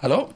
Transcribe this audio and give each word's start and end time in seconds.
Hello? 0.00 0.28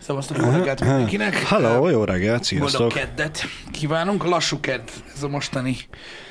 Szevasztok, 0.00 0.36
jó 0.36 0.50
reggelt 0.50 0.80
mindenkinek. 0.80 1.34
Hello, 1.34 1.88
jó 1.88 2.04
reggelt, 2.04 2.48
Boldog 2.50 2.68
sziasztok. 2.68 2.92
keddet 2.92 3.44
kívánunk. 3.70 4.24
Lassú 4.24 4.60
kedd 4.60 4.88
ez 5.14 5.22
a 5.22 5.28
mostani 5.28 5.76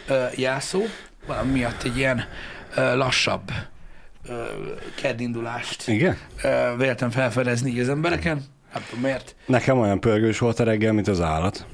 uh, 0.10 0.40
jászó. 0.40 0.82
Valami 1.28 1.52
miatt 1.52 1.84
egy 1.84 1.98
ilyen 1.98 2.18
uh, 2.78 2.96
lassabb 2.96 3.52
uh, 4.30 4.36
keddindulást 4.96 5.88
Igen? 5.88 6.18
uh, 6.44 6.78
véltem 6.78 7.10
felfedezni 7.10 7.70
így 7.70 7.80
az 7.80 7.90
embereken. 7.90 8.44
Tudom 8.90 9.04
miért. 9.04 9.36
Nekem 9.46 9.78
olyan 9.80 10.00
pörgős 10.00 10.40
volt 10.40 10.60
a 10.60 10.64
reggel, 10.64 10.94
mint 10.94 11.08
az 11.08 11.22
állat. 11.22 11.66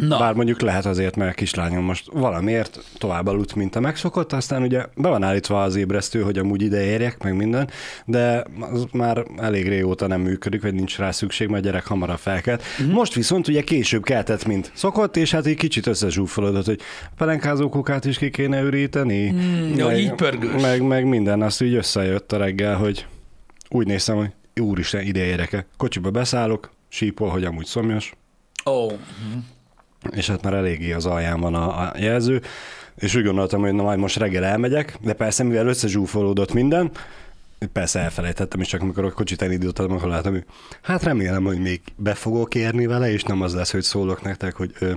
Na, 0.00 0.18
Bár 0.18 0.34
mondjuk 0.34 0.60
lehet 0.60 0.86
azért, 0.86 1.16
mert 1.16 1.30
a 1.30 1.34
kislányom 1.34 1.84
most 1.84 2.10
valamiért 2.12 2.84
tovább 2.98 3.26
aludt, 3.26 3.54
mint 3.54 3.76
a 3.76 3.80
megszokott, 3.80 4.32
aztán 4.32 4.62
ugye 4.62 4.84
be 4.96 5.08
van 5.08 5.22
állítva 5.22 5.62
az 5.62 5.76
ébresztő, 5.76 6.22
hogy 6.22 6.38
amúgy 6.38 6.62
ide 6.62 6.84
érjek, 6.84 7.22
meg 7.22 7.36
minden, 7.36 7.70
de 8.04 8.44
az 8.60 8.86
már 8.92 9.24
elég 9.36 9.68
régóta 9.68 10.06
nem 10.06 10.20
működik, 10.20 10.62
vagy 10.62 10.74
nincs 10.74 10.98
rá 10.98 11.10
szükség, 11.10 11.48
mert 11.48 11.62
a 11.62 11.66
gyerek 11.66 11.86
hamarabb 11.86 12.18
felkelt. 12.18 12.62
Mhm. 12.62 12.80
Uh-huh. 12.80 12.96
Most 12.96 13.14
viszont 13.14 13.48
ugye 13.48 13.60
később 13.60 14.04
keltett, 14.04 14.46
mint 14.46 14.70
szokott, 14.74 15.16
és 15.16 15.30
hát 15.30 15.46
egy 15.46 15.56
kicsit 15.56 15.86
összezsúfolódott, 15.86 16.66
hogy 16.66 16.80
a 17.04 17.14
pelenkázó 17.16 17.68
kukát 17.68 18.04
is 18.04 18.18
ki 18.18 18.30
kéne 18.30 18.60
üríteni. 18.60 19.30
Mm, 19.30 19.74
jó, 19.76 19.90
így 19.90 20.12
pörgős. 20.12 20.62
Meg, 20.62 20.82
meg 20.82 21.04
minden, 21.04 21.42
azt 21.42 21.62
így 21.62 21.74
összejött 21.74 22.32
a 22.32 22.36
reggel, 22.36 22.76
hogy 22.76 23.06
úgy 23.68 23.86
néztem, 23.86 24.16
hogy 24.16 24.30
úristen, 24.60 25.00
ide 25.00 25.24
érek-e. 25.24 25.66
Kocsiba 25.76 26.10
beszállok, 26.10 26.70
sípol, 26.88 27.28
hogy 27.28 27.44
amúgy 27.44 27.66
szomjas, 27.66 28.12
ó, 28.64 28.72
oh, 28.72 28.92
és 30.10 30.26
hát 30.26 30.42
már 30.42 30.54
eléggé 30.54 30.92
az 30.92 31.06
alján 31.06 31.40
van 31.40 31.54
a, 31.54 31.80
a 31.80 31.92
jelző, 31.98 32.42
és 32.96 33.14
úgy 33.14 33.24
gondoltam, 33.24 33.60
hogy 33.60 33.72
na 33.72 33.82
majd 33.82 33.98
most 33.98 34.16
reggel 34.16 34.44
elmegyek, 34.44 34.96
de 35.00 35.12
persze 35.12 35.42
mivel 35.42 35.66
összezsúfolódott 35.66 36.52
minden, 36.52 36.90
persze 37.72 38.00
elfelejtettem, 38.00 38.60
és 38.60 38.68
csak 38.68 38.80
amikor 38.80 39.04
a 39.04 39.12
kocsit 39.12 39.42
elindítottam, 39.42 39.92
akkor 39.92 40.08
láttam, 40.08 40.32
hogy 40.32 40.44
hát 40.82 41.02
remélem, 41.02 41.44
hogy 41.44 41.58
még 41.58 41.80
be 41.96 42.14
fogok 42.14 42.54
érni 42.54 42.86
vele, 42.86 43.12
és 43.12 43.22
nem 43.22 43.42
az 43.42 43.54
lesz, 43.54 43.72
hogy 43.72 43.82
szólok 43.82 44.22
nektek, 44.22 44.54
hogy 44.54 44.72
ö, 44.78 44.92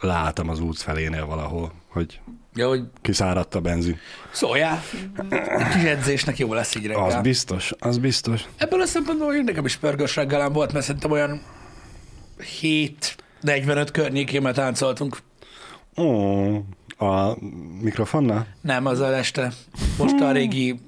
látom 0.00 0.48
az 0.48 0.60
út 0.60 0.78
felénél 0.78 1.26
valahol, 1.26 1.72
hogy 1.88 2.20
jó, 2.54 2.68
hogy 2.68 2.82
kiszáradt 3.02 3.54
a 3.54 3.60
benzin. 3.60 3.98
szóljál. 4.32 4.82
Kis 5.72 5.82
edzésnek 5.82 6.38
jó 6.38 6.54
lesz 6.54 6.74
így 6.74 6.86
reggel. 6.86 7.04
Az 7.04 7.22
biztos, 7.22 7.72
az 7.78 7.98
biztos. 7.98 8.44
Ebből 8.56 8.80
a 8.80 8.86
szempontból 8.86 9.26
hogy 9.26 9.44
nekem 9.44 9.64
is 9.64 9.76
pörgős 9.76 10.16
reggelem 10.16 10.52
volt, 10.52 10.72
mert 10.72 10.84
szerintem 10.84 11.10
olyan 11.10 11.42
7.45 13.44 13.88
környékén 13.92 14.42
már 14.42 14.54
táncoltunk. 14.54 15.18
Ó, 15.96 16.54
a 17.06 17.36
mikrofonnal? 17.80 18.46
Nem, 18.60 18.86
az 18.86 19.00
a 19.00 19.16
este. 19.16 19.52
Most 19.98 20.20
a 20.20 20.32
régi 20.32 20.80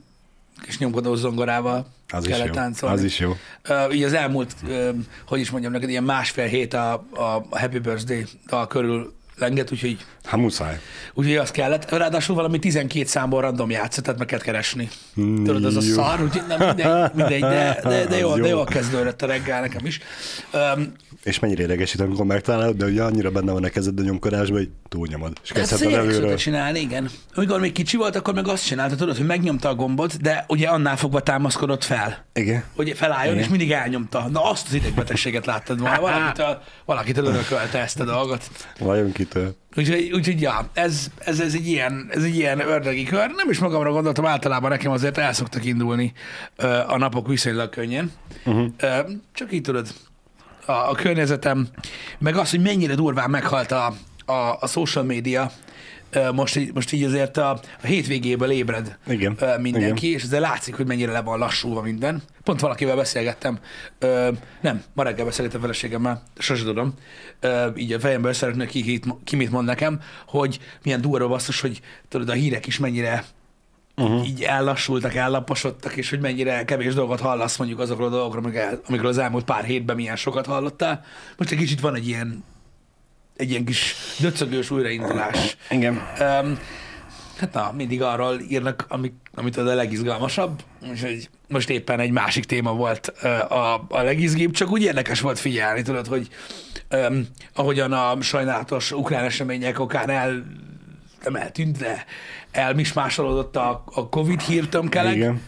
kis 0.62 0.78
nyomkodó 0.78 1.14
zongorával 1.14 1.86
Az 2.10 2.24
is 2.24 2.30
kellett 2.30 2.46
jó. 2.46 2.52
táncolni. 2.52 2.94
Az 2.96 3.04
is 3.04 3.18
jó. 3.18 3.36
Uh, 3.68 3.94
így 3.96 4.02
az 4.02 4.12
elmúlt, 4.12 4.54
uh, 4.64 4.88
hogy 5.26 5.40
is 5.40 5.50
mondjam 5.50 5.72
neked, 5.72 5.88
ilyen 5.88 6.04
másfél 6.04 6.46
hét 6.46 6.74
a, 6.74 6.92
a 6.92 7.22
a 7.50 7.58
Happy 7.58 7.78
Birthday 7.78 8.24
dal 8.46 8.66
körül 8.66 9.14
lenget, 9.36 9.72
úgyhogy, 9.72 9.98
Hát 10.24 10.40
muszáj. 10.40 10.80
úgyhogy 11.14 11.36
az 11.36 11.50
kellett. 11.50 11.90
Ráadásul 11.90 12.34
valami 12.34 12.58
12 12.58 13.04
számból 13.06 13.40
random 13.40 13.70
játszott, 13.70 14.04
tehát 14.04 14.18
meg 14.18 14.28
kellett 14.28 14.44
keresni. 14.44 14.88
Mm, 15.20 15.44
Tudod, 15.44 15.64
az 15.64 15.76
a 15.76 15.80
jó. 15.82 15.94
szar, 15.94 16.22
úgyhogy 16.22 16.42
nem 16.48 16.58
mindegy, 16.66 17.12
mindegy 17.14 17.40
de, 17.40 17.80
de, 17.82 18.04
de, 18.06 18.18
jó, 18.18 18.30
Az 18.30 18.40
de 18.40 18.48
jó. 18.48 18.54
jól 18.54 18.64
kezdődött 18.64 19.22
a 19.22 19.26
reggel 19.26 19.60
nekem 19.60 19.86
is. 19.86 20.00
Um, 20.76 20.92
És 21.22 21.38
mennyire 21.38 21.62
idegesít, 21.62 22.00
amikor 22.00 22.24
megtalálod, 22.24 22.76
de 22.76 22.84
ugye 22.84 23.02
annyira 23.02 23.30
benne 23.30 23.52
van 23.52 23.64
a 23.64 23.68
kezed 23.68 23.98
a 23.98 24.02
nyomkodásban, 24.02 24.58
hogy 24.58 24.70
túlnyomod. 24.88 25.32
És 25.42 25.52
Hát 25.52 25.72
ezt 25.72 25.82
előről. 25.82 26.36
csinálni, 26.36 26.78
igen. 26.80 27.10
Amikor 27.34 27.60
még 27.60 27.72
kicsi 27.72 27.96
volt, 27.96 28.16
akkor 28.16 28.34
meg 28.34 28.48
azt 28.48 28.66
csinálta, 28.66 28.96
tudod, 28.96 29.16
hogy 29.16 29.26
megnyomta 29.26 29.68
a 29.68 29.74
gombot, 29.74 30.20
de 30.20 30.44
ugye 30.48 30.68
annál 30.68 30.96
fogva 30.96 31.20
támaszkodott 31.20 31.84
fel. 31.84 32.24
Igen. 32.34 32.64
Hogy 32.76 32.92
felálljon, 32.96 33.32
Igen. 33.34 33.44
és 33.44 33.50
mindig 33.50 33.72
elnyomta. 33.72 34.28
Na 34.32 34.50
azt 34.50 34.66
az 34.66 34.74
idegbetegséget 34.74 35.46
láttad 35.46 35.80
volna. 35.80 36.00
Valakitől, 36.10 36.62
valakitől 36.84 37.24
örökölte 37.24 37.78
ezt 37.78 38.00
a 38.00 38.04
dolgot. 38.04 38.50
Vajon 38.78 39.12
kitől? 39.12 39.54
Úgyhogy, 39.76 40.12
úgyhogy 40.12 40.40
ja, 40.40 40.68
ez, 40.72 41.06
ez, 41.18 41.40
ez, 41.40 41.54
egy 41.54 41.68
ilyen, 41.68 42.06
ez 42.10 42.22
egy 42.22 42.36
ilyen 42.36 42.60
ördögi 42.60 43.04
kör. 43.04 43.30
Nem 43.36 43.50
is 43.50 43.58
magamra 43.58 43.90
gondoltam, 43.90 44.26
általában 44.26 44.70
nekem 44.70 44.92
azért 44.92 45.18
el 45.18 45.32
szoktak 45.32 45.64
indulni 45.64 46.12
ö, 46.56 46.66
a 46.86 46.98
napok 46.98 47.28
viszonylag 47.28 47.70
könnyen. 47.70 48.12
Uh-huh. 48.44 48.66
Ö, 48.80 48.98
csak 49.32 49.52
így 49.52 49.62
tudod, 49.62 49.88
a, 50.66 50.72
a 50.72 50.94
környezetem, 50.94 51.68
meg 52.18 52.36
az, 52.36 52.50
hogy 52.50 52.62
mennyire 52.62 52.94
durván 52.94 53.30
meghalt 53.30 53.72
a, 53.72 53.94
a, 54.24 54.56
a 54.60 54.66
social 54.66 55.04
media, 55.04 55.50
most, 56.32 56.56
így- 56.56 56.74
most 56.74 56.92
így 56.92 57.04
azért 57.04 57.36
a, 57.36 57.50
a 57.82 57.86
hétvégéből 57.86 58.50
ébred 58.50 58.98
Igen, 59.06 59.38
mindenki, 59.60 60.10
és 60.12 60.22
ezzel 60.22 60.40
látszik, 60.40 60.74
hogy 60.74 60.86
mennyire 60.86 61.12
le 61.12 61.22
van 61.22 61.38
lassulva 61.38 61.80
minden. 61.80 62.22
Pont 62.42 62.60
valakivel 62.60 62.96
beszélgettem, 62.96 63.58
ö, 63.98 64.30
nem, 64.60 64.82
ma 64.92 65.02
reggel 65.02 65.24
beszélgettem 65.24 65.60
feleségemmel, 65.60 66.22
sose 66.38 66.64
tudom, 66.64 66.94
ö, 67.40 67.68
így 67.76 67.92
a 67.92 68.00
fejemből 68.00 68.32
szeretném 68.32 68.66
ki, 68.66 68.82
ki, 68.82 69.00
ki 69.24 69.36
mit 69.36 69.50
mond 69.50 69.66
nekem, 69.66 70.00
hogy 70.26 70.58
milyen 70.82 71.00
durva 71.00 71.28
basszus, 71.28 71.60
hogy 71.60 71.80
tudod, 72.08 72.28
a 72.28 72.32
hírek 72.32 72.66
is 72.66 72.78
mennyire 72.78 73.24
uh-huh. 73.96 74.26
így 74.28 74.42
ellassultak, 74.42 75.14
ellaposodtak, 75.14 75.96
és 75.96 76.10
hogy 76.10 76.20
mennyire 76.20 76.64
kevés 76.64 76.94
dolgot 76.94 77.20
hallasz 77.20 77.56
mondjuk 77.56 77.78
azokról 77.80 78.06
a 78.06 78.10
dolgokról, 78.10 78.44
amik- 78.44 78.88
amikről 78.88 79.10
az 79.10 79.18
elmúlt 79.18 79.44
pár 79.44 79.64
hétben 79.64 79.96
milyen 79.96 80.16
sokat 80.16 80.46
hallottál. 80.46 81.04
Most 81.36 81.50
egy 81.50 81.58
kicsit 81.58 81.80
van 81.80 81.94
egy 81.94 82.08
ilyen 82.08 82.44
egy 83.36 83.50
ilyen 83.50 83.64
kis 83.64 83.94
döcögős 84.20 84.70
újraindulás. 84.70 85.56
Igen. 85.70 85.94
Um, 85.94 86.58
hát 87.38 87.52
na, 87.52 87.72
mindig 87.76 88.02
arról 88.02 88.40
írnak, 88.48 88.84
ami, 88.88 89.12
amit 89.34 89.56
az 89.56 89.66
a 89.66 89.74
legizgalmasabb, 89.74 90.62
egy, 91.02 91.28
most 91.48 91.70
éppen 91.70 92.00
egy 92.00 92.10
másik 92.10 92.44
téma 92.44 92.72
volt 92.72 93.06
a, 93.48 93.86
a 93.88 94.02
legizgibb, 94.02 94.52
csak 94.52 94.70
úgy 94.70 94.82
érdekes 94.82 95.20
volt 95.20 95.38
figyelni, 95.38 95.82
tudod, 95.82 96.06
hogy 96.06 96.28
um, 96.90 97.26
ahogyan 97.54 97.92
a 97.92 98.20
sajnálatos 98.20 98.92
ukrán 98.92 99.24
események 99.24 99.78
okán 99.78 100.10
el, 100.10 100.44
nem 101.24 101.36
eltűnt, 101.36 101.78
de 101.78 102.04
elmismásolódott 102.50 103.56
a, 103.56 103.84
a 103.94 104.08
Covid 104.08 104.40
hírtömkeleg. 104.40 105.16
Igen. 105.16 105.40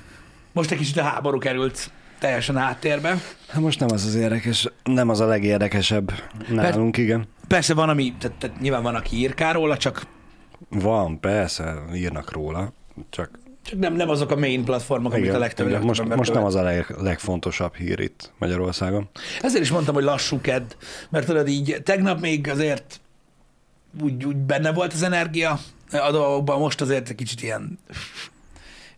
Most 0.52 0.70
egy 0.70 0.78
kicsit 0.78 0.96
a 0.96 1.02
háború 1.02 1.38
került 1.38 1.90
teljesen 2.18 2.56
háttérbe. 2.56 3.20
Hát 3.48 3.60
most 3.60 3.80
nem 3.80 3.88
az 3.92 4.04
az 4.04 4.14
érdekes, 4.14 4.68
nem 4.84 5.08
az 5.08 5.20
a 5.20 5.26
legérdekesebb 5.26 6.12
nálunk, 6.48 6.96
igen. 6.96 7.26
Persze 7.48 7.74
van, 7.74 7.88
ami, 7.88 8.14
tehát, 8.18 8.36
tehát 8.36 8.60
nyilván 8.60 8.82
van, 8.82 8.94
aki 8.94 9.16
írkál 9.16 9.52
róla, 9.52 9.76
csak 9.76 10.06
Van, 10.68 11.20
persze, 11.20 11.74
írnak 11.94 12.32
róla, 12.32 12.72
csak 13.10 13.38
csak 13.66 13.78
nem, 13.78 13.94
nem 13.94 14.08
azok 14.08 14.30
a 14.30 14.36
main 14.36 14.64
platformok, 14.64 15.12
amik 15.12 15.24
a 15.24 15.28
igen, 15.28 15.38
legtöbb, 15.38 15.68
igen. 15.68 15.82
Most, 15.82 16.04
most 16.16 16.32
nem 16.32 16.44
az 16.44 16.54
a 16.54 16.62
leg, 16.62 16.94
legfontosabb 16.98 17.74
hír 17.74 18.00
itt 18.00 18.32
Magyarországon. 18.38 19.08
Ezért 19.42 19.62
is 19.62 19.70
mondtam, 19.70 19.94
hogy 19.94 20.04
lassú 20.04 20.40
kedd, 20.40 20.72
mert 21.10 21.26
tudod 21.26 21.48
így, 21.48 21.80
tegnap 21.84 22.20
még 22.20 22.48
azért 22.48 23.00
úgy, 24.02 24.24
úgy 24.24 24.36
benne 24.36 24.72
volt 24.72 24.92
az 24.92 25.02
energia 25.02 25.58
a 25.90 26.10
dolgokban, 26.10 26.58
most 26.58 26.80
azért 26.80 27.08
egy 27.08 27.14
kicsit 27.14 27.42
ilyen, 27.42 27.78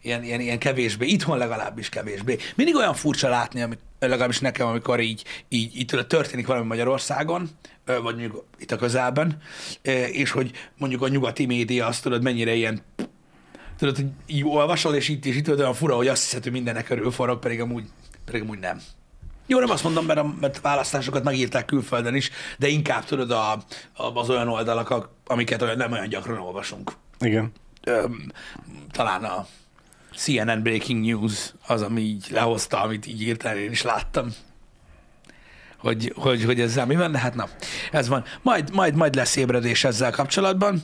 ilyen, 0.02 0.22
ilyen, 0.22 0.40
ilyen 0.40 0.58
kevésbé, 0.58 1.06
itthon 1.06 1.38
legalábbis 1.38 1.88
kevésbé. 1.88 2.36
Mindig 2.54 2.74
olyan 2.74 2.94
furcsa 2.94 3.28
látni, 3.28 3.62
amit, 3.62 3.80
legalábbis 3.98 4.40
nekem, 4.40 4.66
amikor 4.66 5.00
így, 5.00 5.24
így, 5.48 5.76
így 5.76 6.06
történik 6.08 6.46
valami 6.46 6.66
Magyarországon, 6.66 7.48
vagy 7.84 8.02
mondjuk 8.02 8.44
itt 8.58 8.72
a 8.72 8.76
közelben, 8.76 9.36
és 10.12 10.30
hogy 10.30 10.50
mondjuk 10.78 11.02
a 11.02 11.08
nyugati 11.08 11.46
média 11.46 11.86
azt 11.86 12.02
tudod, 12.02 12.22
mennyire 12.22 12.54
ilyen 12.54 12.82
tudod, 13.78 13.96
hogy 13.96 14.06
így 14.26 14.44
olvasol, 14.44 14.94
és 14.94 15.08
itt 15.08 15.24
és 15.24 15.36
itt 15.36 15.44
tudod, 15.44 15.60
olyan 15.60 15.74
fura, 15.74 15.96
hogy 15.96 16.08
azt 16.08 16.22
hiszed, 16.22 16.42
hogy 16.42 16.52
mindennek 16.52 16.84
körül 16.84 17.10
forog, 17.10 17.38
pedig 17.38 17.60
amúgy, 17.60 17.84
pedig 18.24 18.42
amúgy 18.42 18.58
nem. 18.58 18.80
Jó, 19.46 19.58
nem 19.58 19.70
azt 19.70 19.82
mondom, 19.82 20.06
mert 20.06 20.18
a, 20.18 20.34
mert 20.40 20.60
választásokat 20.60 21.24
megírták 21.24 21.64
külföldön 21.64 22.14
is, 22.14 22.30
de 22.58 22.68
inkább 22.68 23.04
tudod 23.04 23.30
a, 23.30 23.52
a, 23.52 23.62
az 24.14 24.30
olyan 24.30 24.48
oldalak, 24.48 25.10
amiket 25.26 25.62
olyan, 25.62 25.76
nem 25.76 25.92
olyan 25.92 26.08
gyakran 26.08 26.38
olvasunk. 26.38 26.92
Igen. 27.20 27.52
Öm, 27.84 28.32
talán 28.90 29.24
a 29.24 29.46
CNN 30.16 30.62
Breaking 30.62 31.04
News 31.04 31.52
az, 31.66 31.82
ami 31.82 32.00
így 32.00 32.26
lehozta, 32.30 32.82
amit 32.82 33.06
így 33.06 33.22
írtál, 33.22 33.56
én 33.56 33.70
is 33.70 33.82
láttam. 33.82 34.28
Hogy, 35.78 36.12
hogy, 36.16 36.44
hogy 36.44 36.60
ezzel 36.60 36.86
mi 36.86 36.96
van, 36.96 37.12
de 37.12 37.18
hát 37.18 37.34
na, 37.34 37.48
ez 37.92 38.08
van. 38.08 38.24
Majd, 38.42 38.74
majd, 38.74 38.94
majd 38.94 39.14
lesz 39.14 39.36
ébredés 39.36 39.84
ezzel 39.84 40.10
kapcsolatban. 40.10 40.82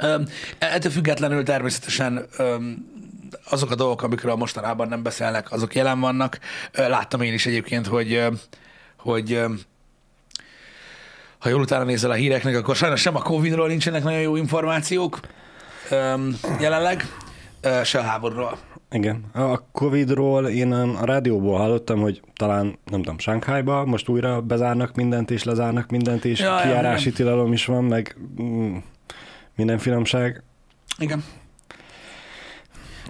Öm, 0.00 0.24
ettől 0.58 0.92
függetlenül 0.92 1.44
természetesen 1.44 2.26
öm, 2.36 2.86
azok 3.50 3.70
a 3.70 3.74
dolgok, 3.74 4.02
amikről 4.02 4.34
mostanában 4.34 4.88
nem 4.88 5.02
beszélnek, 5.02 5.52
azok 5.52 5.74
jelen 5.74 6.00
vannak. 6.00 6.38
Láttam 6.72 7.20
én 7.20 7.32
is 7.32 7.46
egyébként, 7.46 7.86
hogy, 7.86 8.24
hogy 8.96 9.40
ha 11.38 11.48
jól 11.48 11.60
utána 11.60 11.84
nézel 11.84 12.10
a 12.10 12.14
híreknek, 12.14 12.56
akkor 12.56 12.76
sajnos 12.76 13.00
sem 13.00 13.16
a 13.16 13.22
Covid-ról 13.22 13.68
nincsenek 13.68 14.02
nagyon 14.02 14.20
jó 14.20 14.36
információk 14.36 15.20
jelenleg, 16.60 17.08
se 17.84 17.98
a 17.98 18.02
háborúról. 18.02 18.58
Igen. 18.90 19.24
A 19.32 19.70
Covid-ról 19.72 20.48
én 20.48 20.72
a 20.72 21.04
rádióból 21.04 21.58
hallottam, 21.58 22.00
hogy 22.00 22.22
talán, 22.34 22.78
nem 22.84 23.02
tudom, 23.02 23.18
Sánkhájba 23.18 23.84
most 23.84 24.08
újra 24.08 24.40
bezárnak 24.40 24.94
mindent, 24.94 25.30
és 25.30 25.44
lezárnak 25.44 25.90
mindent, 25.90 26.24
és 26.24 26.40
Ja, 26.40 26.56
ja, 26.58 26.62
kiárási 26.62 27.02
igen. 27.02 27.14
tilalom 27.14 27.52
is 27.52 27.64
van, 27.64 27.84
meg 27.84 28.16
mm, 28.42 28.76
minden 29.56 29.78
finomság. 29.78 30.42
Igen. 30.98 31.24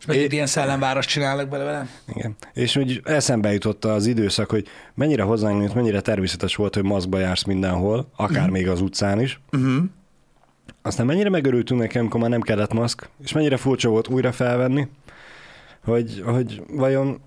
meg 0.06 0.16
egy 0.16 0.32
ilyen 0.32 0.46
szellemváros 0.46 1.06
csinálnak 1.06 1.48
belőle. 1.48 1.86
Igen. 2.14 2.36
És 2.52 2.76
úgy 2.76 3.00
eszembe 3.04 3.52
jutott 3.52 3.84
az 3.84 4.06
időszak, 4.06 4.50
hogy 4.50 4.66
mennyire 4.94 5.22
hozzánk, 5.22 5.74
mennyire 5.74 6.00
természetes 6.00 6.56
volt, 6.56 6.74
hogy 6.74 6.84
maszkba 6.84 7.18
jársz 7.18 7.44
mindenhol, 7.44 8.10
akár 8.16 8.38
uh-huh. 8.38 8.52
még 8.52 8.68
az 8.68 8.80
utcán 8.80 9.20
is. 9.20 9.40
Uh-huh. 9.52 9.84
Aztán 10.82 11.06
mennyire 11.06 11.30
megörültünk 11.30 11.80
nekem, 11.80 12.00
amikor 12.00 12.20
már 12.20 12.30
nem 12.30 12.40
kellett 12.40 12.72
maszk, 12.72 13.08
és 13.24 13.32
mennyire 13.32 13.56
furcsa 13.56 13.88
volt 13.88 14.08
újra 14.08 14.32
felvenni, 14.32 14.88
hogy, 15.84 16.22
hogy 16.26 16.62
vajon 16.70 17.20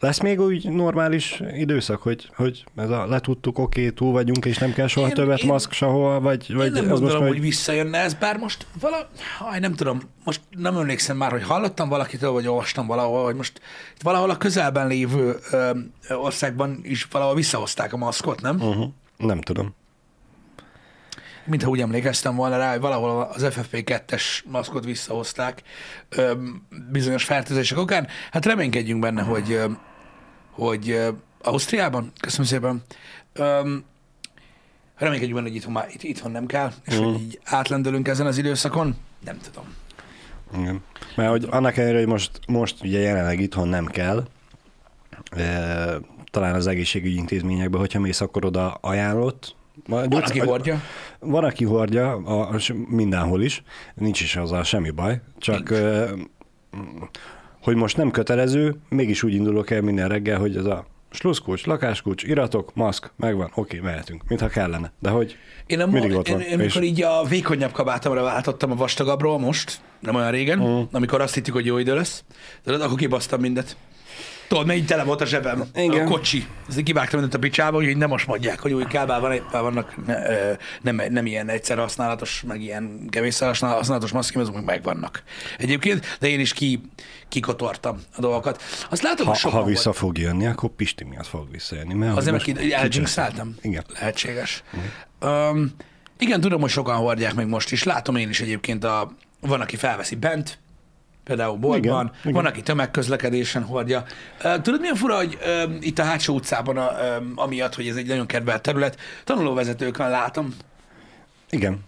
lesz 0.00 0.20
még 0.20 0.40
úgy 0.40 0.70
normális 0.70 1.42
időszak, 1.56 2.02
hogy, 2.02 2.30
hogy 2.36 2.64
ez 2.76 2.90
a 2.90 3.06
letudtuk, 3.06 3.58
oké, 3.58 3.80
okay, 3.80 3.92
túl 3.92 4.12
vagyunk, 4.12 4.44
és 4.44 4.58
nem 4.58 4.72
kell 4.72 4.86
soha 4.86 5.08
én, 5.08 5.14
többet 5.14 5.38
én, 5.38 5.46
maszk 5.46 5.72
sehol, 5.72 6.20
vagy, 6.20 6.54
vagy 6.54 6.66
én 6.66 6.72
nem 6.72 6.88
gondolom, 6.88 7.18
most, 7.18 7.32
hogy... 7.32 7.40
visszajönne 7.40 7.98
ez, 7.98 8.14
bár 8.14 8.36
most 8.36 8.66
vala, 8.80 9.08
haj, 9.38 9.58
nem 9.58 9.74
tudom, 9.74 10.00
most 10.24 10.40
nem 10.50 10.76
emlékszem 10.76 11.16
már, 11.16 11.30
hogy 11.30 11.42
hallottam 11.42 11.88
valakitől, 11.88 12.30
vagy 12.30 12.46
olvastam 12.46 12.86
valahol, 12.86 13.24
hogy 13.24 13.34
most 13.34 13.60
itt 13.94 14.02
valahol 14.02 14.30
a 14.30 14.36
közelben 14.36 14.86
lévő 14.86 15.36
ö, 15.50 15.70
országban 16.08 16.80
is 16.82 17.04
valahol 17.10 17.34
visszahozták 17.34 17.92
a 17.92 17.96
maszkot, 17.96 18.40
nem? 18.40 18.56
Uh-huh. 18.56 18.88
Nem 19.16 19.40
tudom 19.40 19.74
mintha 21.50 21.68
úgy 21.68 21.80
emlékeztem 21.80 22.36
volna 22.36 22.56
rá, 22.56 22.70
hogy 22.70 22.80
valahol 22.80 23.30
az 23.32 23.46
FFP2-es 23.50 24.22
maszkot 24.44 24.84
visszahozták 24.84 25.62
ö, 26.08 26.32
bizonyos 26.90 27.24
fertőzések 27.24 27.78
okán. 27.78 28.06
Hát 28.30 28.46
reménykedjünk 28.46 29.00
benne, 29.00 29.22
hogy, 29.22 29.52
ö, 29.52 29.64
hogy 30.50 30.90
ö, 30.90 31.08
Ausztriában, 31.42 32.12
köszönöm 32.20 32.46
szépen, 32.46 32.82
ö, 33.32 33.76
reménykedjünk 34.96 35.34
benne, 35.34 35.48
hogy 35.48 35.56
itthon, 35.56 35.72
már, 35.72 35.88
itt, 35.92 36.02
itthon 36.02 36.30
nem 36.30 36.46
kell, 36.46 36.72
és 36.86 36.98
mm. 36.98 37.02
hogy 37.02 37.20
így 37.20 37.40
átlendülünk 37.44 38.08
ezen 38.08 38.26
az 38.26 38.38
időszakon. 38.38 38.96
Nem 39.24 39.38
tudom. 39.38 39.64
Igen. 40.58 40.82
Mert 41.16 41.30
hogy 41.30 41.46
annak 41.50 41.76
ellenére, 41.76 41.98
hogy 41.98 42.08
most, 42.08 42.40
most 42.46 42.82
ugye 42.82 42.98
jelenleg 42.98 43.40
itthon 43.40 43.68
nem 43.68 43.86
kell, 43.86 44.28
e, 45.30 45.98
talán 46.30 46.54
az 46.54 46.66
egészségügyi 46.66 47.16
intézményekben, 47.16 47.80
hogyha 47.80 48.00
mész, 48.00 48.20
akkor 48.20 48.44
oda 48.44 48.72
ajánlott, 48.72 49.58
van, 49.86 50.12
aki 50.12 50.38
hordja. 50.38 50.80
Van, 51.18 51.44
aki 51.44 51.64
hordja, 51.64 52.12
a, 52.12 52.58
mindenhol 52.88 53.42
is, 53.42 53.62
nincs 53.94 54.20
is 54.20 54.36
azzal 54.36 54.62
semmi 54.62 54.90
baj, 54.90 55.20
csak 55.38 55.70
nincs. 55.70 55.80
hogy 57.62 57.76
most 57.76 57.96
nem 57.96 58.10
kötelező, 58.10 58.76
mégis 58.88 59.22
úgy 59.22 59.34
indulok 59.34 59.70
el 59.70 59.80
minden 59.80 60.08
reggel, 60.08 60.38
hogy 60.38 60.56
ez 60.56 60.64
a 60.64 60.86
sluszkulcs, 61.10 61.66
lakáskulcs, 61.66 62.22
iratok, 62.22 62.74
maszk, 62.74 63.12
megvan, 63.16 63.50
oké, 63.54 63.78
mehetünk, 63.78 64.22
mintha 64.28 64.48
kellene. 64.48 64.92
De 64.98 65.10
hogy 65.10 65.36
én, 65.66 65.80
a, 65.80 65.86
mindig 65.86 66.14
ott 66.14 66.28
van. 66.28 66.40
Én, 66.40 66.46
én 66.46 66.52
és... 66.52 66.58
amikor 66.60 66.82
így 66.82 67.02
a 67.02 67.24
vékonyabb 67.28 67.72
kabátomra 67.72 68.22
váltottam 68.22 68.70
a 68.70 68.74
vastagabbról 68.74 69.38
most, 69.38 69.80
nem 70.00 70.14
olyan 70.14 70.30
régen, 70.30 70.58
uh-huh. 70.60 70.88
amikor 70.92 71.20
azt 71.20 71.34
hittük, 71.34 71.54
hogy 71.54 71.66
jó 71.66 71.78
idő 71.78 71.94
lesz, 71.94 72.24
de 72.64 72.74
akkor 72.74 72.98
kibasztam 72.98 73.40
mindet. 73.40 73.76
Tudod, 74.50 74.66
mennyi 74.66 74.84
tele 74.84 75.02
volt 75.04 75.20
a 75.20 75.26
zsebem, 75.26 75.64
Igen. 75.74 76.06
a 76.06 76.10
kocsi. 76.10 76.46
Ezt 76.68 76.82
kivágtam 76.82 77.20
mindent 77.20 77.34
a 77.34 77.46
picsába, 77.46 77.76
hogy 77.76 77.96
nem 77.96 78.08
most 78.08 78.26
mondják, 78.26 78.60
hogy 78.60 78.72
új 78.72 78.84
kábel 78.84 79.20
van, 79.20 79.32
éppen 79.32 79.62
vannak 79.62 80.06
ne, 80.06 80.16
nem, 80.82 81.12
nem 81.12 81.26
ilyen 81.26 81.48
egyszer 81.48 81.78
használatos, 81.78 82.42
meg 82.46 82.60
ilyen 82.60 83.06
kevés 83.10 83.38
használatos 83.38 84.12
maszkim, 84.12 84.40
azok 84.40 84.54
meg 84.54 84.64
megvannak. 84.64 85.22
Egyébként, 85.58 86.16
de 86.20 86.28
én 86.28 86.40
is 86.40 86.52
ki, 86.52 86.80
kikotortam 87.28 88.00
a 88.16 88.20
dolgokat. 88.20 88.62
Azt 88.90 89.02
látom, 89.02 89.26
ha, 89.26 89.32
hogy 89.42 89.52
ha 89.52 89.64
vissza 89.64 89.84
volt. 89.84 89.96
fog 89.96 90.18
jönni, 90.18 90.46
akkor 90.46 90.70
Pisti 90.70 91.04
miatt 91.04 91.26
fog 91.26 91.50
visszajönni. 91.50 91.94
Mert 91.94 92.16
Azért, 92.16 92.46
mert 92.46 92.72
elgyinkszáltam. 92.72 93.54
Igen. 93.60 93.84
Lehetséges. 93.92 94.62
Igen. 94.72 95.32
Um, 95.32 95.74
igen, 96.18 96.40
tudom, 96.40 96.60
hogy 96.60 96.70
sokan 96.70 96.96
hordják 96.96 97.34
még 97.34 97.46
most 97.46 97.72
is. 97.72 97.82
Látom 97.82 98.16
én 98.16 98.28
is 98.28 98.40
egyébként, 98.40 98.84
a, 98.84 99.12
van, 99.40 99.60
aki 99.60 99.76
felveszi 99.76 100.14
bent, 100.14 100.58
például 101.30 101.56
boltban, 101.56 102.04
igen, 102.04 102.18
igen. 102.20 102.32
van, 102.32 102.46
aki 102.46 102.62
tömegközlekedésen 102.62 103.62
hordja. 103.62 104.04
Tudod, 104.62 104.80
milyen 104.80 104.94
fura, 104.94 105.16
hogy 105.16 105.38
uh, 105.40 105.74
itt 105.80 105.98
a 105.98 106.02
hátsó 106.02 106.34
utcában, 106.34 106.76
a, 106.76 106.90
um, 107.18 107.32
amiatt, 107.36 107.74
hogy 107.74 107.88
ez 107.88 107.96
egy 107.96 108.06
nagyon 108.06 108.26
kedvelt 108.26 108.62
terület, 108.62 108.96
tanulóvezetőkön 109.24 110.10
látom. 110.10 110.54
Igen. 111.50 111.78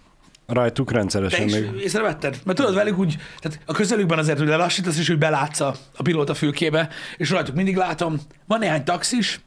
Rajtuk 0.46 0.90
rendszeresen 0.92 1.38
Te 1.38 1.44
is 1.44 1.52
még. 1.52 1.80
észrevetted? 1.80 2.38
Mert 2.44 2.58
tudod 2.58 2.74
velük 2.74 2.98
úgy, 2.98 3.16
tehát 3.40 3.60
a 3.66 3.72
közelükben 3.72 4.18
azért, 4.18 4.38
hogy 4.38 4.48
lelassítasz, 4.48 4.98
és 4.98 5.08
úgy 5.08 5.18
belátsz 5.18 5.60
a, 5.60 5.74
a 5.96 6.02
pilóta 6.02 6.34
fülkébe, 6.34 6.88
és 7.16 7.30
rajtuk 7.30 7.54
mindig 7.54 7.76
látom, 7.76 8.20
van 8.46 8.58
néhány 8.58 8.84
taxis, 8.84 9.40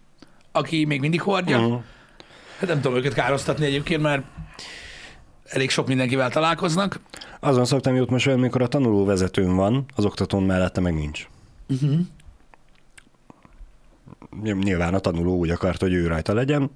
aki 0.51 0.85
még 0.85 0.99
mindig 0.99 1.21
hordja. 1.21 1.59
Uh-huh. 1.59 1.81
Hát 2.59 2.69
nem 2.69 2.81
tudom 2.81 2.97
őket 2.97 3.13
károsztatni 3.13 3.65
egyébként, 3.65 4.01
mert 4.01 4.23
elég 5.45 5.69
sok 5.69 5.87
mindenkivel 5.87 6.29
találkoznak. 6.29 6.99
Azon 7.39 7.65
szoktam 7.65 7.95
jutni 7.95 8.13
most, 8.13 8.27
amikor 8.27 8.61
a 8.61 8.67
tanuló 8.67 9.05
vezetőn 9.05 9.55
van, 9.55 9.85
az 9.95 10.05
oktatón 10.05 10.43
mellette 10.43 10.81
meg 10.81 10.93
nincs. 10.93 11.27
Uh-huh. 11.67 11.99
Nyilván 14.41 14.93
a 14.93 14.99
tanuló 14.99 15.37
úgy 15.37 15.49
akart, 15.49 15.81
hogy 15.81 15.93
ő 15.93 16.07
rajta 16.07 16.33
legyen, 16.33 16.71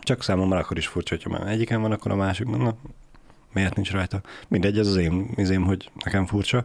csak 0.00 0.22
számomra 0.22 0.58
akkor 0.58 0.76
is 0.76 0.86
furcsa, 0.86 1.14
hogyha 1.14 1.30
már 1.30 1.52
egyiken 1.52 1.80
van, 1.80 1.92
akkor 1.92 2.10
a 2.10 2.16
másik, 2.16 2.46
na, 2.46 2.76
miért 3.52 3.74
nincs 3.74 3.90
rajta? 3.90 4.20
Mindegy, 4.48 4.78
ez 4.78 4.86
az 4.86 4.96
én, 4.96 5.30
az 5.36 5.50
én 5.50 5.62
hogy 5.62 5.90
nekem 6.04 6.26
furcsa. 6.26 6.64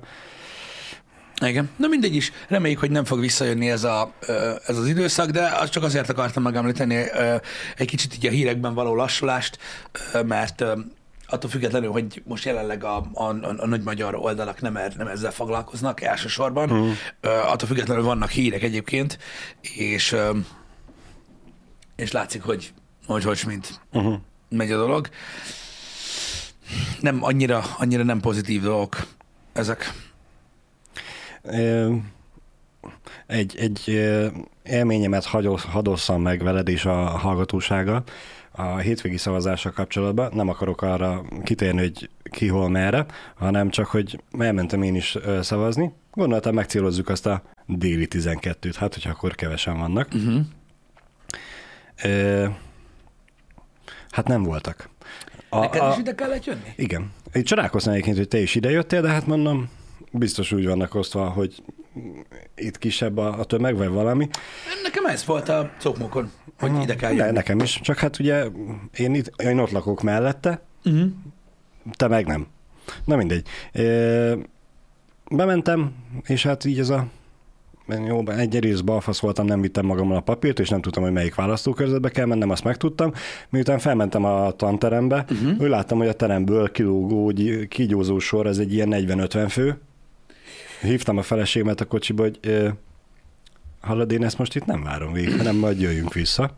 Igen. 1.47 1.69
Na 1.75 1.87
mindegy 1.87 2.15
is. 2.15 2.31
Reméljük, 2.47 2.79
hogy 2.79 2.91
nem 2.91 3.05
fog 3.05 3.19
visszajönni 3.19 3.69
ez, 3.69 3.83
a, 3.83 4.13
ez 4.67 4.77
az 4.77 4.87
időszak, 4.87 5.29
de 5.29 5.41
azt 5.59 5.71
csak 5.71 5.83
azért 5.83 6.09
akartam 6.09 6.43
megemlíteni 6.43 7.05
egy 7.77 7.87
kicsit 7.87 8.15
így 8.15 8.25
a 8.25 8.29
hírekben 8.29 8.73
való 8.73 8.95
lassulást, 8.95 9.57
mert 10.25 10.63
attól 11.27 11.49
függetlenül, 11.49 11.91
hogy 11.91 12.21
most 12.25 12.45
jelenleg 12.45 12.83
a, 12.83 13.09
a, 13.13 13.23
a, 13.23 13.55
a 13.57 13.67
nagy 13.67 13.83
magyar 13.83 14.15
oldalak 14.15 14.61
nem, 14.61 14.77
er, 14.77 14.93
nem 14.97 15.07
ezzel 15.07 15.31
foglalkoznak 15.31 16.01
elsősorban, 16.01 16.73
mm. 16.73 16.91
attól 17.21 17.67
függetlenül 17.67 18.03
vannak 18.03 18.29
hírek 18.29 18.63
egyébként, 18.63 19.17
és, 19.61 20.15
és 21.95 22.11
látszik, 22.11 22.41
hogy 22.41 22.73
hogy, 23.05 23.23
hogy 23.23 23.43
mint 23.47 23.81
uh-huh. 23.91 24.15
megy 24.49 24.71
a 24.71 24.77
dolog. 24.77 25.09
Nem 26.99 27.23
annyira, 27.23 27.63
annyira 27.77 28.03
nem 28.03 28.19
pozitív 28.19 28.61
dolgok 28.61 29.07
ezek 29.53 29.93
egy, 33.27 33.55
egy 33.57 33.89
élményemet 34.63 35.25
hadosszam 35.55 36.21
meg 36.21 36.43
veled 36.43 36.67
és 36.67 36.85
a 36.85 36.93
hallgatósága 36.95 38.03
a 38.51 38.77
hétvégi 38.77 39.17
szavazással 39.17 39.71
kapcsolatban. 39.71 40.31
Nem 40.33 40.49
akarok 40.49 40.81
arra 40.81 41.23
kitérni, 41.43 41.79
hogy 41.79 42.09
ki 42.23 42.47
hol 42.47 42.69
merre, 42.69 43.05
hanem 43.35 43.69
csak, 43.69 43.85
hogy 43.85 44.21
elmentem 44.39 44.81
én 44.81 44.95
is 44.95 45.17
szavazni. 45.41 45.93
Gondoltam, 46.12 46.53
megcélozzuk 46.53 47.09
azt 47.09 47.25
a 47.25 47.43
déli 47.65 48.07
12-t, 48.09 48.73
hát 48.77 48.93
hogyha 48.93 49.09
akkor 49.09 49.35
kevesen 49.35 49.77
vannak. 49.77 50.07
Uh-huh. 50.13 50.39
E, 51.95 52.57
hát 54.09 54.27
nem 54.27 54.43
voltak. 54.43 54.89
A, 55.50 55.59
Neked 55.59 55.91
is 55.91 55.97
ide 55.97 56.15
kellett 56.15 56.45
jönni? 56.45 56.73
Igen. 56.75 57.12
Én 57.33 57.43
csodálkoztam 57.43 57.93
egyébként, 57.93 58.17
hogy 58.17 58.27
te 58.27 58.38
is 58.38 58.55
ide 58.55 58.69
jöttél, 58.69 59.01
de 59.01 59.09
hát 59.09 59.27
mondom, 59.27 59.69
biztos 60.13 60.51
úgy 60.51 60.67
vannak 60.67 60.96
osztva, 60.96 61.29
hogy 61.29 61.63
itt 62.55 62.77
kisebb 62.77 63.17
a, 63.17 63.39
a 63.39 63.43
tömeg, 63.43 63.77
vagy 63.77 63.88
valami. 63.88 64.29
Nekem 64.84 65.05
ez 65.05 65.25
volt 65.25 65.50
a 65.50 65.72
cokmokon, 65.79 66.32
hogy 66.60 66.70
Aha, 66.70 66.82
ide 66.82 66.96
kell 66.96 67.13
jönni. 67.13 67.32
nekem 67.32 67.60
is, 67.60 67.79
csak 67.82 67.98
hát 67.98 68.20
ugye 68.20 68.46
én, 68.98 69.13
itt, 69.15 69.41
én 69.41 69.60
ott 69.60 69.72
lakok 69.72 70.01
mellette, 70.01 70.62
uh-huh. 70.86 71.12
te 71.96 72.08
meg 72.08 72.25
nem. 72.25 72.48
Na 73.05 73.15
mindegy. 73.15 73.48
É, 73.72 74.38
bementem, 75.32 75.93
és 76.24 76.43
hát 76.43 76.65
így 76.65 76.79
ez 76.79 76.89
a 76.89 77.08
jó, 78.05 78.27
egy 78.27 78.60
rész 78.60 78.79
balfasz 78.79 79.20
voltam, 79.20 79.46
nem 79.46 79.62
vittem 79.62 79.86
magammal 79.86 80.17
a 80.17 80.22
papírt, 80.22 80.60
és 80.60 80.70
nem 80.70 80.82
tudtam, 80.82 81.03
hogy 81.03 81.12
melyik 81.12 81.36
választókörzetbe 81.36 82.10
kell 82.10 82.25
mennem, 82.25 82.50
azt 82.50 82.63
megtudtam. 82.63 83.12
Miután 83.50 83.79
felmentem 83.79 84.25
a 84.25 84.51
tanterembe, 84.51 85.25
uh-huh. 85.29 85.62
úgy 85.62 85.70
láttam, 85.70 85.98
hogy 85.98 86.08
a 86.08 86.13
teremből 86.13 86.72
kilógó, 86.72 87.32
kígyózó 87.67 88.20
sor, 88.20 88.48
ez 88.48 88.58
egy 88.58 88.74
ilyen 88.74 88.89
40-50 88.91 89.46
fő, 89.50 89.79
hívtam 90.83 91.17
a 91.17 91.21
feleségemet 91.21 91.81
a 91.81 91.85
kocsiba, 91.85 92.23
hogy 92.23 92.39
hallod, 93.81 94.11
én 94.11 94.23
ezt 94.23 94.37
most 94.37 94.55
itt 94.55 94.65
nem 94.65 94.83
várom 94.83 95.13
végig, 95.13 95.37
hanem 95.37 95.55
majd 95.55 95.81
jöjjünk 95.81 96.13
vissza. 96.13 96.55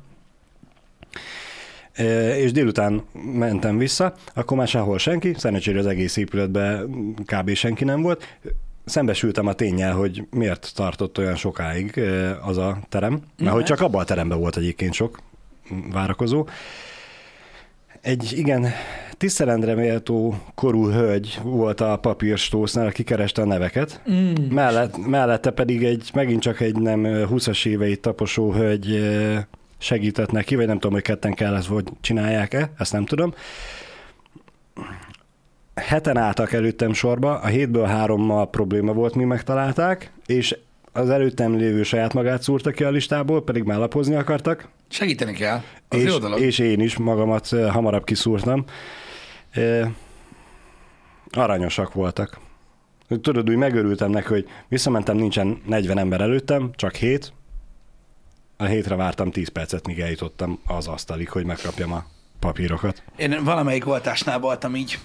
És 2.38 2.52
délután 2.52 3.04
mentem 3.34 3.78
vissza, 3.78 4.14
akkor 4.34 4.58
már 4.58 4.68
sehol 4.68 4.98
senki, 4.98 5.34
szerencsére 5.38 5.80
az 5.80 5.86
egész 5.86 6.18
épületben 6.18 6.90
kb. 7.26 7.54
senki 7.54 7.84
nem 7.84 8.02
volt. 8.02 8.38
Szembesültem 8.86 9.48
a 9.48 9.54
tényel, 9.54 9.94
hogy 9.94 10.28
miért 10.32 10.72
tartott 10.76 11.18
olyan 11.18 11.36
sokáig 11.36 12.02
az 12.42 12.58
a 12.58 12.80
terem, 12.90 13.22
mert 13.38 13.54
hogy 13.54 13.64
csak 13.64 13.82
abban 13.82 14.02
a 14.02 14.06
teremben 14.06 14.40
volt 14.40 14.58
egyébként 14.58 14.94
sok 14.94 15.20
várakozó. 15.92 16.48
Egy 18.06 18.34
igen 18.38 18.68
tisztelendre 19.18 19.76
méltó 19.76 20.36
korú 20.56 20.90
hölgy 20.90 21.40
volt 21.44 21.82
a 21.82 21.98
papírstósznál, 21.98 22.86
aki 22.86 23.04
kereste 23.04 23.42
a 23.42 23.46
neveket. 23.46 24.02
Mm. 24.12 24.34
Mellett, 24.50 25.08
mellette 25.08 25.52
pedig 25.52 25.84
egy, 25.84 26.10
megint 26.14 26.42
csak 26.42 26.60
egy 26.60 26.76
nem 26.76 27.02
20-as 27.06 27.66
éveit 27.66 28.02
taposó 28.02 28.52
hölgy 28.52 29.10
segített 29.78 30.32
neki, 30.32 30.56
vagy 30.56 30.66
nem 30.66 30.76
tudom, 30.76 30.92
hogy 30.92 31.02
ketten 31.02 31.34
kellett, 31.34 31.66
hogy 31.66 31.84
csinálják-e, 32.02 32.72
ezt 32.78 32.94
nem 32.94 33.06
tudom. 33.06 33.34
heten 35.76 36.18
álltak 36.18 36.54
előttem 36.54 36.94
sorba, 36.94 37.40
a 37.40 37.48
hétből 37.48 37.86
hárommal 37.86 38.50
probléma 38.50 38.94
volt, 38.94 39.16
mi 39.16 39.24
megtalálták, 39.24 40.12
és 40.26 40.58
az 40.96 41.10
előttem 41.10 41.56
lévő 41.56 41.84
saját 41.84 42.14
magát 42.14 42.42
szúrta 42.42 42.72
ki 42.72 42.84
a 42.84 42.90
listából, 42.90 43.44
pedig 43.44 43.64
már 43.64 43.78
lapozni 43.78 44.16
akartak, 44.16 44.70
Segíteni 44.90 45.34
kell. 45.34 45.62
Az 45.90 45.98
és, 45.98 46.10
jó 46.12 46.18
dolog. 46.18 46.40
és 46.40 46.60
én 46.60 46.80
is 46.80 46.98
magamat 46.98 47.48
hamarabb 47.48 48.04
kiszúrtam. 48.04 48.64
Ö, 49.56 49.86
Aranyosak 51.32 51.94
voltak. 51.94 52.40
Tudod, 53.22 53.50
úgy 53.50 53.56
megörültem 53.56 54.10
neki, 54.10 54.28
hogy 54.28 54.48
visszamentem, 54.68 55.16
nincsen 55.18 55.62
40 55.66 55.98
ember 55.98 56.22
előttem, 56.22 56.72
csak 56.76 56.96
7. 56.96 57.34
A 58.58 58.64
hétre 58.64 58.96
vártam 58.96 59.32
10 59.32 59.48
percet, 59.48 59.88
míg 59.88 60.00
eljutottam 60.00 60.60
az 60.68 60.88
asztalig, 60.88 61.30
hogy 61.30 61.46
megkapjam 61.46 61.94
a 61.94 62.06
papírokat. 62.40 63.04
Én 63.16 63.44
valamelyik 63.44 63.88
oltásnál 63.88 64.40
voltam 64.40 64.76
így, 64.76 65.00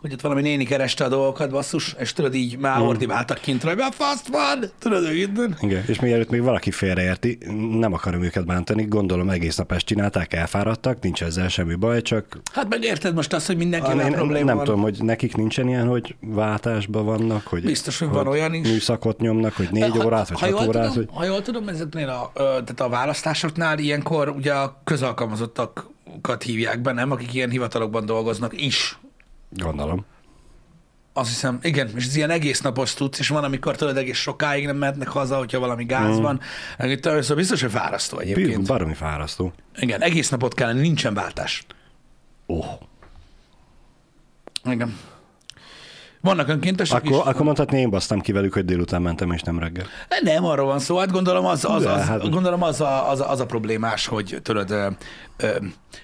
hogy 0.00 0.12
ott 0.12 0.20
valami 0.20 0.40
néni 0.40 0.64
kereste 0.64 1.04
a 1.04 1.08
dolgokat, 1.08 1.50
basszus, 1.50 1.94
és 1.98 2.12
tudod 2.12 2.34
így 2.34 2.58
már 2.58 2.80
ordibáltak 2.80 3.38
kint, 3.40 3.62
hogy 3.62 3.78
a 3.80 3.90
fasz 3.92 4.26
van, 4.30 4.70
tudod, 4.78 5.06
hogy 5.06 5.16
innen. 5.18 5.56
Igen, 5.60 5.84
és 5.86 6.00
mielőtt 6.00 6.30
még 6.30 6.42
valaki 6.42 6.70
félreérti, 6.70 7.38
nem 7.78 7.92
akarom 7.92 8.22
őket 8.22 8.46
bántani, 8.46 8.84
gondolom 8.84 9.28
egész 9.30 9.56
nap 9.56 9.72
ezt 9.72 9.84
csinálták, 9.86 10.34
elfáradtak, 10.34 11.00
nincs 11.00 11.22
ezzel 11.22 11.48
semmi 11.48 11.74
baj, 11.74 12.02
csak 12.02 12.40
Hát 12.52 12.68
meg 12.68 12.82
érted 12.84 13.14
most 13.14 13.32
azt, 13.32 13.46
hogy 13.46 13.56
mindenkivel 13.56 14.06
én 14.06 14.12
probléma 14.12 14.44
nem 14.44 14.56
van. 14.56 14.64
tudom, 14.64 14.80
hogy 14.80 14.98
nekik 15.02 15.36
nincsen 15.36 15.68
ilyen, 15.68 15.86
hogy 15.86 16.16
váltásban 16.20 17.04
vannak, 17.04 17.46
hogy, 17.46 17.62
Biztos, 17.64 17.98
hogy 17.98 18.08
van 18.08 18.26
olyan 18.26 18.54
is. 18.54 18.68
műszakot 18.68 19.20
nyomnak, 19.20 19.52
hogy 19.52 19.68
négy 19.70 19.90
Ha- 19.90 20.04
órát, 20.04 20.28
vagy 20.28 20.38
ha 20.40 20.46
hat 20.46 20.54
jól 20.58 20.68
órát, 20.68 20.92
tudom, 20.92 21.06
hogy... 21.06 21.16
Ha 21.16 21.24
jól 21.24 21.42
tudom, 21.42 21.68
ezeknél 21.68 22.08
a, 22.08 22.32
tehát 22.34 22.80
a 22.80 22.88
választásoknál 22.88 23.78
ilyenkor 23.78 24.28
ugye 24.28 24.52
a 24.52 24.80
közalkalmazottakat 24.84 26.42
hívják 26.44 26.80
be, 26.82 26.92
nem? 26.92 27.10
Akik 27.10 27.34
ilyen 27.34 27.50
hivatalokban 27.50 28.06
dolgoznak 28.06 28.60
is. 28.62 28.98
Gondolom. 29.50 30.04
Azt 31.12 31.28
hiszem, 31.28 31.58
igen, 31.62 31.90
és 31.96 32.06
ez 32.06 32.16
ilyen 32.16 32.30
egész 32.30 32.60
napos 32.60 32.94
tudsz, 32.94 33.18
és 33.18 33.28
van, 33.28 33.44
amikor 33.44 33.76
tudod, 33.76 33.96
egész 33.96 34.18
sokáig 34.18 34.66
nem 34.66 34.76
mehetnek 34.76 35.08
haza, 35.08 35.36
hogyha 35.36 35.58
valami 35.58 35.84
gáz 35.84 36.18
mm. 36.18 36.22
van. 36.22 36.40
Itt 36.78 37.02
Szóval 37.04 37.36
biztos, 37.36 37.60
hogy 37.60 37.70
fárasztó 37.70 38.18
egyébként. 38.18 38.66
Baromi 38.66 38.94
fárasztó. 38.94 39.52
Igen, 39.76 40.02
egész 40.02 40.28
napot 40.28 40.54
kellene, 40.54 40.80
nincsen 40.80 41.14
váltás. 41.14 41.66
Oh. 42.46 42.66
Igen. 44.64 44.96
Vannak 46.20 46.48
önkéntesek 46.48 47.04
is. 47.04 47.10
Akkor, 47.10 47.28
akkor 47.28 47.44
mondhatni, 47.44 47.78
én 47.80 47.90
basztam 47.90 48.20
ki 48.20 48.32
velük, 48.32 48.52
hogy 48.52 48.64
délután 48.64 49.02
mentem, 49.02 49.32
és 49.32 49.42
nem 49.42 49.58
reggel. 49.58 49.84
Nem, 50.22 50.44
arról 50.44 50.66
van 50.66 50.78
szó. 50.78 50.96
Hát 50.96 51.10
gondolom 51.10 51.44
az, 51.44 51.64
az, 51.64 51.86
az, 51.86 52.06
hát- 52.06 52.30
gondolom 52.30 52.62
az, 52.62 52.80
a, 52.80 53.10
az, 53.10 53.20
a, 53.20 53.30
az 53.30 53.40
a 53.40 53.46
problémás, 53.46 54.06
hogy 54.06 54.38
tudod, 54.42 54.70
ö, 54.70 54.88
ö, 55.36 55.56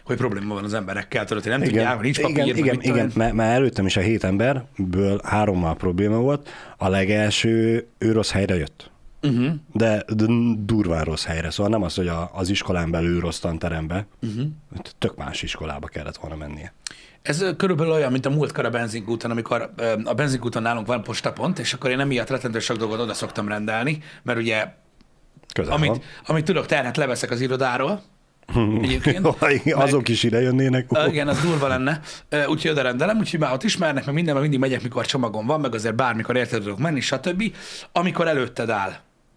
hogy 0.04 0.16
probléma 0.16 0.54
van 0.54 0.64
az 0.64 0.74
emberekkel, 0.74 1.24
tudod, 1.24 1.42
hogy 1.42 1.52
nem 1.52 1.62
tudják, 1.62 2.00
nincs 2.00 2.20
papír, 2.20 2.36
igen, 2.36 2.56
igen, 2.56 2.80
igen 2.80 3.10
mert, 3.14 3.32
mert 3.32 3.50
előttem 3.50 3.86
is 3.86 3.96
a 3.96 4.00
hét 4.00 4.24
emberből 4.24 5.20
hárommal 5.24 5.76
probléma 5.76 6.16
volt. 6.16 6.48
A 6.76 6.88
legelső, 6.88 7.86
ő 7.98 8.12
rossz 8.12 8.30
helyre 8.30 8.56
jött. 8.56 8.92
Uh-huh. 9.22 9.52
De, 9.72 10.04
de 10.14 10.24
durván 10.58 11.04
rossz 11.04 11.24
helyre, 11.24 11.50
szóval 11.50 11.72
nem 11.72 11.82
az, 11.82 11.94
hogy 11.94 12.08
a, 12.08 12.30
az 12.34 12.48
iskolán 12.48 12.90
belül 12.90 13.20
rossz 13.20 13.38
tanterembe, 13.38 14.06
uh-huh. 14.22 14.46
tök 14.98 15.16
más 15.16 15.42
iskolába 15.42 15.86
kellett 15.86 16.16
volna 16.16 16.36
mennie. 16.36 16.72
Ez 17.24 17.44
körülbelül 17.56 17.92
olyan, 17.92 18.12
mint 18.12 18.26
a 18.26 18.30
múltkor 18.30 18.64
a 18.64 18.70
benzinkúton, 18.70 19.30
amikor 19.30 19.72
a 20.04 20.14
benzinkúton 20.14 20.62
nálunk 20.62 20.86
van 20.86 21.02
postapont, 21.02 21.58
és 21.58 21.72
akkor 21.72 21.90
én 21.90 22.00
emiatt 22.00 22.30
rettentő 22.30 22.58
sok 22.58 22.76
dolgot 22.76 23.00
oda 23.00 23.14
szoktam 23.14 23.48
rendelni, 23.48 23.98
mert 24.22 24.38
ugye 24.38 24.66
Közel 25.54 25.78
van. 25.78 25.88
amit, 25.88 26.04
amit 26.26 26.44
tudok, 26.44 26.66
terhet 26.66 26.96
leveszek 26.96 27.30
az 27.30 27.40
irodáról, 27.40 28.02
egyébként. 28.82 29.26
Azok 29.72 30.08
is 30.08 30.22
ide 30.22 30.40
jönnének. 30.40 30.86
Igen, 31.08 31.28
az 31.28 31.40
durva 31.40 31.66
lenne. 31.68 32.00
Ö, 32.28 32.44
Úgyhogy 32.44 32.70
oda 32.70 32.82
rendelem, 32.82 33.18
úgyhogy 33.18 33.40
már 33.40 33.52
ott 33.52 33.62
ismernek, 33.62 34.04
meg 34.04 34.14
minden, 34.14 34.34
mert 34.34 34.48
mindig 34.48 34.68
megyek, 34.68 34.82
mikor 34.82 35.06
csomagom 35.06 35.46
van, 35.46 35.60
meg 35.60 35.74
azért 35.74 35.94
bármikor 35.94 36.36
érted 36.36 36.62
tudok 36.62 36.78
menni, 36.78 37.00
stb. 37.00 37.42
Amikor 37.92 38.28
előtted 38.28 38.70
áll 38.70 38.92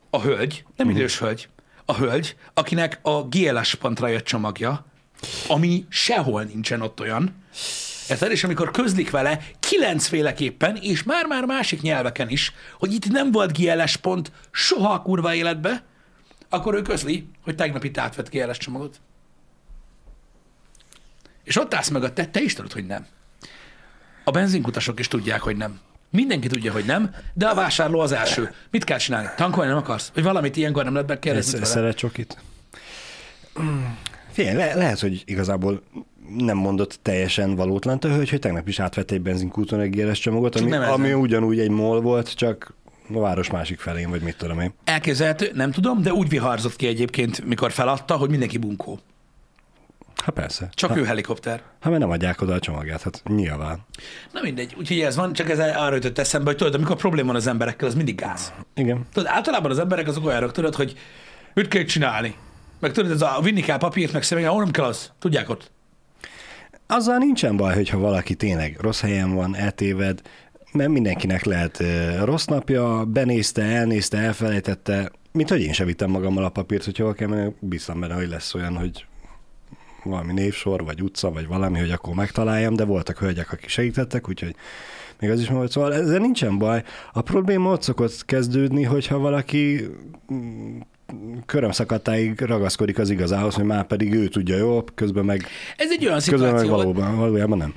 a 0.10 0.22
hölgy, 0.22 0.66
nem 0.76 0.90
idős 0.90 1.20
hölgy, 1.20 1.50
a 1.86 1.94
hölgy, 1.96 2.36
akinek 2.54 3.00
a 3.02 3.24
GLS 3.24 3.76
pontra 3.76 4.08
jött 4.08 4.26
csomagja, 4.26 4.86
ami 5.48 5.86
sehol 5.90 6.44
nincsen 6.44 6.82
ott 6.82 7.00
olyan, 7.02 7.46
Érted? 8.10 8.32
És 8.32 8.44
amikor 8.44 8.72
közlik 8.72 9.10
vele 9.10 9.40
kilencféleképpen, 9.60 10.76
és 10.76 11.04
már-már 11.04 11.46
másik 11.46 11.82
nyelveken 11.82 12.30
is, 12.30 12.54
hogy 12.80 12.94
itt 12.94 13.10
nem 13.10 13.32
volt 13.32 13.58
GLS 13.58 13.96
pont 13.96 14.32
soha 14.52 14.94
a 14.94 15.02
kurva 15.02 15.34
életbe, 15.34 15.84
akkor 16.50 16.74
ő 16.74 16.82
közli, 16.82 17.30
hogy 17.44 17.56
tegnap 17.56 17.84
itt 17.84 17.98
átvett 17.98 18.30
GLS 18.30 18.58
csomagot. 18.58 19.00
És 21.44 21.58
ott 21.58 21.74
állsz 21.74 21.90
mögötte, 21.90 22.26
te 22.26 22.42
is 22.42 22.54
tudod, 22.54 22.74
hogy 22.74 22.86
nem. 22.86 23.06
A 24.24 24.32
benzinkutasok 24.32 25.00
is 25.00 25.08
tudják, 25.08 25.42
hogy 25.42 25.58
nem. 25.58 25.80
Mindenki 26.10 26.48
tudja, 26.48 26.72
hogy 26.72 26.86
nem, 26.86 27.16
de 27.34 27.48
a 27.48 27.56
vásárló 27.56 28.00
az 28.00 28.12
első. 28.12 28.54
Mit 28.72 28.84
kell 28.84 28.98
csinálni? 28.98 29.30
Tankolni 29.36 29.70
nem 29.70 29.80
akarsz? 29.80 30.12
Vagy 30.14 30.24
valamit 30.24 30.56
ilyenkor 30.56 30.84
nem 30.84 30.94
lehet 30.94 31.08
megkérdezni 31.08 31.66
szeret 31.66 31.96
csokit? 31.96 32.38
Figyelj, 34.32 34.56
le, 34.56 34.76
lehet, 34.76 35.00
hogy 35.00 35.24
igazából 35.26 35.84
nem 36.38 36.58
mondott 36.58 37.00
teljesen 37.02 37.56
valótlan 37.56 37.98
a 38.02 38.08
hölgy, 38.08 38.30
hogy 38.30 38.40
tegnap 38.40 38.68
is 38.68 38.80
átvett 38.80 39.12
egy 39.12 39.22
benzinkúton 39.22 39.80
egy 39.80 39.90
GLS 39.90 40.20
csomagot, 40.20 40.56
ami, 40.56 40.76
ami 40.76 41.14
ugyanúgy 41.14 41.60
egy 41.60 41.70
mol 41.70 42.02
volt, 42.02 42.36
csak 42.36 42.74
a 43.14 43.20
város 43.20 43.52
másik 43.52 43.80
felén, 43.80 44.10
vagy 44.10 44.22
mit 44.22 44.38
tudom 44.38 44.60
én. 44.60 44.74
Elképzelhető, 44.84 45.52
nem 45.54 45.72
tudom, 45.72 46.02
de 46.02 46.14
úgy 46.14 46.30
viharzott 46.30 46.76
ki 46.76 46.88
egyébként, 46.88 47.46
mikor 47.46 47.72
feladta, 47.72 48.16
hogy 48.16 48.30
mindenki 48.30 48.58
bunkó. 48.58 49.00
Hát 50.24 50.36
persze. 50.36 50.70
Csak 50.74 50.90
ha, 50.90 50.98
ő 50.98 51.06
helikopter. 51.06 51.62
Ha 51.80 51.90
mert 51.90 52.02
nem 52.02 52.12
adják 52.12 52.42
oda 52.42 52.54
a 52.54 52.60
csomagját, 52.60 53.02
hát 53.02 53.22
nyilván. 53.26 53.80
Na 54.32 54.42
mindegy, 54.42 54.76
úgyhogy 54.78 55.00
ez 55.00 55.16
van, 55.16 55.34
csak 55.34 55.50
ez 55.50 55.60
arra 55.60 55.96
jutott 55.96 56.18
eszembe, 56.18 56.50
hogy 56.50 56.58
tudod, 56.58 56.74
amikor 56.74 56.96
probléma 56.96 57.28
van 57.28 57.36
az 57.36 57.48
emberekkel, 57.48 57.88
az 57.88 57.96
mindig 57.96 58.16
gáz. 58.16 58.54
Igen. 58.76 59.06
Tudod, 59.14 59.30
általában 59.30 59.72
az 59.72 59.80
emberek 59.80 60.08
azok 60.08 60.26
olyanok, 60.26 60.52
tudod, 60.52 60.76
hogy 60.76 60.98
mit 61.54 61.68
kell 61.68 61.84
csinálni. 61.84 62.36
Meg 62.80 62.92
tudod, 62.92 63.12
ez 63.12 63.22
a 63.22 63.40
vinni 63.42 63.62
kell 63.62 63.78
papírt, 63.78 64.14
meg 64.14 64.24
személyen, 64.24 64.50
ahol 64.50 64.64
nem 64.64 64.72
kell 64.72 64.86
az. 64.86 65.12
Tudják 65.20 65.50
ott. 65.50 65.72
Azzal 66.88 67.18
nincsen 67.18 67.58
baj, 67.58 67.74
hogyha 67.74 67.98
valaki 67.98 68.36
tényleg 68.36 68.78
rossz 68.80 69.02
helyen 69.02 69.34
van, 69.34 69.56
eltéved, 69.56 70.22
mert 70.72 70.90
mindenkinek 70.90 71.44
lehet 71.44 71.84
rossz 72.24 72.46
napja, 72.46 73.06
benézte, 73.06 73.64
elnézte, 73.64 74.18
elfelejtette, 74.18 75.12
mint 75.32 75.50
hogy 75.50 75.62
én 75.62 75.74
sem 75.74 75.86
vittem 75.86 76.10
magammal 76.10 76.44
a 76.44 76.50
papírt, 76.50 76.86
hogy 76.86 76.98
hol 76.98 77.14
kell 77.14 77.28
menni, 77.28 77.54
biztos 77.60 77.96
benne, 77.96 78.14
hogy 78.14 78.28
lesz 78.28 78.54
olyan, 78.54 78.78
hogy 78.78 79.06
valami 80.04 80.34
névsor, 80.34 80.84
vagy 80.84 81.02
utca, 81.02 81.32
vagy 81.32 81.48
valami, 81.48 81.80
hogy 81.80 81.92
akkor 81.92 82.14
megtaláljam, 82.14 82.76
de 82.76 82.86
voltak 82.86 83.18
hölgyek, 83.18 83.52
akik 83.52 83.70
segítettek, 83.70 84.30
úgyhogy 84.30 84.56
még 85.20 85.30
az 85.30 85.40
is 85.40 85.48
volt. 85.48 85.72
Szóval 85.72 85.94
ezzel 85.94 86.20
nincsen 86.20 86.58
baj. 86.58 86.84
A 87.14 87.22
probléma 87.22 87.72
ott 87.72 87.82
szokott 87.82 88.26
kezdődni, 88.26 88.84
hogyha 88.84 89.18
valaki 89.18 89.88
mm, 91.14 91.38
körömszakadtáig 91.46 92.40
ragaszkodik 92.40 93.00
az 93.00 93.10
igazához, 93.10 93.56
hogy 93.56 93.64
már 93.64 93.88
pedig 93.88 94.14
ő 94.14 94.28
tudja 94.28 94.58
jobb, 94.58 94.92
közben 94.96 95.26
meg, 95.26 95.48
Ez 95.78 95.92
egy 95.92 96.06
olyan 96.06 96.18
közben 96.18 96.40
meg 96.40 96.60
szituáció, 96.60 96.70
valóban, 96.70 97.18
valójában 97.18 97.58
nem. 97.58 97.74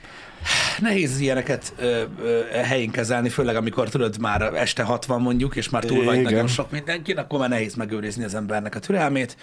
nehéz 0.80 1.20
ilyeneket 1.20 1.74
ö, 1.78 2.02
ö, 2.22 2.40
helyén 2.52 2.90
kezelni, 2.90 3.28
főleg 3.28 3.56
amikor 3.56 3.88
tudod 3.88 4.18
már 4.18 4.42
este 4.42 4.82
60 4.82 5.20
mondjuk, 5.20 5.56
és 5.56 5.68
már 5.68 5.84
túl 5.84 6.04
vagy 6.04 6.18
Igen. 6.18 6.32
nagyon 6.32 6.46
sok 6.46 6.70
mindenkin, 6.70 7.16
akkor 7.16 7.38
már 7.38 7.48
nehéz 7.48 7.74
megőrizni 7.74 8.24
az 8.24 8.34
embernek 8.34 8.74
a 8.74 8.78
türelmét. 8.78 9.36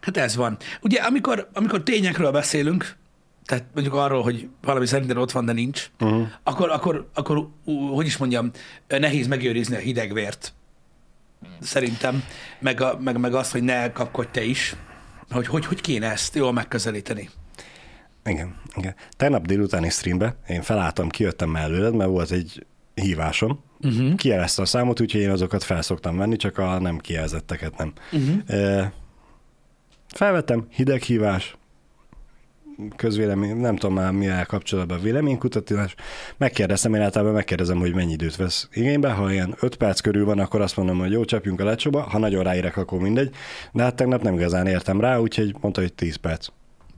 Hát 0.00 0.16
ez 0.16 0.36
van. 0.36 0.56
Ugye, 0.80 1.00
amikor, 1.00 1.48
amikor 1.52 1.82
tényekről 1.82 2.30
beszélünk, 2.30 2.96
tehát 3.44 3.64
mondjuk 3.74 3.94
arról, 3.94 4.22
hogy 4.22 4.48
valami 4.62 4.86
szerinted 4.86 5.16
ott 5.16 5.32
van, 5.32 5.44
de 5.44 5.52
nincs, 5.52 5.90
uh-huh. 6.00 6.26
akkor, 6.42 6.70
akkor, 6.70 7.08
akkor, 7.14 7.48
hogy 7.92 8.06
is 8.06 8.16
mondjam, 8.16 8.50
nehéz 8.88 9.26
megőrizni 9.26 9.76
a 9.76 9.78
hidegvért. 9.78 10.52
Szerintem. 11.60 12.24
Meg, 12.58 12.80
a, 12.80 12.98
meg, 13.00 13.18
meg 13.18 13.34
azt, 13.34 13.52
hogy 13.52 13.62
ne 13.62 13.92
kapkodj 13.92 14.28
te 14.30 14.44
is. 14.44 14.76
Hogy, 15.30 15.46
hogy, 15.46 15.66
hogy 15.66 15.80
kéne 15.80 16.10
ezt 16.10 16.34
jól 16.34 16.52
megközelíteni. 16.52 17.30
Igen, 18.24 18.54
igen. 18.76 18.94
Tegnap 19.16 19.46
délutáni 19.46 19.90
streambe 19.90 20.36
én 20.48 20.62
felálltam, 20.62 21.08
kijöttem 21.08 21.50
mellőled, 21.50 21.94
mert 21.94 22.10
volt 22.10 22.30
egy 22.30 22.66
hívásom. 22.94 23.60
Uh-huh. 23.80 24.14
Kijelezte 24.14 24.62
a 24.62 24.64
számot, 24.64 25.00
úgyhogy 25.00 25.20
én 25.20 25.30
azokat 25.30 25.62
felszoktam 25.62 26.16
venni, 26.16 26.36
csak 26.36 26.58
a 26.58 26.78
nem 26.78 26.98
kijelzetteket 26.98 27.76
nem. 27.76 27.92
Uh-huh. 28.12 28.60
E, 28.60 28.92
felvettem, 30.08 30.66
hideg 30.70 31.02
hívás, 31.02 31.56
közvélemény, 32.96 33.56
nem 33.56 33.76
tudom 33.76 33.94
már 33.94 34.12
mivel 34.12 34.46
kapcsolatban 34.46 35.00
véleménykutatás. 35.00 35.94
Megkérdeztem, 36.36 36.94
én 36.94 37.00
általában 37.00 37.34
megkérdezem, 37.34 37.78
hogy 37.78 37.94
mennyi 37.94 38.12
időt 38.12 38.36
vesz 38.36 38.68
igénybe. 38.72 39.10
Ha 39.10 39.32
ilyen 39.32 39.54
5 39.60 39.76
perc 39.76 40.00
körül 40.00 40.24
van, 40.24 40.38
akkor 40.38 40.60
azt 40.60 40.76
mondom, 40.76 40.98
hogy 40.98 41.12
jó, 41.12 41.24
csapjunk 41.24 41.60
a 41.60 41.64
lecsóba. 41.64 42.00
Ha 42.00 42.18
nagyon 42.18 42.42
ráírek, 42.42 42.76
akkor 42.76 43.00
mindegy. 43.00 43.34
De 43.72 43.82
hát 43.82 43.94
tegnap 43.94 44.22
nem 44.22 44.34
igazán 44.34 44.66
értem 44.66 45.00
rá, 45.00 45.18
úgyhogy 45.18 45.56
mondta, 45.60 45.80
hogy 45.80 45.92
10 45.92 46.16
perc. 46.16 46.48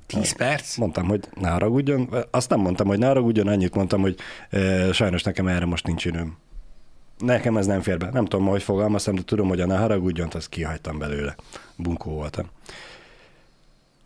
10 0.06 0.32
perc? 0.32 0.76
Mondtam, 0.76 1.06
hogy 1.06 1.28
ne 1.40 1.48
haragudjon. 1.48 2.08
Azt 2.30 2.50
nem 2.50 2.60
mondtam, 2.60 2.86
hogy 2.86 2.98
ne 2.98 3.06
haragudjon, 3.06 3.46
annyit 3.46 3.74
mondtam, 3.74 4.00
hogy 4.00 4.16
e, 4.50 4.92
sajnos 4.92 5.22
nekem 5.22 5.46
erre 5.46 5.64
most 5.64 5.86
nincs 5.86 6.04
időm. 6.04 6.36
Nekem 7.18 7.56
ez 7.56 7.66
nem 7.66 7.80
fér 7.80 7.98
be. 7.98 8.08
Nem 8.12 8.24
tudom, 8.24 8.46
hogy 8.46 8.62
fogalmaztam, 8.62 9.14
de 9.14 9.22
tudom, 9.24 9.48
hogy 9.48 9.60
a 9.60 9.66
ne 9.66 9.76
haragudjon, 9.76 10.28
azt 10.32 10.48
kihagytam 10.48 10.98
belőle. 10.98 11.36
Bunkó 11.76 12.10
voltam. 12.10 12.46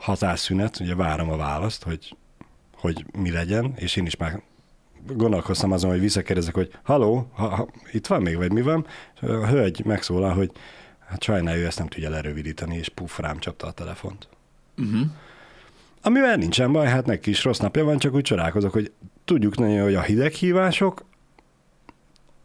Határszünet, 0.01 0.81
ugye 0.81 0.95
várom 0.95 1.31
a 1.31 1.37
választ, 1.37 1.83
hogy, 1.83 2.17
hogy 2.75 3.07
mi 3.19 3.31
legyen, 3.31 3.73
és 3.77 3.97
én 3.97 4.07
is 4.07 4.17
már 4.17 4.43
gondolkoztam 5.07 5.73
azon, 5.73 5.91
hogy 5.91 6.01
visszakérdezek, 6.01 6.55
hogy 6.55 6.79
haló, 6.83 7.31
ha, 7.33 7.49
ha, 7.49 7.69
itt 7.93 8.07
van 8.07 8.23
még, 8.23 8.37
vagy 8.37 8.53
mi 8.53 8.63
van? 8.63 8.87
És 9.15 9.23
A 9.23 9.47
hölgy 9.47 9.85
megszólal, 9.85 10.35
hogy 10.35 10.51
hát 11.09 11.23
sajnálja, 11.23 11.63
ő 11.63 11.67
ezt 11.67 11.79
nem 11.79 11.89
tudja 11.89 12.11
lerövidíteni, 12.11 12.77
és 12.77 12.89
puff, 12.89 13.19
rám 13.19 13.39
csapta 13.39 13.67
a 13.67 13.73
telefont. 13.73 14.29
Uh-huh. 14.77 15.01
Amivel 16.03 16.37
nincsen 16.37 16.73
baj, 16.73 16.87
hát 16.87 17.07
neki 17.07 17.31
is 17.31 17.45
rossz 17.45 17.59
napja 17.59 17.85
van, 17.85 17.99
csak 17.99 18.15
úgy 18.15 18.23
csodálkozok, 18.23 18.73
hogy 18.73 18.93
tudjuk 19.25 19.59
nagyon, 19.59 19.83
hogy 19.83 19.95
a 19.95 20.03
hideghívások 20.03 21.05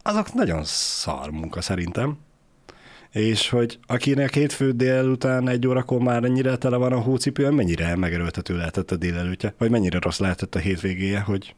azok 0.06 0.34
nagyon 0.34 0.64
szar 0.64 1.30
munka 1.30 1.60
szerintem. 1.60 2.18
És 3.16 3.48
hogy 3.48 3.78
akinek 3.86 4.34
hétfő 4.34 4.72
délután 4.72 5.48
egy 5.48 5.66
órakor 5.66 6.00
már 6.00 6.24
ennyire 6.24 6.56
tele 6.56 6.76
van 6.76 6.92
a 6.92 7.00
hócipően, 7.00 7.54
mennyire 7.54 7.96
megerőltető 7.96 8.56
lehetett 8.56 8.90
a 8.90 8.96
délelőtje, 8.96 9.54
vagy 9.58 9.70
mennyire 9.70 9.98
rossz 10.00 10.18
lehetett 10.18 10.54
a 10.54 10.58
hétvégéje, 10.58 11.20
hogy 11.20 11.54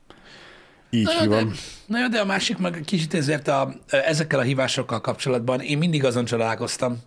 így 0.90 1.04
Na, 1.04 1.12
jó, 1.22 1.30
de, 1.30 1.34
van. 1.34 1.52
na 1.86 2.00
jó, 2.00 2.08
de 2.08 2.20
a 2.20 2.24
másik 2.24 2.58
meg 2.58 2.82
kicsit 2.84 3.14
ezért 3.14 3.48
a, 3.48 3.74
ezekkel 3.88 4.38
a 4.38 4.42
hívásokkal 4.42 5.00
kapcsolatban 5.00 5.60
én 5.60 5.78
mindig 5.78 6.04
azon 6.04 6.24
csodálkoztam, 6.24 6.98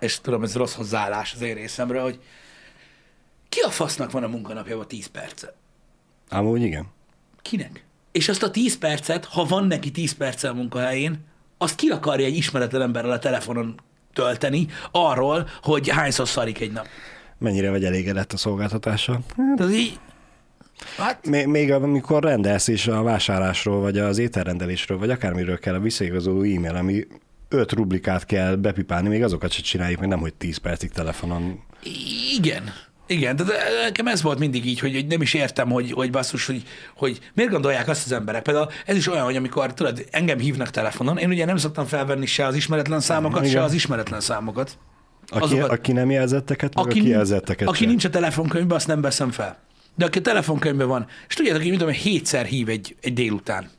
és 0.00 0.20
tudom, 0.20 0.42
ez 0.42 0.54
rossz 0.54 0.74
hozzáállás 0.74 1.32
az 1.34 1.40
én 1.42 1.54
részemről, 1.54 2.02
hogy 2.02 2.20
ki 3.48 3.60
a 3.60 3.70
fasznak 3.70 4.10
van 4.10 4.22
a 4.22 4.28
munkanapjában 4.28 4.88
10 4.88 5.06
perce? 5.06 5.54
Amúgy 6.28 6.62
igen. 6.62 6.86
Kinek? 7.42 7.84
És 8.12 8.28
azt 8.28 8.42
a 8.42 8.50
10 8.50 8.78
percet, 8.78 9.24
ha 9.24 9.44
van 9.44 9.66
neki 9.66 9.90
10 9.90 10.12
perce 10.12 10.48
a 10.48 10.54
munkahelyén, 10.54 11.24
azt 11.58 11.74
ki 11.74 11.88
akarja 11.88 12.26
egy 12.26 12.36
ismeretlen 12.36 12.82
emberrel 12.82 13.10
a 13.10 13.18
telefonon 13.18 13.74
tölteni 14.12 14.66
arról, 14.90 15.48
hogy 15.62 15.88
hányszor 15.88 16.28
szarik 16.28 16.60
egy 16.60 16.72
nap. 16.72 16.86
Mennyire 17.38 17.70
vagy 17.70 17.84
elégedett 17.84 18.32
a 18.32 18.36
szolgáltatással? 18.36 19.20
Tehát 19.56 19.72
így, 19.72 19.98
hát 20.96 21.26
Még, 21.26 21.46
még 21.46 21.72
amikor 21.72 22.22
rendelsz 22.22 22.68
is 22.68 22.86
a 22.86 23.02
vásárlásról, 23.02 23.80
vagy 23.80 23.98
az 23.98 24.18
ételrendelésről, 24.18 24.98
vagy 24.98 25.10
akármiről 25.10 25.58
kell 25.58 25.74
a 25.74 25.80
visszaigazoló 25.80 26.42
e-mail, 26.42 26.74
ami 26.74 27.06
öt 27.48 27.72
rublikát 27.72 28.24
kell 28.24 28.54
bepipálni, 28.54 29.08
még 29.08 29.22
azokat 29.22 29.50
se 29.50 29.62
csináljuk, 29.62 30.00
meg 30.00 30.08
nem, 30.08 30.18
hogy 30.18 30.34
10 30.34 30.56
percig 30.56 30.90
telefonon. 30.90 31.60
Igen. 32.38 32.62
Igen, 33.06 33.36
de 33.36 33.44
nekem 33.82 34.06
ez 34.06 34.22
volt 34.22 34.38
mindig 34.38 34.66
így, 34.66 34.78
hogy, 34.78 34.94
hogy 34.94 35.06
nem 35.06 35.20
is 35.22 35.34
értem, 35.34 35.70
hogy, 35.70 35.92
hogy 35.92 36.10
basszus, 36.10 36.46
hogy, 36.46 36.62
hogy 36.96 37.18
miért 37.34 37.50
gondolják 37.50 37.88
azt 37.88 38.04
az 38.04 38.12
emberek. 38.12 38.42
Például 38.42 38.68
ez 38.86 38.96
is 38.96 39.08
olyan, 39.08 39.24
hogy 39.24 39.36
amikor 39.36 39.74
tudod, 39.74 40.06
engem 40.10 40.38
hívnak 40.38 40.70
telefonon, 40.70 41.18
én 41.18 41.28
ugye 41.28 41.44
nem 41.44 41.56
szoktam 41.56 41.86
felvenni 41.86 42.26
se 42.26 42.46
az 42.46 42.54
ismeretlen 42.54 43.00
számokat, 43.00 43.40
Igen. 43.40 43.52
se 43.52 43.62
az 43.62 43.72
ismeretlen 43.72 44.20
számokat. 44.20 44.78
Aki, 45.28 45.42
Azokat- 45.42 45.70
aki 45.70 45.92
nem 45.92 46.10
jelzetteket, 46.10 46.74
meg 46.74 46.84
Aki, 46.84 46.98
a 46.98 47.02
kijelzetteket 47.02 47.68
aki 47.68 47.82
se. 47.82 47.88
nincs 47.88 48.04
a 48.04 48.10
telefonkönyvben, 48.10 48.76
azt 48.76 48.86
nem 48.86 49.00
veszem 49.00 49.30
fel. 49.30 49.58
De 49.94 50.04
aki 50.04 50.18
a 50.18 50.22
telefonkönyvben 50.22 50.88
van, 50.88 51.06
és 51.28 51.34
tudjátok, 51.34 51.60
hogy 51.62 51.70
mit 51.70 51.78
tudom, 51.78 51.94
hétszer 51.94 52.44
hív 52.46 52.68
egy, 52.68 52.96
egy 53.00 53.12
délután. 53.12 53.70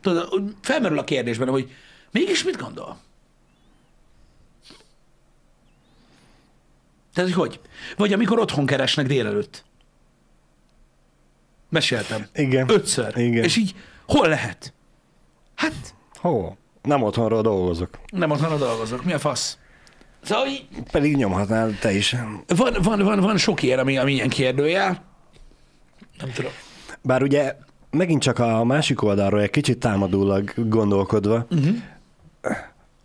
Tudod, 0.00 0.54
felmerül 0.62 0.98
a 0.98 1.04
kérdés 1.04 1.38
benne, 1.38 1.50
hogy 1.50 1.70
mégis 2.10 2.44
mit 2.44 2.56
gondol? 2.56 2.98
Tehát, 7.14 7.30
hogy 7.30 7.38
hogy? 7.48 7.60
Vagy 7.96 8.12
amikor 8.12 8.38
otthon 8.38 8.66
keresnek 8.66 9.06
délelőtt. 9.06 9.64
Meséltem. 11.68 12.26
Igen. 12.34 12.70
Ötször. 12.70 13.16
Igen. 13.18 13.44
És 13.44 13.56
így, 13.56 13.74
hol 14.06 14.28
lehet? 14.28 14.72
Hát, 15.54 15.94
Hol? 16.14 16.56
Nem 16.82 17.02
otthonról 17.02 17.42
dolgozok. 17.42 17.98
nem 18.12 18.30
otthon 18.30 18.58
dolgozok. 18.58 19.04
Mi 19.04 19.12
a 19.12 19.18
fasz? 19.18 19.58
Szóval 20.22 20.46
így, 20.46 20.66
Pedig 20.90 21.16
nyomhatnál 21.16 21.78
te 21.80 21.92
is. 21.92 22.16
van, 22.46 22.76
van, 22.82 23.02
van, 23.04 23.20
van 23.20 23.36
sok 23.36 23.62
ilyen, 23.62 23.78
ami, 23.78 23.98
ami 23.98 24.12
ilyen 24.12 24.28
kérdőjel. 24.28 25.04
Nem 26.18 26.32
tudom. 26.32 26.50
Bár 27.02 27.22
ugye 27.22 27.56
megint 27.90 28.22
csak 28.22 28.38
a 28.38 28.64
másik 28.64 29.02
oldalról 29.02 29.40
egy 29.40 29.50
kicsit 29.50 29.78
támadólag 29.78 30.52
gondolkodva, 30.68 31.46
uh-huh. 31.50 31.76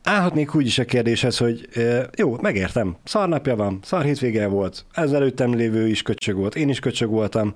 Állhatnék 0.06 0.56
úgy 0.56 0.66
is 0.66 0.80
a 0.80 0.86
kérdéshez, 0.86 1.38
hogy 1.38 1.68
jó, 2.16 2.38
megértem, 2.42 2.98
szar 3.04 3.30
napja 3.30 3.56
van, 3.56 3.80
szar 3.84 4.04
hétvége 4.04 4.48
volt, 4.48 4.86
ezzel 4.94 5.16
előttem 5.16 5.54
lévő 5.54 5.88
is 5.88 6.02
köcsög 6.02 6.36
volt, 6.36 6.56
én 6.56 6.70
is 6.70 6.80
köcsög 6.80 7.10
voltam, 7.10 7.56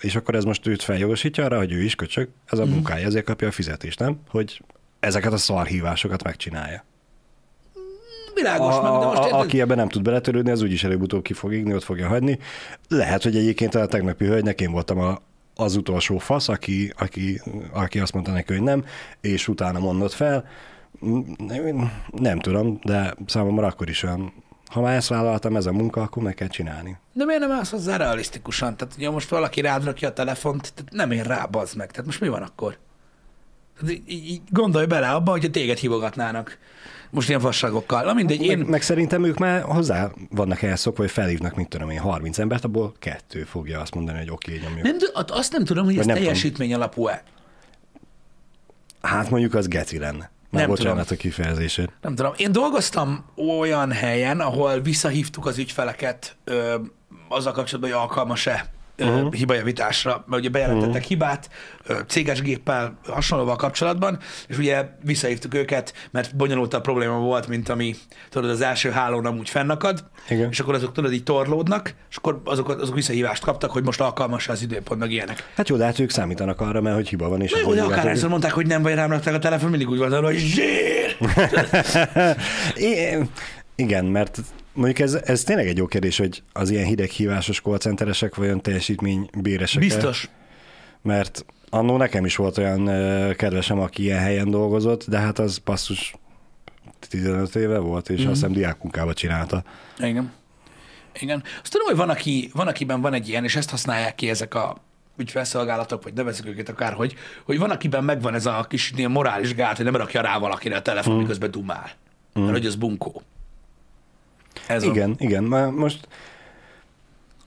és 0.00 0.16
akkor 0.16 0.34
ez 0.34 0.44
most 0.44 0.66
őt 0.66 0.82
feljogosítja 0.82 1.44
arra, 1.44 1.58
hogy 1.58 1.72
ő 1.72 1.82
is 1.82 1.94
köcsög, 1.94 2.28
ez 2.46 2.58
a 2.58 2.64
munkája, 2.64 3.06
ezért 3.06 3.24
kapja 3.24 3.48
a 3.48 3.52
fizetést, 3.52 3.98
nem? 3.98 4.20
Hogy 4.28 4.62
ezeket 5.00 5.32
a 5.32 5.36
szarhívásokat 5.36 6.22
megcsinálja. 6.22 6.84
Világos, 8.34 8.74
A, 8.74 8.82
meg, 8.82 9.00
de 9.00 9.06
most 9.06 9.18
a, 9.18 9.24
érted? 9.24 9.40
aki 9.40 9.60
ebben 9.60 9.76
nem 9.76 9.88
tud 9.88 10.02
beletörődni, 10.02 10.50
az 10.50 10.62
úgyis 10.62 10.84
előbb-utóbb 10.84 11.22
ki 11.22 11.32
fog 11.32 11.52
igni, 11.52 11.74
ott 11.74 11.82
fogja 11.82 12.08
hagyni. 12.08 12.38
Lehet, 12.88 13.22
hogy 13.22 13.36
egyébként 13.36 13.74
a 13.74 13.86
tegnapi 13.86 14.24
hölgynek 14.24 14.60
én 14.60 14.70
voltam 14.70 14.98
a, 14.98 15.18
az 15.54 15.76
utolsó 15.76 16.18
fasz, 16.18 16.48
aki, 16.48 16.92
aki, 16.98 17.40
aki 17.72 18.00
azt 18.00 18.12
mondta 18.12 18.32
neki, 18.32 18.52
hogy 18.52 18.62
nem, 18.62 18.84
és 19.20 19.48
utána 19.48 19.78
mondott 19.78 20.12
fel. 20.12 20.48
Nem, 21.36 21.92
nem 22.10 22.38
tudom, 22.38 22.78
de 22.82 23.14
számomra 23.26 23.66
akkor 23.66 23.88
is 23.88 24.02
olyan, 24.02 24.32
ha 24.66 24.80
már 24.80 24.96
ezt 24.96 25.08
vállaltam, 25.08 25.56
ez 25.56 25.66
a 25.66 25.72
munka, 25.72 26.02
akkor 26.02 26.22
meg 26.22 26.34
kell 26.34 26.48
csinálni. 26.48 26.96
De 27.12 27.24
miért 27.24 27.40
nem 27.40 27.50
állsz 27.50 27.70
hozzá 27.70 27.96
realisztikusan? 27.96 28.76
Tehát 28.76 28.94
ugye 28.96 29.10
most 29.10 29.28
valaki 29.28 29.60
rád 29.60 29.84
rakja 29.84 30.08
a 30.08 30.12
telefont, 30.12 30.72
tehát 30.74 30.92
nem 30.92 31.10
ér 31.10 31.26
rá, 31.26 31.44
bazd 31.44 31.76
meg. 31.76 31.90
Tehát 31.90 32.06
most 32.06 32.20
mi 32.20 32.28
van 32.28 32.42
akkor? 32.42 32.78
Tehát 33.78 33.94
így, 33.94 34.08
így, 34.08 34.42
gondolj 34.50 34.86
bele 34.86 35.10
abba, 35.10 35.30
hogyha 35.30 35.50
téged 35.50 35.78
hívogatnának. 35.78 36.58
Most 37.14 37.28
ilyen 37.28 37.40
fasságokkal. 37.40 38.04
Na 38.04 38.12
mindegy, 38.12 38.42
Én... 38.42 38.58
Meg, 38.58 38.68
meg, 38.68 38.82
szerintem 38.82 39.24
ők 39.24 39.38
már 39.38 39.62
hozzá 39.62 40.10
vannak 40.30 40.62
elszokva, 40.62 41.02
hogy 41.02 41.10
felhívnak, 41.10 41.54
mit 41.54 41.68
tudom 41.68 41.90
én, 41.90 41.98
30 41.98 42.38
embert, 42.38 42.64
abból 42.64 42.94
kettő 42.98 43.42
fogja 43.42 43.80
azt 43.80 43.94
mondani, 43.94 44.18
hogy 44.18 44.30
oké, 44.30 44.56
okay, 44.56 44.66
nyomjuk. 44.66 44.84
Nem, 44.84 45.24
azt 45.26 45.52
nem 45.52 45.64
tudom, 45.64 45.84
hogy 45.84 45.92
ez 45.92 46.04
Vagy 46.04 46.14
nem 46.14 46.16
teljesítmény 46.16 46.74
alapú-e. 46.74 47.22
Hát 49.00 49.30
mondjuk 49.30 49.54
az 49.54 49.68
geci 49.68 49.98
lenne. 49.98 50.30
Már 50.50 50.62
Nem 50.62 50.70
bocsánat 50.70 51.06
tudom. 51.06 51.18
a 51.18 51.20
kifejezését. 51.20 51.92
Nem 52.00 52.14
tudom. 52.14 52.32
Én 52.36 52.52
dolgoztam 52.52 53.24
olyan 53.58 53.92
helyen, 53.92 54.40
ahol 54.40 54.80
visszahívtuk 54.80 55.46
az 55.46 55.58
ügyfeleket 55.58 56.36
ö, 56.44 56.74
azzal 57.28 57.52
kapcsolatban, 57.52 57.92
hogy 57.92 58.00
alkalmas-e 58.00 58.70
uh-huh. 58.98 59.32
hibajavításra, 59.32 60.24
mert 60.26 60.40
ugye 60.40 60.50
bejelentettek 60.50 60.88
uh-huh. 60.88 61.06
hibát 61.06 61.50
céges 62.06 62.42
géppel 62.42 62.98
hasonlóval 63.06 63.56
kapcsolatban, 63.56 64.18
és 64.48 64.58
ugye 64.58 64.88
visszahívtuk 65.02 65.54
őket, 65.54 65.94
mert 66.10 66.36
bonyolultabb 66.36 66.82
probléma 66.82 67.18
volt, 67.18 67.48
mint 67.48 67.68
ami 67.68 67.94
tudod, 68.30 68.50
az 68.50 68.60
első 68.60 68.90
hálón 68.90 69.26
amúgy 69.26 69.48
fennakad, 69.48 70.04
Igen. 70.28 70.50
és 70.50 70.60
akkor 70.60 70.74
azok 70.74 70.92
tudod 70.92 71.12
így 71.12 71.22
torlódnak, 71.22 71.94
és 72.10 72.16
akkor 72.16 72.40
azok, 72.44 72.68
azok 72.68 72.94
visszahívást 72.94 73.44
kaptak, 73.44 73.70
hogy 73.70 73.84
most 73.84 74.00
alkalmas 74.00 74.48
az 74.48 74.62
időpont, 74.62 75.00
meg 75.00 75.10
ilyenek. 75.10 75.50
Hát 75.56 75.68
jó, 75.68 75.76
de 75.76 75.84
hát 75.84 75.98
ők 75.98 76.10
számítanak 76.10 76.60
arra, 76.60 76.80
mert 76.80 76.96
hogy 76.96 77.08
hiba 77.08 77.28
van, 77.28 77.40
és 77.40 77.50
Na 77.50 77.58
jó, 77.58 77.74
de 77.74 77.82
akárhányszor 77.82 78.28
mondták, 78.28 78.52
hogy 78.52 78.66
nem 78.66 78.82
vagy 78.82 78.94
rám 78.94 79.10
a 79.10 79.38
telefon, 79.38 79.70
mindig 79.70 79.88
úgy 79.88 79.98
volt, 79.98 80.14
hogy 80.14 80.36
zsír! 80.36 81.16
Igen, 83.76 84.04
mert 84.04 84.40
mondjuk 84.74 84.98
ez, 84.98 85.14
ez 85.14 85.42
tényleg 85.42 85.66
egy 85.66 85.76
jó 85.76 85.86
kérdés, 85.86 86.18
hogy 86.18 86.42
az 86.52 86.70
ilyen 86.70 86.84
hideghívásos 86.84 87.60
callcenteresek 87.60 88.34
vajon 88.34 88.60
teljesítménybéresek 88.60 89.80
Biztos. 89.80 90.28
Mert 91.02 91.44
annó 91.70 91.96
nekem 91.96 92.24
is 92.24 92.36
volt 92.36 92.58
olyan 92.58 92.84
kedvesem, 93.36 93.80
aki 93.80 94.02
ilyen 94.02 94.18
helyen 94.18 94.50
dolgozott, 94.50 95.04
de 95.08 95.18
hát 95.18 95.38
az 95.38 95.56
passzus 95.56 96.14
15 97.08 97.54
éve 97.54 97.78
volt, 97.78 98.08
és 98.08 98.20
mm. 98.20 98.24
azt 98.24 98.34
hiszem 98.34 98.52
diákmunkába 98.52 99.14
csinálta. 99.14 99.62
Igen. 99.98 100.32
Igen. 101.20 101.42
Azt 101.62 101.72
tudom, 101.72 101.86
hogy 101.86 101.96
van, 101.96 102.10
aki, 102.10 102.50
van, 102.52 102.66
akiben 102.66 103.00
van 103.00 103.14
egy 103.14 103.28
ilyen, 103.28 103.44
és 103.44 103.56
ezt 103.56 103.70
használják 103.70 104.14
ki 104.14 104.28
ezek 104.28 104.54
a 104.54 104.76
ügyfelszolgálatok, 105.16 106.02
vagy 106.02 106.12
nevezzük 106.12 106.46
őket 106.46 106.68
akárhogy, 106.68 107.14
hogy 107.44 107.58
van, 107.58 107.70
akiben 107.70 108.04
megvan 108.04 108.34
ez 108.34 108.46
a 108.46 108.66
kis 108.68 108.92
ilyen 108.96 109.10
morális 109.10 109.54
gát, 109.54 109.76
hogy 109.76 109.84
nem 109.84 109.96
rakja 109.96 110.20
rá 110.20 110.38
valakire 110.38 110.76
a 110.76 110.82
telefon, 110.82 111.14
mm. 111.14 111.18
miközben 111.18 111.50
dumál. 111.50 111.90
Mm. 112.38 112.42
Mert 112.42 112.56
hogy 112.56 112.66
az 112.66 112.74
bunkó. 112.74 113.22
Ez 114.68 114.82
Igen, 114.82 115.10
A... 115.10 115.14
igen. 115.18 115.44
Már 115.44 115.70
most 115.70 116.08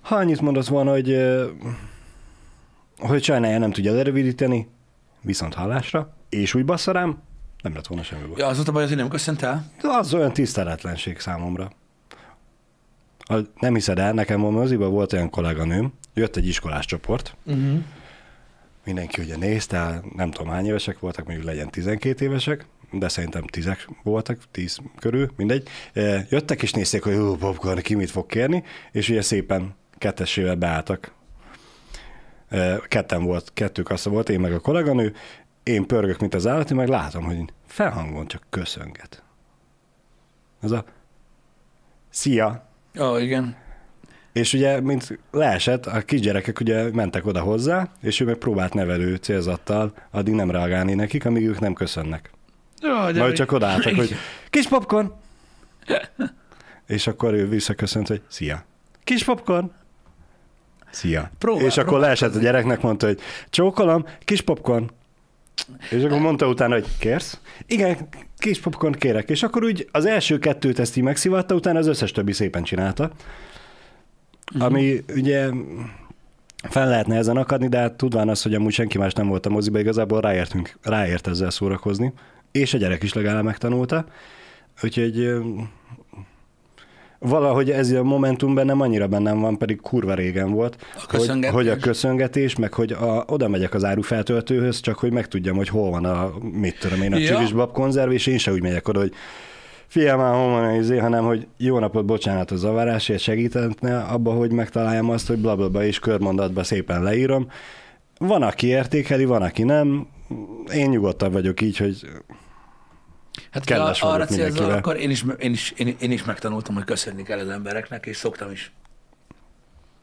ha 0.02 0.16
annyit 0.16 0.42
mondasz 0.42 0.68
volna, 0.68 0.92
hogy, 0.92 1.18
hogy 2.98 3.24
sajnálja 3.24 3.58
nem 3.58 3.72
tudja 3.72 3.94
lerövidíteni, 3.94 4.68
viszont 5.22 5.54
hallásra, 5.54 6.14
és 6.30 6.54
úgy 6.54 6.66
bassza 6.66 6.92
rám, 6.92 7.22
nem 7.62 7.74
lett 7.74 7.88
volna 7.88 8.04
semmi 8.04 8.22
baj. 8.28 8.34
Ja, 8.38 8.48
az 8.48 8.56
volt 8.56 8.68
a 8.68 8.72
baj, 8.72 8.88
hogy 8.88 8.96
nem 8.96 9.10
köszönt 9.10 9.42
el. 9.42 9.72
De 9.82 9.88
az 9.88 10.14
olyan 10.14 10.34
tiszteletlenség 10.34 11.20
számomra. 11.20 11.72
A, 13.20 13.36
nem 13.60 13.74
hiszed 13.74 14.00
el, 14.00 14.14
nekem 14.14 14.46
a 14.46 14.50
moziban 14.50 14.92
volt 14.92 15.14
olyan 15.14 15.30
kolléganőm, 15.30 15.94
jött 16.14 16.36
egy 16.36 16.48
iskolás 16.48 16.86
csoport, 16.86 17.36
Uh-huh. 17.46 17.80
mindenki 18.86 19.22
ugye 19.22 19.38
nézte, 19.38 20.02
nem 20.16 20.32
tudom 20.32 20.52
hány 20.52 20.66
évesek 20.66 21.00
voltak, 21.00 21.26
mondjuk 21.26 21.48
legyen 21.48 21.70
12 21.70 22.26
évesek, 22.26 22.66
de 22.92 23.08
szerintem 23.08 23.46
tízek 23.46 23.88
voltak, 24.04 24.38
tíz 24.52 24.80
körül, 25.00 25.32
mindegy. 25.36 25.68
E, 25.94 26.26
Jöttek 26.30 26.62
és 26.62 26.72
nézték, 26.72 27.04
hogy 27.04 27.14
jó, 27.14 27.36
popcorn, 27.36 27.82
ki 27.82 27.96
mit 27.96 28.12
fog 28.12 28.26
kérni, 28.26 28.64
és 28.92 29.10
ugye 29.10 29.22
szépen 29.22 29.76
kettesével 29.98 30.56
beálltak. 30.56 31.12
E, 32.50 32.80
Ketten 32.88 33.24
volt, 33.24 33.52
kettő 33.54 33.82
kassa 33.82 34.10
volt, 34.10 34.30
én 34.30 34.40
meg 34.40 34.54
a 34.54 34.60
kolléganő, 34.60 35.16
én 35.64 35.86
pörgök, 35.86 36.20
mint 36.20 36.34
az 36.34 36.48
állat, 36.48 36.72
én 36.72 36.78
meg 36.78 36.88
látom, 36.88 37.24
hogy 37.24 37.38
felhangon 37.68 38.28
csak 38.28 38.44
köszönget. 38.50 39.24
Ez 40.62 40.72
a 40.72 40.86
szia, 42.10 42.68
Ó, 43.00 43.04
oh, 43.04 43.22
igen. 43.22 43.56
És 44.34 44.54
ugye, 44.54 44.82
mint 44.82 45.20
leesett, 45.32 45.86
a 45.86 46.02
kisgyerekek 46.02 46.60
ugye 46.60 46.92
mentek 46.92 47.26
oda 47.26 47.42
hozzá, 47.42 47.92
és 48.02 48.20
ő 48.20 48.26
meg 48.26 48.36
próbált 48.36 48.74
nevelő 48.74 49.16
célzattal 49.16 49.94
addig 50.12 50.34
nem 50.34 50.52
reagálni 50.52 50.94
nekik, 50.94 51.26
amíg 51.26 51.48
ők 51.48 51.60
nem 51.60 51.74
köszönnek. 51.74 52.32
Jó, 52.82 52.94
Majd 52.94 53.34
csak 53.36 53.52
odaálltak, 53.52 53.96
hogy 53.96 54.16
kis 54.50 54.68
popcorn! 54.68 55.12
És 56.88 57.08
akkor 57.08 57.34
ő 57.34 57.48
visszaköszönt, 57.50 58.08
hogy 58.08 58.22
szia. 58.28 58.66
Kis 59.04 59.24
popcorn! 59.24 59.72
Szia. 60.90 61.32
Próbál- 61.38 61.66
és 61.66 61.78
akkor 61.78 62.00
leesett 62.00 62.36
a 62.36 62.40
gyereknek, 62.40 62.82
mondta, 62.82 63.06
hogy 63.06 63.20
csókolom, 63.50 64.06
kis 64.20 64.42
popcorn. 64.42 64.90
És 65.90 66.04
akkor 66.04 66.20
mondta 66.20 66.48
utána, 66.48 66.74
hogy 66.74 66.88
kérsz? 67.00 67.40
Igen, 67.66 67.98
kis 68.38 68.60
popcorn 68.60 68.94
kérek. 68.94 69.30
És 69.30 69.44
akkor 69.44 69.64
úgy 69.64 69.88
az 69.92 70.06
első 70.06 70.40
kettőt 70.40 70.80
ezt 70.80 70.98
így 70.98 71.04
megszivatta, 71.04 71.56
utána 71.56 71.80
az 71.80 71.88
összes 71.88 72.12
többi 72.12 72.32
szépen 72.32 72.64
csinálta. 72.64 73.12
Ami 74.60 75.04
ugye 75.16 75.50
fel 76.70 76.88
lehetne 76.90 77.16
ezen 77.18 77.38
akadni, 77.38 77.68
de 77.68 77.78
hát 77.78 77.94
tudván 77.94 78.30
az, 78.30 78.42
hogy 78.42 78.54
amúgy 78.54 78.74
senki 78.74 78.98
más 78.98 79.14
nem 79.14 79.28
volt 79.28 79.46
a 79.46 79.50
moziba, 79.50 79.80
igazából 79.80 80.22
ráértünk, 80.22 80.78
ráért 80.82 81.28
ezzel 81.28 81.50
szórakozni. 81.50 82.14
És 82.58 82.74
a 82.74 82.78
gyerek 82.78 83.04
is 83.04 83.14
legalább 83.14 83.44
megtanulta. 83.44 84.06
Úgyhogy 84.84 85.34
valahogy 87.20 87.72
ez 87.72 87.92
a 87.92 88.04
momentum 88.04 88.56
bennem 88.56 88.82
annyira 88.82 89.08
bennem 89.08 89.40
van, 89.40 89.58
pedig 89.58 89.82
kurva 89.82 90.14
régen 90.14 90.52
volt, 90.52 90.78
hogy, 90.94 91.20
köszöngetés. 91.20 91.56
hogy 91.56 91.68
a 91.68 91.78
köszöngetés, 91.78 92.56
meg 92.56 92.74
hogy 92.74 92.92
a, 92.92 93.24
oda 93.28 93.48
megyek 93.48 93.74
az 93.74 93.84
árufeltöltőhöz, 93.84 94.80
csak 94.80 94.98
hogy 94.98 95.12
megtudjam, 95.12 95.56
hogy 95.56 95.70
hol 95.70 95.90
van 95.90 96.06
a, 96.06 96.32
mit 96.52 96.80
tudom 96.80 97.02
én, 97.02 97.14
a 97.14 97.18
Ja. 97.18 97.24
ja. 97.24 97.36
csivis 97.36 97.52
babkonzerv, 97.52 98.12
és 98.12 98.28
én 98.28 98.38
se 98.38 98.52
úgy 98.52 98.62
megyek 98.62 98.88
oda, 98.88 99.00
hogy 99.00 99.14
fiam, 99.88 100.20
már 100.20 100.34
hol 100.34 100.50
van 100.50 100.64
a 100.64 100.76
izé, 100.76 100.98
hanem 100.98 101.26
hogy 101.26 101.48
jó 101.58 101.80
napot, 101.80 102.06
bocsánat 102.06 102.52
a 102.52 102.56
zavarásért, 102.56 103.22
segítene 103.22 103.98
abba, 103.98 104.32
hogy 104.32 104.52
megtaláljam 104.52 105.10
azt, 105.10 105.28
hogy 105.28 105.38
blablabla, 105.38 105.86
és 105.86 106.00
körmondatba 106.00 106.64
szépen 106.64 107.04
leírom. 107.04 107.48
Van, 108.20 108.42
aki 108.42 108.68
értékeli, 108.68 109.26
van, 109.26 109.42
aki 109.42 109.64
nem. 109.64 110.08
Én 110.74 110.90
nyugodtabb 110.90 111.34
vagyok 111.34 111.62
így, 111.62 111.78
hogy 111.78 112.08
Hát 113.52 113.66
Kedves 113.66 114.02
arra 114.02 114.26
célzol, 114.26 114.72
akkor 114.72 114.96
én 114.96 115.10
is, 115.10 115.26
én, 115.40 115.52
is, 115.52 115.72
én, 115.72 115.96
én 116.00 116.12
is 116.12 116.24
megtanultam, 116.24 116.76
hogy 116.76 116.84
köszönni 116.84 117.24
kell 117.24 117.40
az 117.40 117.50
embereknek, 117.50 118.06
és 118.06 118.18
szoktam 118.18 118.52
is. 118.52 118.72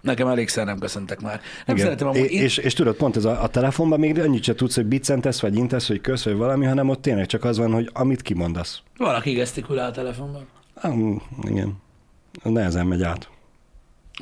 Nekem 0.00 0.28
elégszer 0.28 0.64
nem 0.64 0.78
köszöntek 0.78 1.20
már. 1.20 1.40
Nem 1.66 1.76
Igen. 1.76 1.86
szeretem 1.86 2.08
amúgy. 2.08 2.20
É- 2.20 2.30
és, 2.30 2.56
és 2.56 2.72
tudod, 2.72 2.96
pont 2.96 3.16
ez 3.16 3.24
a, 3.24 3.42
a 3.42 3.48
telefonban 3.48 3.98
még 3.98 4.18
annyit 4.18 4.42
se 4.42 4.54
tudsz, 4.54 4.74
hogy 4.74 4.86
biccentesz, 4.86 5.40
vagy 5.40 5.56
intesz, 5.56 5.86
hogy 5.86 6.00
kösz, 6.00 6.24
vagy 6.24 6.36
valami, 6.36 6.64
hanem 6.64 6.88
ott 6.88 7.02
tényleg 7.02 7.26
csak 7.26 7.44
az 7.44 7.58
van, 7.58 7.72
hogy 7.72 7.90
amit 7.92 8.22
kimondasz. 8.22 8.82
Valaki 8.96 9.32
gesztikulál 9.32 9.88
a 9.88 9.92
telefonban. 9.92 10.46
Ah, 10.74 10.94
igen. 11.42 11.82
Nehezen 12.42 12.86
megy 12.86 13.02
át. 13.02 13.28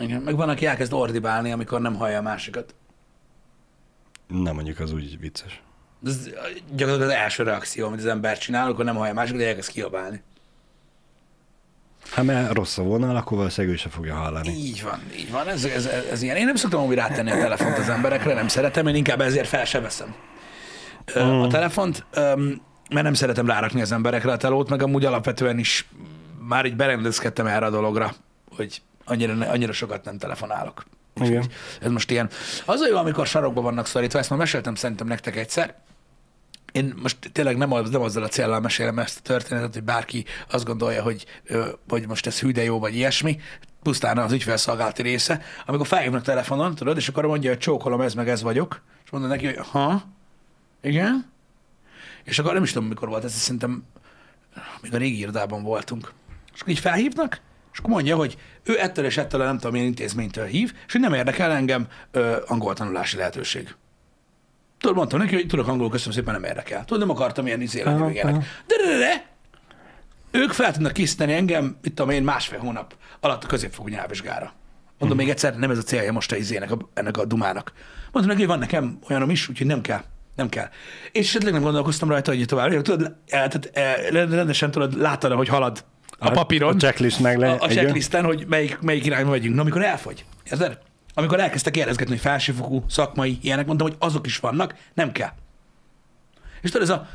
Igen. 0.00 0.22
Meg 0.22 0.36
van, 0.36 0.48
aki 0.48 0.66
elkezd 0.66 0.92
ordibálni, 0.92 1.52
amikor 1.52 1.80
nem 1.80 1.94
hallja 1.94 2.18
a 2.18 2.22
másikat. 2.22 2.74
Nem 4.28 4.54
mondjuk 4.54 4.78
az 4.78 4.92
úgy 4.92 5.18
vicces. 5.20 5.62
Ez 6.06 6.28
gyakorlatilag 6.74 7.00
az 7.00 7.22
első 7.22 7.42
reakció, 7.42 7.86
amit 7.86 7.98
az 7.98 8.06
ember 8.06 8.38
csinál, 8.38 8.70
akkor 8.70 8.84
nem 8.84 8.94
hallja 8.96 9.10
a 9.10 9.14
másikat, 9.14 9.40
de 9.40 9.46
elkezd 9.46 9.70
kiabálni. 9.70 10.22
Hát 12.10 12.24
mert 12.24 12.52
rossz 12.52 12.78
a 12.78 12.82
vonal, 12.82 13.16
akkor 13.16 13.36
valószínűleg 13.36 13.76
ő 13.76 13.78
se 13.78 13.88
fogja 13.88 14.14
hallani. 14.14 14.48
Így 14.48 14.82
van, 14.82 15.00
így 15.16 15.30
van. 15.30 15.48
Ez, 15.48 15.64
ez, 15.64 15.86
ez, 15.86 16.04
ez 16.10 16.22
ilyen. 16.22 16.36
Én 16.36 16.44
nem 16.44 16.54
szoktam 16.54 16.84
úgy 16.84 16.94
rátenni 16.94 17.30
a 17.30 17.36
telefont 17.38 17.78
az 17.78 17.88
emberekre, 17.88 18.34
nem 18.34 18.48
szeretem, 18.48 18.86
én 18.86 18.94
inkább 18.94 19.20
ezért 19.20 19.48
fel 19.48 19.64
se 19.64 19.80
veszem 19.80 20.14
Ö, 21.14 21.20
a 21.20 21.46
telefont, 21.46 22.04
öm, 22.10 22.60
mert 22.90 23.04
nem 23.04 23.14
szeretem 23.14 23.46
rárakni 23.46 23.80
az 23.80 23.92
emberekre 23.92 24.32
a 24.32 24.36
telót, 24.36 24.68
meg 24.68 24.82
amúgy 24.82 25.04
alapvetően 25.04 25.58
is 25.58 25.88
már 26.48 26.64
így 26.64 26.76
berendezkedtem 26.76 27.46
erre 27.46 27.66
a 27.66 27.70
dologra, 27.70 28.14
hogy 28.56 28.82
annyira, 29.04 29.48
annyira 29.48 29.72
sokat 29.72 30.04
nem 30.04 30.18
telefonálok. 30.18 30.84
Igen. 31.20 31.44
Ez 31.80 31.90
most 31.90 32.10
ilyen. 32.10 32.28
Az 32.64 32.80
a 32.80 32.88
jó, 32.88 32.96
amikor 32.96 33.26
sarokban 33.26 33.62
vannak 33.62 33.86
szorítva, 33.86 34.18
ezt 34.18 34.30
már 34.30 34.38
meséltem 34.38 34.74
szerintem 34.74 35.06
nektek 35.06 35.36
egyszer. 35.36 35.74
Én 36.72 36.94
most 37.02 37.16
tényleg 37.32 37.56
nem, 37.56 37.72
az, 37.72 37.90
nem 37.90 38.00
azzal 38.00 38.22
a 38.22 38.28
céllal 38.28 38.60
mesélem 38.60 38.98
ezt 38.98 39.18
a 39.18 39.22
történetet, 39.22 39.74
hogy 39.74 39.82
bárki 39.82 40.24
azt 40.50 40.64
gondolja, 40.64 41.02
hogy, 41.02 41.26
hogy 41.88 42.08
most 42.08 42.26
ez 42.26 42.40
hű 42.40 42.50
jó, 42.50 42.78
vagy 42.78 42.94
ilyesmi, 42.94 43.40
pusztán 43.82 44.18
az 44.18 44.32
ügyfelszolgálati 44.32 45.02
része, 45.02 45.42
amikor 45.66 45.86
felhívnak 45.86 46.22
telefonon, 46.22 46.74
tudod, 46.74 46.96
és 46.96 47.08
akkor 47.08 47.26
mondja, 47.26 47.50
hogy 47.50 47.58
csókolom, 47.58 48.00
ez 48.00 48.14
meg 48.14 48.28
ez 48.28 48.42
vagyok, 48.42 48.82
és 49.04 49.10
mondom 49.10 49.30
neki, 49.30 49.46
hogy 49.46 49.56
ha, 49.56 50.02
igen, 50.82 51.30
és 52.24 52.38
akkor 52.38 52.52
nem 52.52 52.62
is 52.62 52.72
tudom, 52.72 52.88
mikor 52.88 53.08
volt 53.08 53.24
ez, 53.24 53.32
szerintem 53.32 53.84
még 54.82 54.94
a 54.94 54.96
régi 54.96 55.18
irodában 55.18 55.62
voltunk. 55.62 56.12
És 56.54 56.60
akkor 56.60 56.72
így 56.72 56.78
felhívnak, 56.78 57.40
és 57.72 57.78
akkor 57.78 57.90
mondja, 57.90 58.16
hogy 58.16 58.36
ő 58.62 58.80
ettől 58.80 59.04
és 59.04 59.16
ettől 59.16 59.44
nem 59.44 59.56
tudom 59.56 59.72
milyen 59.72 59.86
intézménytől 59.86 60.44
hív, 60.44 60.72
és 60.86 60.92
hogy 60.92 61.00
nem 61.00 61.14
érdekel 61.14 61.52
engem 61.52 61.88
angol 62.46 62.74
tanulási 62.74 63.16
lehetőség. 63.16 63.74
Tudod, 64.82 64.96
mondtam 64.96 65.18
neki, 65.18 65.34
hogy 65.34 65.46
tudok 65.46 65.68
angolul, 65.68 65.90
köszönöm 65.90 66.14
szépen, 66.14 66.34
nem 66.34 66.44
érdekel. 66.44 66.84
Tudod, 66.84 66.98
nem 66.98 67.10
akartam 67.10 67.46
ilyen 67.46 67.60
izé 67.60 67.82
lenni, 67.82 68.00
meg 68.00 68.14
ilyenek. 68.14 68.34
De, 68.66 68.76
de, 68.76 68.92
de, 68.92 68.98
de, 68.98 69.26
ők 70.30 70.52
fel 70.52 70.72
tudnak 70.72 70.92
készíteni 70.92 71.32
engem, 71.32 71.76
itt 71.82 71.94
tudom 71.94 72.10
én, 72.10 72.22
másfél 72.22 72.58
hónap 72.58 72.94
alatt 73.20 73.44
a 73.44 73.46
középfokú 73.46 73.88
nyelvvizsgára. 73.88 74.52
Mondom 74.98 75.18
még 75.18 75.28
egyszer, 75.28 75.56
nem 75.56 75.70
ez 75.70 75.78
a 75.78 75.82
célja 75.82 76.12
most 76.12 76.32
a 76.32 76.36
izének, 76.36 76.70
a, 76.70 76.76
ennek 76.94 77.16
a 77.16 77.24
dumának. 77.24 77.72
Mondtam 78.12 78.34
neki, 78.34 78.38
hogy 78.38 78.46
van 78.46 78.58
nekem 78.58 78.98
olyanom 79.08 79.30
is, 79.30 79.48
úgyhogy 79.48 79.66
nem 79.66 79.80
kell. 79.80 80.02
Nem 80.36 80.48
kell. 80.48 80.68
És 81.12 81.28
esetleg 81.28 81.52
nem 81.52 81.62
gondolkoztam 81.62 82.08
rajta, 82.08 82.30
hogy 82.30 82.44
tovább. 82.44 82.82
Tudod, 82.82 83.02
eh, 83.02 83.12
tehát, 83.26 83.70
eh, 83.72 84.10
rendesen 84.10 84.70
tudod, 84.70 85.00
láttad, 85.00 85.32
hogy 85.32 85.48
halad 85.48 85.84
a 86.18 86.30
papíron. 86.30 86.74
A 86.74 86.76
checklist 86.76 87.20
meg 87.20 87.38
le. 87.38 87.50
A, 87.50 87.64
a 87.64 87.68
checklisten, 87.68 88.24
hogy 88.24 88.44
melyik, 88.48 88.78
melyik 88.80 89.06
irányba 89.06 89.30
megyünk. 89.30 89.54
Na, 89.54 89.60
amikor 89.60 89.84
elfogy. 89.84 90.24
Érted? 90.44 90.78
Amikor 91.14 91.40
elkezdtek 91.40 91.72
kérdezgetni, 91.72 92.12
hogy 92.12 92.22
felsőfokú, 92.22 92.84
szakmai, 92.88 93.38
ilyenek, 93.42 93.66
mondtam, 93.66 93.88
hogy 93.88 93.96
azok 94.00 94.26
is 94.26 94.36
vannak, 94.36 94.74
nem 94.94 95.12
kell. 95.12 95.32
És 96.60 96.70
tudod, 96.70 96.88
ez 96.88 96.94
a 96.94 97.08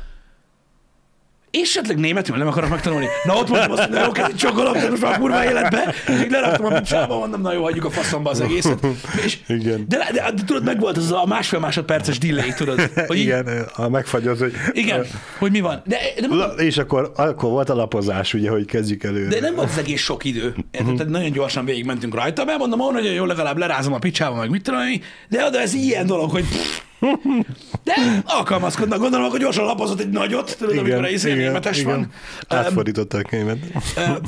és 1.50 1.60
esetleg 1.76 1.98
németül 1.98 2.36
nem 2.36 2.46
akarok 2.46 2.70
megtanulni. 2.70 3.06
Na 3.24 3.34
ott 3.34 3.48
mondtam 3.48 3.72
azt, 3.72 3.94
hogy 3.94 4.12
kezdj 4.12 4.36
csokolom, 4.36 4.72
de 4.72 4.90
most 4.90 5.02
már 5.02 5.18
kurva 5.18 5.44
életbe. 5.44 5.94
És 6.06 6.20
így 6.24 6.30
leraktam 6.30 6.64
a 6.66 6.78
picsába, 6.78 7.18
mondom, 7.18 7.40
na 7.40 7.52
jó, 7.52 7.62
hagyjuk 7.62 7.84
a 7.84 7.90
faszomba 7.90 8.30
az 8.30 8.40
egészet. 8.40 8.86
És, 9.24 9.38
Igen. 9.48 9.84
De, 9.88 10.08
de, 10.12 10.32
de, 10.32 10.44
tudod, 10.44 10.64
meg 10.64 10.80
volt 10.80 10.96
az 10.96 11.12
a 11.12 11.24
másfél 11.26 11.58
másodperces 11.58 12.18
delay, 12.18 12.52
tudod, 12.56 12.90
hogy 13.06 13.16
így, 13.16 13.22
Igen, 13.22 13.66
a 13.74 13.88
megfagyott, 13.88 14.38
hogy... 14.38 14.52
igen, 14.72 15.06
hogy 15.38 15.50
mi 15.50 15.60
van. 15.60 15.82
De, 15.84 15.96
de, 16.20 16.26
mondom, 16.28 16.48
La- 16.48 16.62
És 16.62 16.78
akkor, 16.78 17.12
akkor 17.16 17.50
volt 17.50 17.70
a 17.70 17.74
lapozás, 17.74 18.34
ugye, 18.34 18.50
hogy 18.50 18.64
kezdjük 18.64 19.04
előre. 19.04 19.28
De 19.28 19.40
nem 19.40 19.54
volt 19.54 19.68
az 19.68 19.78
egész 19.78 20.00
sok 20.02 20.24
idő. 20.24 20.54
Érted? 20.70 20.94
Tehát 20.96 21.12
nagyon 21.12 21.32
gyorsan 21.32 21.64
végigmentünk 21.64 22.14
rajta, 22.14 22.44
mert 22.44 22.58
mondom, 22.58 22.80
ó, 22.80 22.90
nagyon 22.90 23.12
jó, 23.12 23.24
legalább 23.24 23.58
lerázom 23.58 23.92
a 23.92 23.98
picsába, 23.98 24.36
meg 24.36 24.50
mit 24.50 24.62
tudom 24.62 24.80
de, 25.28 25.50
de 25.50 25.60
ez 25.60 25.74
ilyen 25.74 26.06
dolog, 26.06 26.30
hogy 26.30 26.44
de 27.84 27.94
alkalmazkodnak, 28.24 28.98
gondolom, 28.98 29.26
akkor 29.26 29.38
gyorsan 29.38 29.64
lapozott 29.64 30.00
egy 30.00 30.10
nagyot, 30.10 30.56
tudod, 30.58 30.74
igen, 30.74 30.84
amikor 30.84 31.04
a 31.04 31.08
izé 31.08 31.34
németes 31.34 31.82
van. 31.82 31.94
Öm, 31.94 32.10
Átfordította 32.48 33.18
a 33.18 33.22
könyvet. 33.22 33.58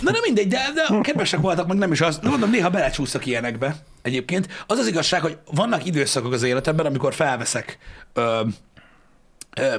Na 0.02 0.10
nem 0.10 0.20
mindegy, 0.22 0.48
de, 0.48 0.58
de 0.74 1.00
kedvesek 1.00 1.40
voltak, 1.40 1.66
meg 1.66 1.76
nem 1.76 1.92
is 1.92 2.00
az. 2.00 2.18
De 2.18 2.28
mondom, 2.28 2.50
néha 2.50 2.70
belecsúszok 2.70 3.26
ilyenekbe 3.26 3.76
egyébként. 4.02 4.48
Az 4.66 4.78
az 4.78 4.86
igazság, 4.86 5.20
hogy 5.20 5.38
vannak 5.54 5.86
időszakok 5.86 6.32
az 6.32 6.42
életemben, 6.42 6.86
amikor 6.86 7.14
felveszek 7.14 7.78
ö, 8.12 8.40
ö, 9.56 9.74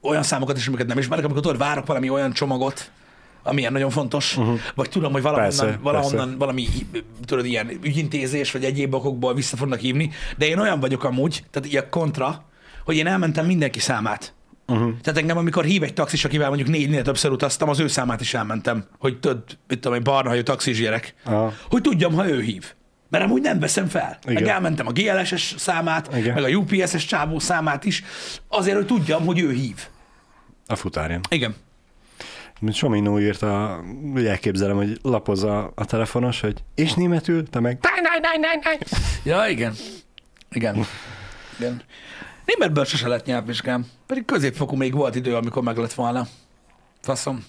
olyan 0.00 0.22
számokat 0.22 0.56
is, 0.56 0.66
amiket 0.66 0.86
nem 0.86 0.98
ismerek, 0.98 1.24
amikor 1.24 1.42
tudod, 1.42 1.58
várok 1.58 1.86
valami 1.86 2.10
olyan 2.10 2.32
csomagot, 2.32 2.90
amilyen 3.46 3.72
nagyon 3.72 3.90
fontos, 3.90 4.36
uh-huh. 4.36 4.58
vagy 4.74 4.88
tudom, 4.88 5.12
hogy 5.12 5.22
valahonnan, 5.22 5.56
Persze, 5.58 5.78
valahonnan 5.82 6.24
persze. 6.24 6.36
valami, 6.38 6.66
tudod, 7.24 7.44
ilyen 7.44 7.70
ügyintézés, 7.82 8.52
vagy 8.52 8.64
egyéb 8.64 8.94
okokból 8.94 9.34
vissza 9.34 9.56
fognak 9.56 9.78
hívni, 9.78 10.10
de 10.36 10.46
én 10.46 10.58
olyan 10.58 10.80
vagyok 10.80 11.04
amúgy, 11.04 11.44
tehát 11.50 11.68
ilyen 11.68 11.86
kontra, 11.90 12.44
hogy 12.84 12.96
én 12.96 13.06
elmentem 13.06 13.46
mindenki 13.46 13.80
számát. 13.80 14.34
Uh-huh. 14.68 14.92
Tehát 15.02 15.20
engem, 15.20 15.36
amikor 15.36 15.64
hív 15.64 15.82
egy 15.82 15.94
taxis, 15.94 16.24
akivel 16.24 16.48
mondjuk 16.48 16.68
négynél 16.68 17.02
többször 17.02 17.30
utaztam, 17.30 17.68
az 17.68 17.78
ő 17.78 17.86
számát 17.86 18.20
is 18.20 18.34
elmentem, 18.34 18.84
hogy 18.98 19.18
tudod, 19.18 19.42
mit 19.68 19.80
tudom, 19.80 19.96
egy 19.98 20.02
barna 20.02 20.28
hajú 20.28 20.42
taxis 20.42 20.80
gyerek, 20.80 21.14
Aha. 21.24 21.52
hogy 21.68 21.80
tudjam, 21.80 22.14
ha 22.14 22.28
ő 22.28 22.40
hív. 22.40 22.74
Mert 23.10 23.24
amúgy 23.24 23.42
nem 23.42 23.58
veszem 23.58 23.86
fel. 23.86 24.18
Igen. 24.22 24.42
Meg 24.42 24.52
elmentem 24.52 24.86
a 24.86 24.92
GLS-es 24.92 25.54
számát, 25.58 26.16
Igen. 26.16 26.34
Meg 26.34 26.44
a 26.44 26.48
UPS-es 26.48 27.04
csávó 27.04 27.38
számát 27.38 27.84
is, 27.84 28.04
azért, 28.48 28.76
hogy 28.76 28.86
tudjam, 28.86 29.26
hogy 29.26 29.40
ő 29.40 29.52
hív. 29.52 29.86
A 30.66 30.76
futárján. 30.76 31.20
Igen. 31.28 31.54
Mint 32.60 32.74
Sominó 32.74 33.18
írta, 33.18 33.80
úgy 34.14 34.26
elképzelem, 34.26 34.76
hogy 34.76 34.98
lapoz 35.02 35.42
a, 35.42 35.72
telefonos, 35.74 36.40
hogy 36.40 36.62
és 36.74 36.94
németül, 36.94 37.48
te 37.48 37.60
meg... 37.60 37.78
Ja, 39.24 39.46
igen. 39.48 39.74
Igen. 40.50 40.86
igen. 41.58 41.82
Németből 42.44 42.84
sose 42.84 43.08
lett 43.08 43.26
nyelvvizsgám. 43.26 43.86
Pedig 44.06 44.24
középfokú 44.24 44.76
még 44.76 44.94
volt 44.94 45.14
idő, 45.14 45.36
amikor 45.36 45.62
meg 45.62 45.76
lett 45.76 45.92
volna. 45.92 46.26
Faszom. 47.00 47.44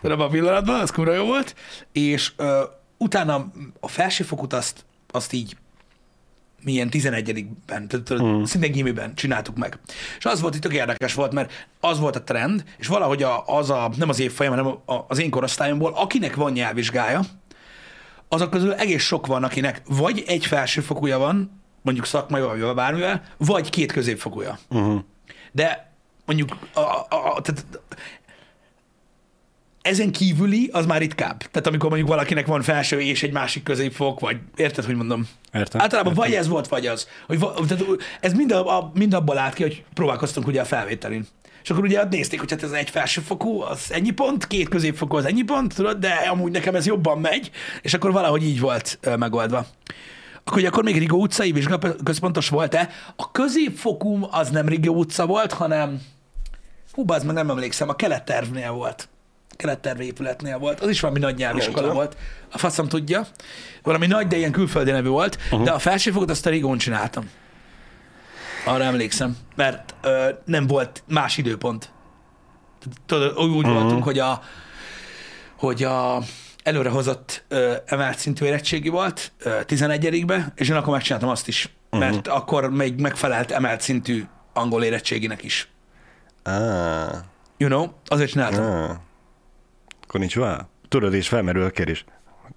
Tudom, 0.00 0.20
a 0.20 0.26
pillanatban, 0.26 0.80
az 0.80 0.90
kurva 0.90 1.12
jó 1.12 1.24
volt. 1.24 1.54
És 1.92 2.32
ö, 2.36 2.62
utána 2.96 3.52
a 3.80 3.88
felsőfokút 3.88 4.52
azt, 4.52 4.84
azt 5.10 5.32
így 5.32 5.56
milyen 6.64 6.88
11-ben, 6.90 7.88
tehát 7.88 8.22
mm. 8.22 8.42
szintén 8.42 8.72
gimiben 8.72 9.14
csináltuk 9.14 9.56
meg. 9.56 9.78
És 10.18 10.24
az 10.24 10.40
volt 10.40 10.54
itt 10.54 10.60
tök 10.60 10.72
érdekes 10.72 11.14
volt, 11.14 11.32
mert 11.32 11.68
az 11.80 11.98
volt 11.98 12.16
a 12.16 12.22
trend, 12.22 12.64
és 12.78 12.86
valahogy 12.86 13.22
a, 13.22 13.46
az 13.46 13.70
a, 13.70 13.90
nem 13.96 14.08
az 14.08 14.20
évfolyam, 14.20 14.52
hanem 14.56 14.66
a, 14.66 15.04
az 15.08 15.18
én 15.18 15.30
korosztályomból, 15.30 15.92
akinek 15.94 16.34
van 16.34 16.52
nyelvvizsgája, 16.52 17.20
azok 18.28 18.50
közül 18.50 18.72
egész 18.72 19.02
sok 19.02 19.26
van, 19.26 19.44
akinek 19.44 19.82
vagy 19.88 20.24
egy 20.26 20.46
felsőfokúja 20.46 21.18
van, 21.18 21.60
mondjuk 21.82 22.06
szakmai, 22.06 22.40
vagy 22.40 22.74
bármivel, 22.74 23.22
vagy 23.36 23.70
két 23.70 23.92
középfokúja. 23.92 24.58
Uh-huh. 24.68 25.00
De 25.52 25.92
mondjuk 26.26 26.56
a, 26.74 26.80
a, 26.80 27.06
a, 27.08 27.40
tehát 27.40 27.64
ezen 29.82 30.12
kívüli 30.12 30.70
az 30.72 30.86
már 30.86 30.98
ritkább. 30.98 31.38
Tehát 31.38 31.66
amikor 31.66 31.88
mondjuk 31.88 32.10
valakinek 32.10 32.46
van 32.46 32.62
felső 32.62 33.00
és 33.00 33.22
egy 33.22 33.32
másik 33.32 33.62
középfok, 33.62 34.20
vagy 34.20 34.36
érted, 34.56 34.84
hogy 34.84 34.94
mondom? 34.94 35.28
Értem. 35.52 35.80
Általában 35.80 36.12
Értem. 36.12 36.28
vagy 36.28 36.38
ez 36.38 36.48
volt, 36.48 36.68
vagy 36.68 36.86
az. 36.86 37.08
Hogy, 37.26 37.38
tehát 37.38 37.84
ez 38.20 38.32
mind, 38.32 38.52
a, 38.52 38.78
a, 38.78 38.90
mind 38.94 39.14
abból 39.14 39.34
lát 39.34 39.54
ki, 39.54 39.62
hogy 39.62 39.84
próbálkoztunk 39.94 40.46
ugye 40.46 40.60
a 40.60 40.64
felvételin. 40.64 41.26
És 41.62 41.70
akkor 41.70 41.84
ugye 41.84 42.04
nézték, 42.04 42.40
hogy 42.40 42.50
hát 42.50 42.62
ez 42.62 42.70
egy 42.70 42.90
felsőfokú, 42.90 43.60
az 43.60 43.92
ennyi 43.92 44.10
pont, 44.10 44.46
két 44.46 44.68
középfokú 44.68 45.16
az 45.16 45.24
ennyi 45.24 45.42
pont, 45.42 45.74
tudod, 45.74 45.98
de 45.98 46.08
amúgy 46.08 46.52
nekem 46.52 46.74
ez 46.74 46.86
jobban 46.86 47.18
megy, 47.18 47.50
és 47.82 47.94
akkor 47.94 48.12
valahogy 48.12 48.42
így 48.44 48.60
volt 48.60 48.98
ö, 49.00 49.16
megoldva. 49.16 49.66
Akkor 50.44 50.58
ugye 50.58 50.68
akkor 50.68 50.84
még 50.84 50.98
Rigó 50.98 51.20
utcai 51.20 51.52
vizsgaközpontos 51.52 52.48
volt-e? 52.48 52.88
A 53.16 53.30
középfokú 53.30 54.28
az 54.30 54.50
nem 54.50 54.68
Rigó 54.68 54.94
utca 54.94 55.26
volt, 55.26 55.52
hanem 55.52 56.00
hú, 56.92 57.04
az 57.06 57.24
meg 57.24 57.34
nem 57.34 57.50
emlékszem, 57.50 57.88
a 57.88 57.96
kelettervnél 57.96 58.72
volt. 58.72 59.08
Keletterv 59.62 60.00
épületnél 60.00 60.58
volt. 60.58 60.80
Az 60.80 60.88
is 60.88 61.00
valami 61.00 61.18
nagy 61.18 61.36
nyelviskola 61.36 61.80
tudom. 61.80 61.94
volt. 61.94 62.16
A 62.52 62.58
faszom 62.58 62.88
tudja. 62.88 63.26
Valami 63.82 64.06
nagy, 64.06 64.26
de 64.26 64.36
ilyen 64.36 64.52
külföldi 64.52 64.90
nevű 64.90 65.08
volt. 65.08 65.38
Uh-huh. 65.44 65.62
De 65.62 65.70
a 65.70 65.78
felsőfokot 65.78 66.30
azt 66.30 66.46
a 66.46 66.50
Rigón 66.50 66.78
csináltam. 66.78 67.30
Arra 68.64 68.84
emlékszem. 68.84 69.36
Mert 69.56 69.94
ö, 70.02 70.28
nem 70.44 70.66
volt 70.66 71.02
más 71.06 71.36
időpont. 71.36 71.90
Tudod, 73.06 73.38
úgy 73.38 73.50
uh-huh. 73.50 73.72
voltunk, 73.72 74.04
hogy 74.04 74.18
a, 74.18 74.42
hogy 75.56 75.82
a 75.82 76.22
előrehozott 76.62 77.44
ö, 77.48 77.74
emelt 77.86 78.18
szintű 78.18 78.44
érettségi 78.44 78.88
volt 78.88 79.32
ö, 79.38 79.50
11-be, 79.68 80.52
és 80.54 80.68
én 80.68 80.76
akkor 80.76 80.92
megcsináltam 80.92 81.28
azt 81.28 81.48
is, 81.48 81.74
mert 81.90 82.16
uh-huh. 82.16 82.36
akkor 82.36 82.70
még 82.70 83.00
megfelelt 83.00 83.50
emelt 83.50 83.80
szintű 83.80 84.24
angol 84.52 84.84
érettséginek 84.84 85.42
is. 85.42 85.68
Ah, 86.42 87.14
You 87.56 87.70
know? 87.70 87.88
Azért 88.06 88.30
csináltam. 88.30 88.64
ah. 88.64 88.96
Vá. 90.34 90.68
Tudod, 90.88 91.14
és 91.14 91.28
felmerül 91.28 91.64
a 91.64 91.70
kérdés. 91.70 92.04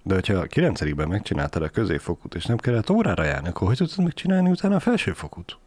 De 0.04 0.14
hogyha 0.14 0.34
a 0.34 0.46
9 0.46 0.82
megcsináltad 1.08 1.62
a 1.62 1.70
középfokút, 1.70 2.36
és 2.36 2.46
nem 2.46 2.58
kellett 2.58 2.90
órára 2.90 3.24
járni, 3.24 3.48
akkor 3.48 3.68
hogy 3.68 3.78
tudtad 3.78 4.04
megcsinálni 4.04 4.50
utána 4.50 4.76
a 4.76 4.80
felsőfokút? 4.80 5.58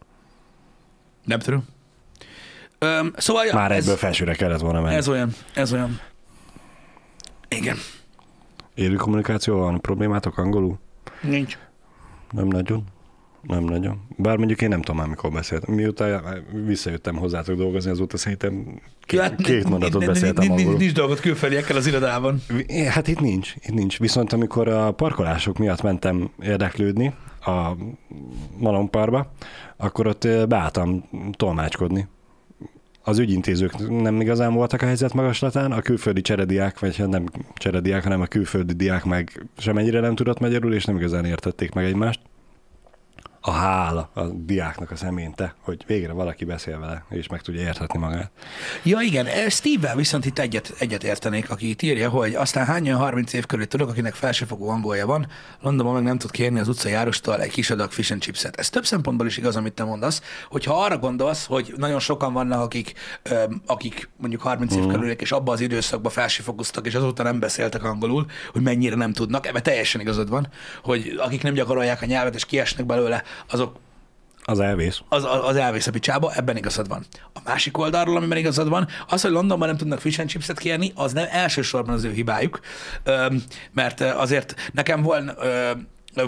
Nem 1.25 1.39
tudom. 1.39 1.67
Öm, 2.79 3.13
szóval 3.17 3.45
Már 3.53 3.71
ez, 3.73 3.79
egyből 3.83 3.97
felsőre 3.97 4.35
kellett 4.35 4.61
volna 4.61 4.81
menni. 4.81 4.95
ez 4.95 5.09
olyan, 5.09 5.31
ez 5.55 5.73
olyan. 5.73 6.01
Igen. 7.49 7.77
Élő 8.75 8.95
kommunikáció 8.95 9.59
van 9.59 9.81
problémátok 9.81 10.39
angolul? 10.39 10.79
Nincs. 11.23 11.59
Nem 12.31 12.47
nagyon. 12.47 12.85
Nem 13.43 13.65
nagyon. 13.65 14.01
Bár 14.17 14.37
mondjuk 14.37 14.63
én 14.63 14.69
nem 14.69 14.81
tudom 14.81 14.97
már, 14.97 15.09
mikor 15.09 15.31
beszéltem. 15.31 15.75
Miután 15.75 16.23
visszajöttem 16.67 17.17
hozzátok 17.17 17.57
dolgozni, 17.57 17.91
azóta 17.91 18.17
szerintem 18.17 18.81
két, 19.01 19.21
Ja, 19.21 19.35
két 19.35 19.69
mondatot 19.69 20.07
beszéltem 20.07 20.51
angolul. 20.51 20.77
Nincs 20.77 20.93
dolgot 20.93 21.21
külföldiekkel 21.21 21.77
az 21.77 21.87
irodában. 21.87 22.43
Hát 22.89 23.09
itt 23.09 23.21
nincs, 23.21 23.55
itt 23.55 23.75
nincs. 23.75 23.99
Viszont 23.99 24.33
amikor 24.33 24.69
a 24.69 24.93
parkolások 24.93 25.59
miatt 25.59 25.83
mentem 25.83 26.31
érdeklődni 26.43 27.15
a 27.41 27.71
Malomparba, 28.59 29.33
akkor 29.77 30.07
ott 30.07 30.29
beálltam 30.49 31.05
tolmácskodni. 31.33 32.07
Az 33.03 33.19
ügyintézők 33.19 34.01
nem 34.03 34.21
igazán 34.21 34.55
voltak 34.55 34.83
a 34.83 34.87
helyzet 34.87 35.15
magaslatán, 35.15 35.73
a 35.73 35.81
külföldi 35.81 36.21
cserediák, 36.21 36.79
vagy 36.79 36.97
hát 36.97 37.09
nem 37.09 37.25
cserediák, 37.55 38.03
hanem 38.03 38.21
a 38.21 38.27
külföldi 38.27 38.73
diák 38.73 39.05
meg 39.05 39.47
semennyire 39.57 40.01
nem 40.01 40.15
tudott 40.15 40.41
magyarul, 40.41 40.75
és 40.75 40.85
nem 40.85 40.97
igazán 40.97 41.25
értették 41.25 41.73
meg 41.73 41.85
egymást. 41.85 42.21
A 43.49 43.51
hála 43.51 44.11
a 44.15 44.23
diáknak 44.23 44.91
a 44.91 44.97
szeménte, 44.97 45.55
hogy 45.61 45.85
végre 45.87 46.13
valaki 46.13 46.45
beszél 46.45 46.79
vele, 46.79 47.05
és 47.11 47.29
meg 47.29 47.41
tudja 47.43 47.61
érthetni 47.61 47.99
magát. 47.99 48.31
Ja 48.83 49.01
igen, 49.01 49.51
Steve-vel 49.51 49.97
viszont 49.97 50.25
itt 50.25 50.39
egyet, 50.39 50.75
egyet 50.79 51.05
értenék, 51.05 51.51
aki 51.51 51.69
itt 51.69 51.83
írja, 51.83 52.09
hogy 52.09 52.35
aztán 52.35 52.67
hány 52.67 52.87
olyan 52.87 52.99
30 52.99 53.33
év 53.33 53.47
körül 53.47 53.69
tudok, 53.69 53.89
akinek 53.89 54.15
felsőfokú 54.15 54.69
angolja 54.69 55.07
van, 55.07 55.27
Londonban 55.61 55.95
meg 55.95 56.03
nem 56.03 56.19
tud 56.19 56.31
kérni 56.31 56.59
az 56.59 56.69
utcai 56.69 56.93
járostól 56.93 57.41
egy 57.41 57.51
kis 57.51 57.71
adag 57.71 57.91
fish 57.91 58.13
and 58.13 58.21
chipset. 58.21 58.57
Ez 58.57 58.71
több 58.71 58.87
szempontból 58.87 59.27
is 59.27 59.37
igaz, 59.37 59.57
amit 59.57 59.73
te 59.73 59.85
mondasz, 59.85 60.23
hogyha 60.49 60.85
arra 60.85 60.99
gondolsz, 60.99 61.47
hogy 61.47 61.75
nagyon 61.77 62.01
sokan 62.01 62.33
vannak, 62.33 62.61
akik, 62.61 62.93
öm, 63.23 63.63
akik 63.67 64.09
mondjuk 64.17 64.43
30 64.43 64.75
év 64.75 64.87
körülök, 64.87 65.21
és 65.21 65.33
abban 65.33 65.55
az 65.55 65.61
időszakban 65.61 66.13
felsőfokoztak, 66.13 66.87
és 66.87 66.95
azóta 66.95 67.23
nem 67.23 67.39
beszéltek 67.39 67.85
angolul, 67.85 68.27
hogy 68.53 68.63
mennyire 68.63 68.97
nem 68.97 69.13
tudnak, 69.13 69.47
ebben 69.47 69.63
teljesen 69.63 70.01
igazad 70.01 70.29
van, 70.29 70.49
hogy 70.83 71.15
akik 71.19 71.43
nem 71.43 71.55
gyakorolják 71.55 72.03
a 72.03 72.07
nyelvet, 72.07 72.35
és 72.35 72.45
kiesnek 72.45 72.87
belőle, 72.87 73.23
azok 73.47 73.77
Az 74.45 74.61
elvész. 74.61 75.01
az, 75.09 75.27
az 75.43 75.57
elvész 75.57 75.87
a 75.87 75.91
picsába, 75.91 76.33
ebben 76.35 76.57
igazad 76.57 76.89
van. 76.89 77.05
A 77.35 77.41
másik 77.45 77.79
oldalról, 77.79 78.17
amiben 78.17 78.39
igazad 78.39 78.69
van, 78.69 78.89
az, 79.09 79.23
hogy 79.23 79.31
Londonban 79.31 79.69
nem 79.69 79.77
tudnak 79.77 80.01
fish 80.01 80.21
and 80.21 80.29
chipset 80.29 80.59
kérni, 80.59 80.93
az 80.95 81.13
nem 81.13 81.27
elsősorban 81.31 81.95
az 81.95 82.05
ő 82.05 82.13
hibájuk, 82.13 82.61
mert 83.73 84.01
azért 84.01 84.71
nekem 84.73 85.03
vol, 85.03 85.35
ö, 85.39 85.71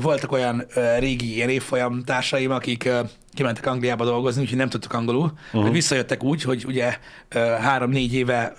voltak 0.01 0.33
olyan 0.33 0.67
régi 0.99 1.35
ilyen 1.35 1.49
évfolyam 1.49 2.05
társaim, 2.05 2.51
akik 2.51 2.89
kimentek 3.35 3.67
Angliába 3.67 4.05
dolgozni, 4.05 4.43
úgyhogy 4.43 4.59
nem 4.59 4.69
tudtak 4.69 4.93
angolul, 4.93 5.33
uh-huh. 5.53 5.73
visszajöttek 5.73 6.23
úgy, 6.23 6.43
hogy 6.43 6.65
ugye 6.67 6.97
három-négy 7.61 8.15
éve 8.15 8.53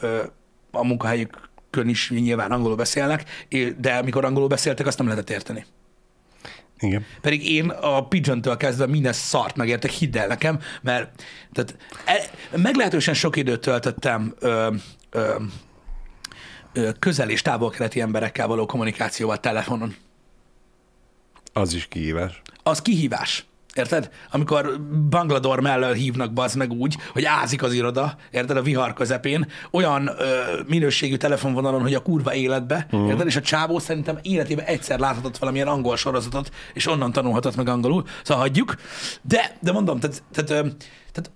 a 0.71 0.85
munkahelyükön 0.85 1.87
is 1.87 2.09
nyilván 2.09 2.51
angolul 2.51 2.75
beszélnek, 2.75 3.47
de 3.77 3.93
amikor 3.93 4.25
angolul 4.25 4.47
beszéltek, 4.47 4.87
azt 4.87 4.97
nem 4.97 5.07
lehetett 5.07 5.29
érteni. 5.29 5.65
Igen. 6.81 7.05
Pedig 7.21 7.51
én 7.51 7.69
a 7.69 8.07
Pigeon-től 8.07 8.57
kezdve 8.57 8.85
minden 8.85 9.13
szart 9.13 9.55
megértek, 9.55 9.91
hidd 9.91 10.17
el 10.17 10.27
nekem, 10.27 10.59
mert 10.81 11.23
tehát, 11.51 11.77
e, 12.05 12.29
meglehetősen 12.57 13.13
sok 13.13 13.35
időt 13.35 13.61
töltöttem 13.61 14.35
ö, 14.39 14.73
ö, 15.09 15.35
ö, 16.73 16.89
közel 16.99 17.29
és 17.29 17.41
távol-keleti 17.41 18.01
emberekkel 18.01 18.47
való 18.47 18.65
kommunikációval 18.65 19.39
telefonon. 19.39 19.95
Az 21.53 21.73
is 21.73 21.87
kihívás. 21.87 22.41
Az 22.63 22.81
kihívás. 22.81 23.45
Érted? 23.73 24.09
Amikor 24.31 24.81
Banglador 25.09 25.59
mellől 25.59 25.93
hívnak 25.93 26.33
bazd 26.33 26.57
meg 26.57 26.71
úgy, 26.71 26.97
hogy 27.13 27.25
ázik 27.25 27.63
az 27.63 27.73
iroda, 27.73 28.15
érted, 28.31 28.57
a 28.57 28.61
vihar 28.61 28.93
közepén, 28.93 29.47
olyan 29.71 30.07
ö, 30.17 30.41
minőségű 30.67 31.15
telefonvonalon, 31.15 31.81
hogy 31.81 31.93
a 31.93 32.01
kurva 32.01 32.33
életbe, 32.33 32.87
uh-huh. 32.91 33.09
érted? 33.09 33.27
És 33.27 33.35
a 33.35 33.41
csávó 33.41 33.79
szerintem 33.79 34.17
életében 34.21 34.65
egyszer 34.65 34.99
láthatott 34.99 35.37
valamilyen 35.37 35.67
angol 35.67 35.97
sorozatot, 35.97 36.51
és 36.73 36.87
onnan 36.87 37.11
tanulhatott 37.11 37.55
meg 37.55 37.67
angolul, 37.67 38.03
szóval 38.23 38.43
hagyjuk. 38.43 38.75
De, 39.21 39.57
de 39.59 39.71
mondom, 39.71 39.99
tehát, 39.99 40.23
tehát, 40.31 40.49
ö, 40.49 40.69
tehát 41.11 41.31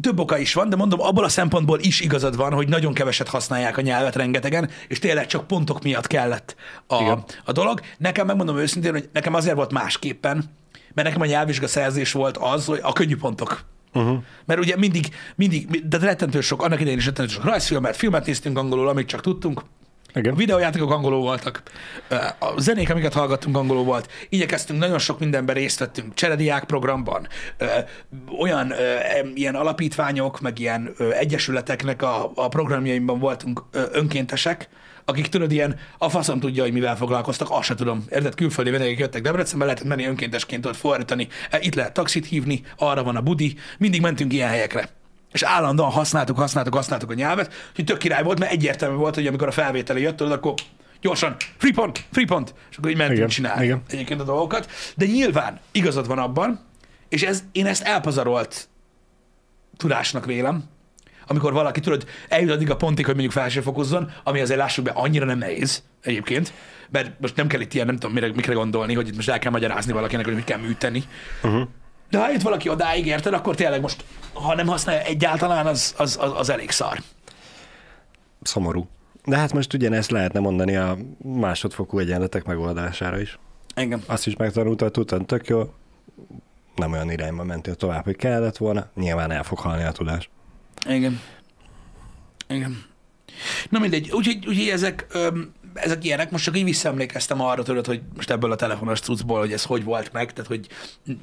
több 0.00 0.18
oka 0.18 0.38
is 0.38 0.54
van, 0.54 0.68
de 0.68 0.76
mondom, 0.76 1.00
abból 1.00 1.24
a 1.24 1.28
szempontból 1.28 1.78
is 1.80 2.00
igazad 2.00 2.36
van, 2.36 2.52
hogy 2.52 2.68
nagyon 2.68 2.94
keveset 2.94 3.28
használják 3.28 3.76
a 3.76 3.80
nyelvet 3.80 4.16
rengetegen, 4.16 4.70
és 4.88 4.98
tényleg 4.98 5.26
csak 5.26 5.46
pontok 5.46 5.82
miatt 5.82 6.06
kellett 6.06 6.56
a, 6.86 7.00
Igen. 7.00 7.24
a 7.44 7.52
dolog. 7.52 7.80
Nekem 7.98 8.26
megmondom 8.26 8.58
őszintén, 8.58 8.92
hogy 8.92 9.08
nekem 9.12 9.34
azért 9.34 9.56
volt 9.56 9.72
másképpen, 9.72 10.44
mert 10.94 11.08
nekem 11.08 11.22
a 11.22 11.26
nyelvvizsga 11.26 11.66
szerzés 11.66 12.12
volt 12.12 12.36
az, 12.36 12.64
hogy 12.64 12.80
a 12.82 12.92
könnyű 12.92 13.16
pontok. 13.16 13.64
Uh-huh. 13.94 14.18
Mert 14.44 14.60
ugye 14.60 14.76
mindig, 14.76 15.14
mindig, 15.34 15.88
de 15.88 15.98
rettentő 15.98 16.40
sok, 16.40 16.62
annak 16.62 16.80
idején 16.80 16.98
is 16.98 17.04
rettentő 17.04 17.32
sok 17.32 17.44
rajzfilmet, 17.44 17.96
filmet 17.96 18.26
néztünk 18.26 18.58
angolul, 18.58 18.88
amit 18.88 19.06
csak 19.06 19.20
tudtunk, 19.20 19.62
a 20.18 20.20
Igen. 20.20 20.34
videójátékok 20.34 20.90
angolul 20.90 21.20
voltak, 21.20 21.62
a 22.38 22.60
zenék, 22.60 22.90
amiket 22.90 23.12
hallgattunk 23.12 23.56
angolul 23.56 23.84
volt, 23.84 24.10
igyekeztünk, 24.28 24.78
nagyon 24.78 24.98
sok 24.98 25.18
mindenben 25.18 25.54
részt 25.54 25.78
vettünk, 25.78 26.14
cserediák 26.14 26.64
programban, 26.64 27.28
olyan 28.38 28.72
ilyen 29.34 29.54
alapítványok, 29.54 30.40
meg 30.40 30.58
ilyen 30.58 30.94
egyesületeknek 31.18 32.02
a, 32.02 32.32
a 32.34 32.48
programjaimban 32.48 33.18
voltunk 33.18 33.62
önkéntesek, 33.92 34.68
akik 35.04 35.28
tudod, 35.28 35.52
ilyen 35.52 35.78
a 35.98 36.08
faszom 36.08 36.40
tudja, 36.40 36.62
hogy 36.62 36.72
mivel 36.72 36.96
foglalkoztak, 36.96 37.50
azt 37.50 37.64
se 37.64 37.74
tudom. 37.74 38.04
Érted, 38.10 38.34
külföldi 38.34 38.70
vendégek 38.70 38.98
jöttek 38.98 39.22
Debrecenbe, 39.22 39.64
lehetett 39.64 39.86
menni 39.86 40.06
önkéntesként 40.06 40.66
ott 40.66 40.76
fordítani, 40.76 41.28
E, 41.50 41.58
itt 41.60 41.74
lehet 41.74 41.92
taxit 41.92 42.26
hívni, 42.26 42.62
arra 42.76 43.02
van 43.02 43.16
a 43.16 43.20
budi, 43.20 43.56
mindig 43.78 44.00
mentünk 44.00 44.32
ilyen 44.32 44.48
helyekre. 44.48 44.88
És 45.32 45.42
állandóan 45.42 45.90
használtuk, 45.90 46.36
használtuk, 46.36 46.74
használtuk 46.74 47.10
a 47.10 47.14
nyelvet, 47.14 47.52
hogy 47.74 47.84
tök 47.84 47.98
király 47.98 48.22
volt, 48.22 48.38
mert 48.38 48.52
egyértelmű 48.52 48.96
volt, 48.96 49.14
hogy 49.14 49.26
amikor 49.26 49.48
a 49.48 49.50
felvételi 49.50 50.02
jött, 50.02 50.16
tudod, 50.16 50.32
akkor 50.32 50.54
gyorsan, 51.00 51.36
free 51.56 51.72
pont, 51.72 52.04
free 52.12 52.26
pont, 52.26 52.54
és 52.70 52.76
akkor 52.76 52.90
így 52.90 52.96
mentünk 52.96 53.18
Igen, 53.18 53.30
csinálni 53.30 53.64
igen. 53.64 53.82
egyébként 53.88 54.20
a 54.20 54.24
dolgokat. 54.24 54.70
De 54.96 55.06
nyilván 55.06 55.60
igazad 55.72 56.06
van 56.06 56.18
abban, 56.18 56.60
és 57.08 57.22
ez, 57.22 57.44
én 57.52 57.66
ezt 57.66 57.82
elpazarolt 57.82 58.68
tudásnak 59.76 60.24
vélem, 60.24 60.64
amikor 61.26 61.52
valaki, 61.52 61.80
tudod, 61.80 62.06
eljut 62.28 62.50
addig 62.50 62.70
a 62.70 62.76
pontig, 62.76 63.04
hogy 63.04 63.14
mondjuk 63.14 63.34
felsőfokozzon, 63.34 64.10
ami 64.24 64.40
azért 64.40 64.58
lássuk 64.58 64.84
be, 64.84 64.90
annyira 64.90 65.24
nem 65.24 65.38
nehéz 65.38 65.82
egyébként, 66.02 66.52
mert 66.90 67.20
most 67.20 67.36
nem 67.36 67.46
kell 67.46 67.60
itt 67.60 67.74
ilyen, 67.74 67.86
nem 67.86 67.94
tudom, 67.94 68.12
mire, 68.12 68.32
mikre 68.34 68.52
gondolni, 68.52 68.94
hogy 68.94 69.08
itt 69.08 69.16
most 69.16 69.28
el 69.28 69.38
kell 69.38 69.50
magyarázni 69.50 69.92
valakinek, 69.92 70.24
hogy 70.24 70.34
mit 70.34 70.44
kell 70.44 70.58
műteni. 70.58 71.04
Uh-huh. 71.42 71.68
De 72.10 72.18
ha 72.18 72.30
jut 72.30 72.42
valaki 72.42 72.68
odáig, 72.68 73.06
érted, 73.06 73.32
akkor 73.32 73.54
tényleg 73.54 73.80
most, 73.80 74.04
ha 74.32 74.54
nem 74.54 74.66
használja 74.66 75.02
egyáltalán, 75.02 75.66
az, 75.66 75.94
az, 75.98 76.18
az, 76.20 76.32
az 76.36 76.50
elég 76.50 76.70
szar. 76.70 77.02
Szomorú. 78.42 78.88
De 79.24 79.36
hát 79.36 79.52
most 79.52 79.74
ugyanezt 79.74 80.10
lehetne 80.10 80.40
mondani 80.40 80.76
a 80.76 80.96
másodfokú 81.22 81.98
egyenletek 81.98 82.44
megoldására 82.44 83.20
is. 83.20 83.38
Engem. 83.74 84.02
Azt 84.06 84.26
is 84.26 84.36
megtanultad, 84.36 84.92
tudtad, 84.92 85.26
tök 85.26 85.46
jó, 85.46 85.72
nem 86.74 86.92
olyan 86.92 87.10
irányba 87.10 87.44
mentél 87.44 87.74
tovább, 87.74 88.04
hogy 88.04 88.16
kellett 88.16 88.56
volna, 88.56 88.90
nyilván 88.94 89.30
el 89.30 89.42
fog 89.42 89.58
halni 89.58 89.82
a 89.82 89.92
tudás. 89.92 90.30
Igen. 90.88 91.20
Igen. 92.48 92.84
Na 93.68 93.78
mindegy, 93.78 94.10
úgyhogy, 94.10 94.46
úgyhogy 94.46 94.68
ezek, 94.68 95.06
öm, 95.10 95.52
ezek 95.82 96.04
ilyenek, 96.04 96.30
most 96.30 96.44
csak 96.44 96.56
így 96.56 96.64
visszaemlékeztem 96.64 97.40
arra, 97.40 97.62
tudod, 97.62 97.86
hogy 97.86 98.00
most 98.16 98.30
ebből 98.30 98.52
a 98.52 98.56
telefonos 98.56 99.00
cuccból, 99.00 99.38
hogy 99.38 99.52
ez 99.52 99.64
hogy 99.64 99.84
volt 99.84 100.12
meg, 100.12 100.32
tehát 100.32 100.50
hogy 100.50 100.66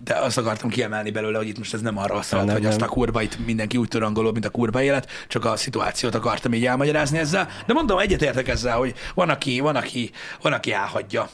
de 0.04 0.16
azt 0.16 0.38
akartam 0.38 0.70
kiemelni 0.70 1.12
belőle, 1.12 1.38
hogy 1.38 1.48
itt 1.48 1.58
most 1.58 1.74
ez 1.74 1.82
nem 1.82 1.98
arra 1.98 2.22
szólt, 2.22 2.52
hogy 2.52 2.62
nem. 2.62 2.72
azt 2.72 2.82
a 2.82 2.86
kurva 2.88 3.22
itt 3.22 3.46
mindenki 3.46 3.78
úgy 3.78 3.88
tud 3.88 4.02
angolul, 4.02 4.32
mint 4.32 4.46
a 4.46 4.50
kurva 4.50 4.82
élet, 4.82 5.10
csak 5.28 5.46
a 5.46 5.56
szituációt 5.56 6.16
akartam 6.16 6.54
így 6.54 6.66
elmagyarázni 6.66 7.18
ezzel. 7.18 7.48
De 7.66 7.74
mondom, 7.74 8.00
egyetértek 8.00 8.48
ezzel, 8.48 8.78
hogy 8.78 8.94
van, 9.14 9.30
aki, 9.30 9.60
van, 9.60 9.76
aki, 9.76 10.12
van, 10.42 10.54
aki 10.54 10.72
elhagyja 10.74 11.30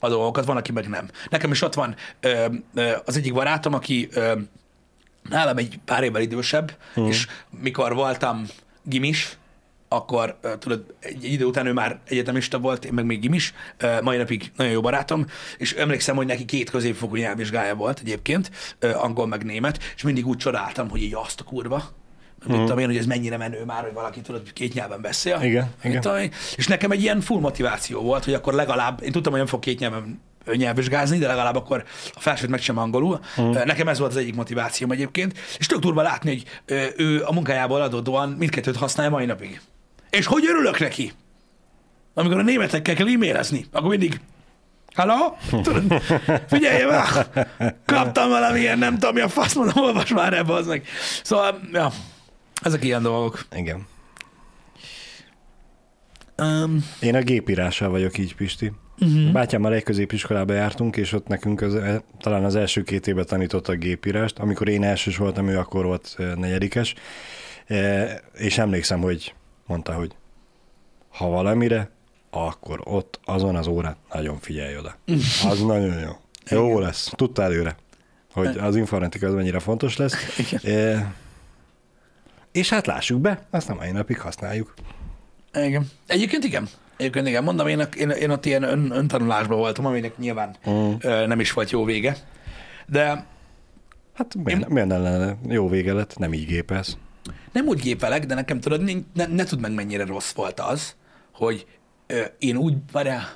a 0.00 0.08
dolgokat, 0.08 0.44
van, 0.44 0.56
aki 0.56 0.72
meg 0.72 0.88
nem. 0.88 1.08
Nekem 1.30 1.50
is 1.50 1.62
ott 1.62 1.74
van 1.74 1.94
ö, 2.20 2.46
ö, 2.74 2.96
az 3.04 3.16
egyik 3.16 3.32
barátom, 3.34 3.74
aki 3.74 4.08
ö, 4.12 4.32
nálam 5.28 5.56
egy 5.56 5.78
pár 5.84 6.02
évvel 6.02 6.22
idősebb, 6.22 6.76
Mhm. 6.94 7.04
mm. 7.04 7.08
és 7.08 7.26
mikor 7.62 7.94
voltam 7.94 8.46
gimis, 8.82 9.36
akkor 9.88 10.38
tudod, 10.58 10.84
egy, 11.00 11.24
egy 11.24 11.32
idő 11.32 11.44
után 11.44 11.66
ő 11.66 11.72
már 11.72 11.98
egyetemista 12.08 12.58
volt, 12.58 12.84
én 12.84 12.92
meg 12.92 13.04
még 13.04 13.20
gimis, 13.20 13.54
uh, 13.82 14.02
mai 14.02 14.16
napig 14.16 14.52
nagyon 14.56 14.72
jó 14.72 14.80
barátom, 14.80 15.26
és 15.58 15.72
emlékszem, 15.72 16.16
hogy 16.16 16.26
neki 16.26 16.44
két 16.44 16.70
középfokú 16.70 17.16
nyelvvizsgája 17.16 17.74
volt 17.74 17.98
egyébként, 18.00 18.50
angol 18.94 19.26
meg 19.26 19.44
német, 19.44 19.78
és 19.96 20.02
mindig 20.02 20.26
úgy 20.26 20.36
csodáltam, 20.36 20.88
hogy 20.88 21.02
így 21.02 21.14
azt 21.14 21.40
a 21.40 21.44
kurva, 21.44 21.76
mm. 22.48 22.52
mit 22.52 22.60
tudom 22.60 22.78
én, 22.78 22.86
hogy 22.86 22.96
ez 22.96 23.06
mennyire 23.06 23.36
menő 23.36 23.64
már, 23.64 23.82
hogy 23.82 23.92
valaki 23.92 24.20
tudod, 24.20 24.52
két 24.52 24.74
nyelven 24.74 25.00
beszél. 25.00 25.40
Igen, 25.42 25.70
igen. 25.82 26.00
tudom. 26.00 26.18
És 26.56 26.66
nekem 26.66 26.90
egy 26.90 27.02
ilyen 27.02 27.20
full 27.20 27.40
motiváció 27.40 28.02
volt, 28.02 28.24
hogy 28.24 28.34
akkor 28.34 28.52
legalább, 28.52 29.02
én 29.02 29.12
tudtam, 29.12 29.32
hogy 29.32 29.40
nem 29.40 29.50
fog 29.50 29.60
két 29.60 29.78
nyelven 29.78 30.20
nyelvvizsgázni, 30.56 31.18
de 31.18 31.26
legalább 31.26 31.56
akkor 31.56 31.84
a 32.14 32.20
felsőt 32.20 32.50
meg 32.50 32.60
sem 32.60 32.78
angolul. 32.78 33.20
Mm. 33.40 33.50
Nekem 33.50 33.88
ez 33.88 33.98
volt 33.98 34.10
az 34.10 34.16
egyik 34.16 34.34
motivációm 34.34 34.90
egyébként, 34.90 35.38
és 35.58 35.66
tök 35.66 35.78
durva 35.78 36.02
látni, 36.02 36.30
hogy 36.30 36.44
ő 36.96 37.24
a 37.24 37.32
munkájából 37.32 37.80
adódóan 37.80 38.28
mindkettőt 38.28 38.76
használja 38.76 39.10
mai 39.10 39.24
napig. 39.24 39.60
És 40.10 40.26
hogy 40.26 40.46
örülök 40.46 40.78
neki? 40.78 41.12
Amikor 42.14 42.38
a 42.38 42.42
németekkel 42.42 42.94
kell 42.94 43.08
e-mailezni, 43.08 43.66
akkor 43.72 43.88
mindig 43.88 44.20
Halló? 44.94 45.36
Tudod, 45.62 46.02
figyelj 46.48 46.84
már! 46.84 47.28
Kaptam 47.84 48.28
valamilyen, 48.28 48.78
nem 48.78 48.92
tudom, 48.92 49.14
mi 49.14 49.20
a 49.20 49.28
fasz, 49.28 49.54
mondom, 49.54 49.84
olvas 49.84 50.12
már 50.12 50.32
ebbe, 50.32 50.52
az 50.52 50.66
meg. 50.66 50.86
Szóval, 51.22 51.60
ja, 51.72 51.90
ezek 52.62 52.84
ilyen 52.84 53.02
dolgok. 53.02 53.46
Igen. 53.56 53.86
Um, 56.42 56.84
Én 57.00 57.14
a 57.14 57.22
gépírással 57.22 57.88
vagyok 57.88 58.18
így, 58.18 58.34
Pisti. 58.34 58.72
Uh-huh. 59.00 59.32
Bátyámmal 59.32 59.74
egy 59.74 59.82
középiskolába 59.82 60.52
jártunk, 60.52 60.96
és 60.96 61.12
ott 61.12 61.26
nekünk 61.26 61.60
az, 61.60 61.76
talán 62.20 62.44
az 62.44 62.56
első 62.56 62.82
két 62.82 63.06
évben 63.06 63.26
tanítottak 63.26 63.76
gépírást. 63.76 64.38
Amikor 64.38 64.68
én 64.68 64.84
elsős 64.84 65.16
voltam, 65.16 65.48
ő 65.48 65.58
akkor 65.58 65.84
volt 65.84 66.14
eh, 66.18 66.34
negyedikes. 66.34 66.94
Eh, 67.66 68.16
És 68.34 68.58
emlékszem, 68.58 69.00
hogy 69.00 69.34
mondta, 69.68 69.92
hogy 69.92 70.14
ha 71.08 71.28
valamire, 71.28 71.90
akkor 72.30 72.80
ott 72.84 73.20
azon 73.24 73.56
az 73.56 73.66
órán 73.66 73.96
nagyon 74.12 74.38
figyelj 74.38 74.76
oda. 74.78 74.94
Az 75.50 75.62
nagyon 75.62 75.98
jó. 75.98 76.10
Jó 76.50 76.78
lesz. 76.78 77.12
Tudta 77.16 77.42
előre, 77.42 77.76
hogy 78.32 78.46
az 78.58 78.76
informatika 78.76 79.26
az 79.26 79.34
mennyire 79.34 79.58
fontos 79.58 79.96
lesz. 79.96 80.14
Eh, 80.62 81.06
És 82.52 82.68
hát 82.70 82.86
lássuk 82.86 83.20
be, 83.20 83.46
azt 83.50 83.70
a 83.70 83.74
mai 83.74 83.90
napig 83.90 84.20
használjuk. 84.20 84.74
Igen. 85.54 85.90
Egyébként 86.06 86.44
igen. 86.44 86.68
Egyébként 86.96 87.26
igen. 87.28 87.44
Mondom, 87.44 87.66
én, 87.66 87.82
én, 87.96 88.10
én 88.10 88.30
ott 88.30 88.46
ilyen 88.46 88.62
ön, 88.62 88.90
öntanulásban 88.90 89.58
voltam, 89.58 89.86
aminek 89.86 90.18
nyilván 90.18 90.56
Mm. 90.70 90.92
ö, 91.00 91.26
nem 91.26 91.40
is 91.40 91.52
volt 91.52 91.70
jó 91.70 91.84
vége. 91.84 92.16
De 92.86 93.26
Hát 94.14 94.34
miért, 94.34 94.68
miért 94.68 94.88
ne 94.88 94.98
lenne 94.98 95.36
jó 95.48 95.68
vége 95.68 95.92
lett, 95.92 96.18
nem 96.18 96.32
így 96.32 96.46
gépelsz. 96.46 96.96
Nem 97.52 97.66
úgy 97.66 97.80
gépelek, 97.80 98.26
de 98.26 98.34
nekem 98.34 98.60
tudod, 98.60 99.04
ne, 99.14 99.26
ne, 99.26 99.44
tudd 99.44 99.60
meg, 99.60 99.72
mennyire 99.72 100.04
rossz 100.04 100.32
volt 100.32 100.60
az, 100.60 100.96
hogy 101.32 101.66
ö, 102.06 102.24
én 102.38 102.56
úgy, 102.56 102.76
várjál, 102.92 103.28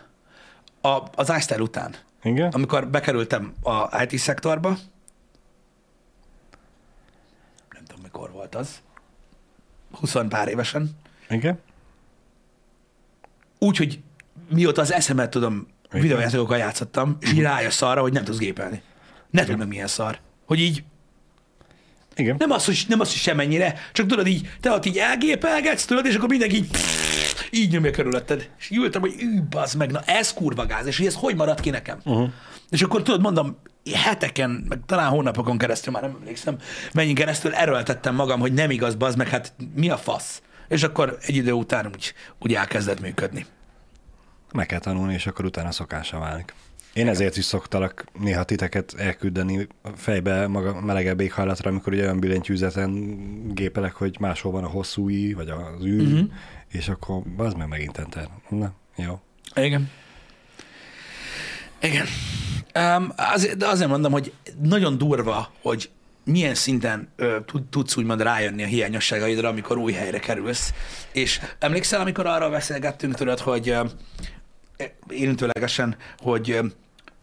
a, 0.80 1.02
az 1.14 1.32
iStyle 1.38 1.62
után, 1.62 1.94
Igen? 2.22 2.50
amikor 2.50 2.88
bekerültem 2.88 3.52
a 3.62 4.02
IT 4.02 4.18
szektorba, 4.18 4.68
nem 7.70 7.84
tudom, 7.86 8.02
mikor 8.02 8.30
volt 8.30 8.54
az, 8.54 8.82
20 9.92 10.16
pár 10.28 10.48
évesen, 10.48 10.90
Igen? 11.28 11.58
úgy, 13.58 13.76
hogy 13.76 14.00
mióta 14.48 14.80
az 14.80 14.92
eszemet 14.92 15.30
tudom, 15.30 15.66
videójátékokkal 15.90 16.58
játszottam, 16.58 17.16
és 17.20 17.32
így 17.32 17.40
rájössz 17.40 17.82
arra, 17.82 18.00
hogy 18.00 18.12
nem 18.12 18.24
tudsz 18.24 18.38
gépelni. 18.38 18.82
Ne 19.30 19.44
tudd 19.44 19.56
meg 19.56 19.68
milyen 19.68 19.86
szar. 19.86 20.18
Hogy 20.46 20.60
így, 20.60 20.84
Igen. 22.16 22.36
nem 22.38 22.50
az, 22.50 22.64
hogy, 22.64 22.84
nem 22.88 23.00
az, 23.00 23.08
hogy 23.08 23.18
semennyire, 23.18 23.74
csak 23.92 24.06
tudod 24.06 24.26
így, 24.26 24.48
te 24.60 24.70
ott 24.70 24.86
így 24.86 24.98
elgépelgetsz, 24.98 25.84
tudod, 25.84 26.06
és 26.06 26.14
akkor 26.14 26.28
mindenki 26.28 26.56
így, 26.56 26.68
így 27.50 27.70
nyomja 27.70 27.90
körülötted. 27.90 28.50
És 28.58 28.70
ültem, 28.70 29.00
hogy 29.00 29.14
ű, 29.20 29.42
bazd 29.42 29.76
meg, 29.76 29.90
na 29.90 30.00
ez 30.00 30.32
kurva 30.32 30.66
gáz, 30.66 30.86
és 30.86 30.96
hogy 30.96 31.06
ez 31.06 31.14
hogy 31.14 31.36
maradt 31.36 31.60
ki 31.60 31.70
nekem? 31.70 31.98
Uh-huh. 32.04 32.30
És 32.70 32.82
akkor 32.82 33.02
tudod, 33.02 33.20
mondom, 33.20 33.56
heteken, 33.94 34.64
meg 34.68 34.78
talán 34.86 35.10
hónapokon 35.10 35.58
keresztül, 35.58 35.92
már 35.92 36.02
nem 36.02 36.16
emlékszem, 36.20 36.58
mennyi 36.92 37.12
keresztül 37.12 37.54
erőltettem 37.54 38.14
magam, 38.14 38.40
hogy 38.40 38.52
nem 38.52 38.70
igaz, 38.70 38.94
bazd 38.94 39.18
meg, 39.18 39.28
hát 39.28 39.52
mi 39.74 39.90
a 39.90 39.96
fasz? 39.96 40.42
És 40.68 40.82
akkor 40.82 41.18
egy 41.20 41.36
idő 41.36 41.52
után 41.52 41.86
úgy, 41.86 42.14
úgy 42.38 42.54
elkezdett 42.54 43.00
működni. 43.00 43.46
Meg 44.52 44.66
kell 44.66 44.78
tanulni, 44.78 45.14
és 45.14 45.26
akkor 45.26 45.44
utána 45.44 45.70
szokásra 45.70 46.18
válik. 46.18 46.54
Én 46.92 47.08
ezért 47.08 47.36
is 47.36 47.44
szoktalak 47.44 48.04
néha 48.20 48.44
titeket 48.44 48.94
elküldeni 48.98 49.66
fejbe 49.96 50.46
maga 50.46 50.80
melegebb 50.80 51.20
éghajlatra, 51.20 51.70
amikor 51.70 51.92
ugye 51.92 52.02
olyan 52.02 52.20
billentyűzeten 52.20 53.18
gépelek, 53.54 53.92
hogy 53.92 54.16
máshol 54.20 54.52
van 54.52 54.64
a 54.64 54.68
hosszú 54.68 55.08
i, 55.08 55.32
vagy 55.32 55.48
az 55.48 55.84
ű, 55.84 56.02
uh-huh. 56.02 56.28
és 56.68 56.88
akkor 56.88 57.22
az 57.36 57.52
meg 57.52 57.68
megint 57.68 57.98
enter. 57.98 58.28
Na, 58.48 58.72
jó. 58.96 59.20
Igen. 59.54 59.90
Igen. 61.80 62.06
Um, 62.74 63.12
azért, 63.16 63.56
de 63.56 63.66
azért 63.66 63.90
mondom, 63.90 64.12
hogy 64.12 64.32
nagyon 64.62 64.98
durva, 64.98 65.52
hogy 65.62 65.90
milyen 66.24 66.54
szinten 66.54 67.08
ö, 67.16 67.36
tud- 67.46 67.64
tudsz 67.64 67.96
úgymond 67.96 68.22
rájönni 68.22 68.62
a 68.62 68.66
hiányosságaidra, 68.66 69.48
amikor 69.48 69.78
új 69.78 69.92
helyre 69.92 70.18
kerülsz. 70.18 70.72
És 71.12 71.40
emlékszel, 71.58 72.00
amikor 72.00 72.26
arról 72.26 72.50
beszélgettünk, 72.50 73.14
tudod, 73.14 73.38
hogy 73.38 73.76
érintőlegesen, 75.08 75.96
hogy 76.18 76.60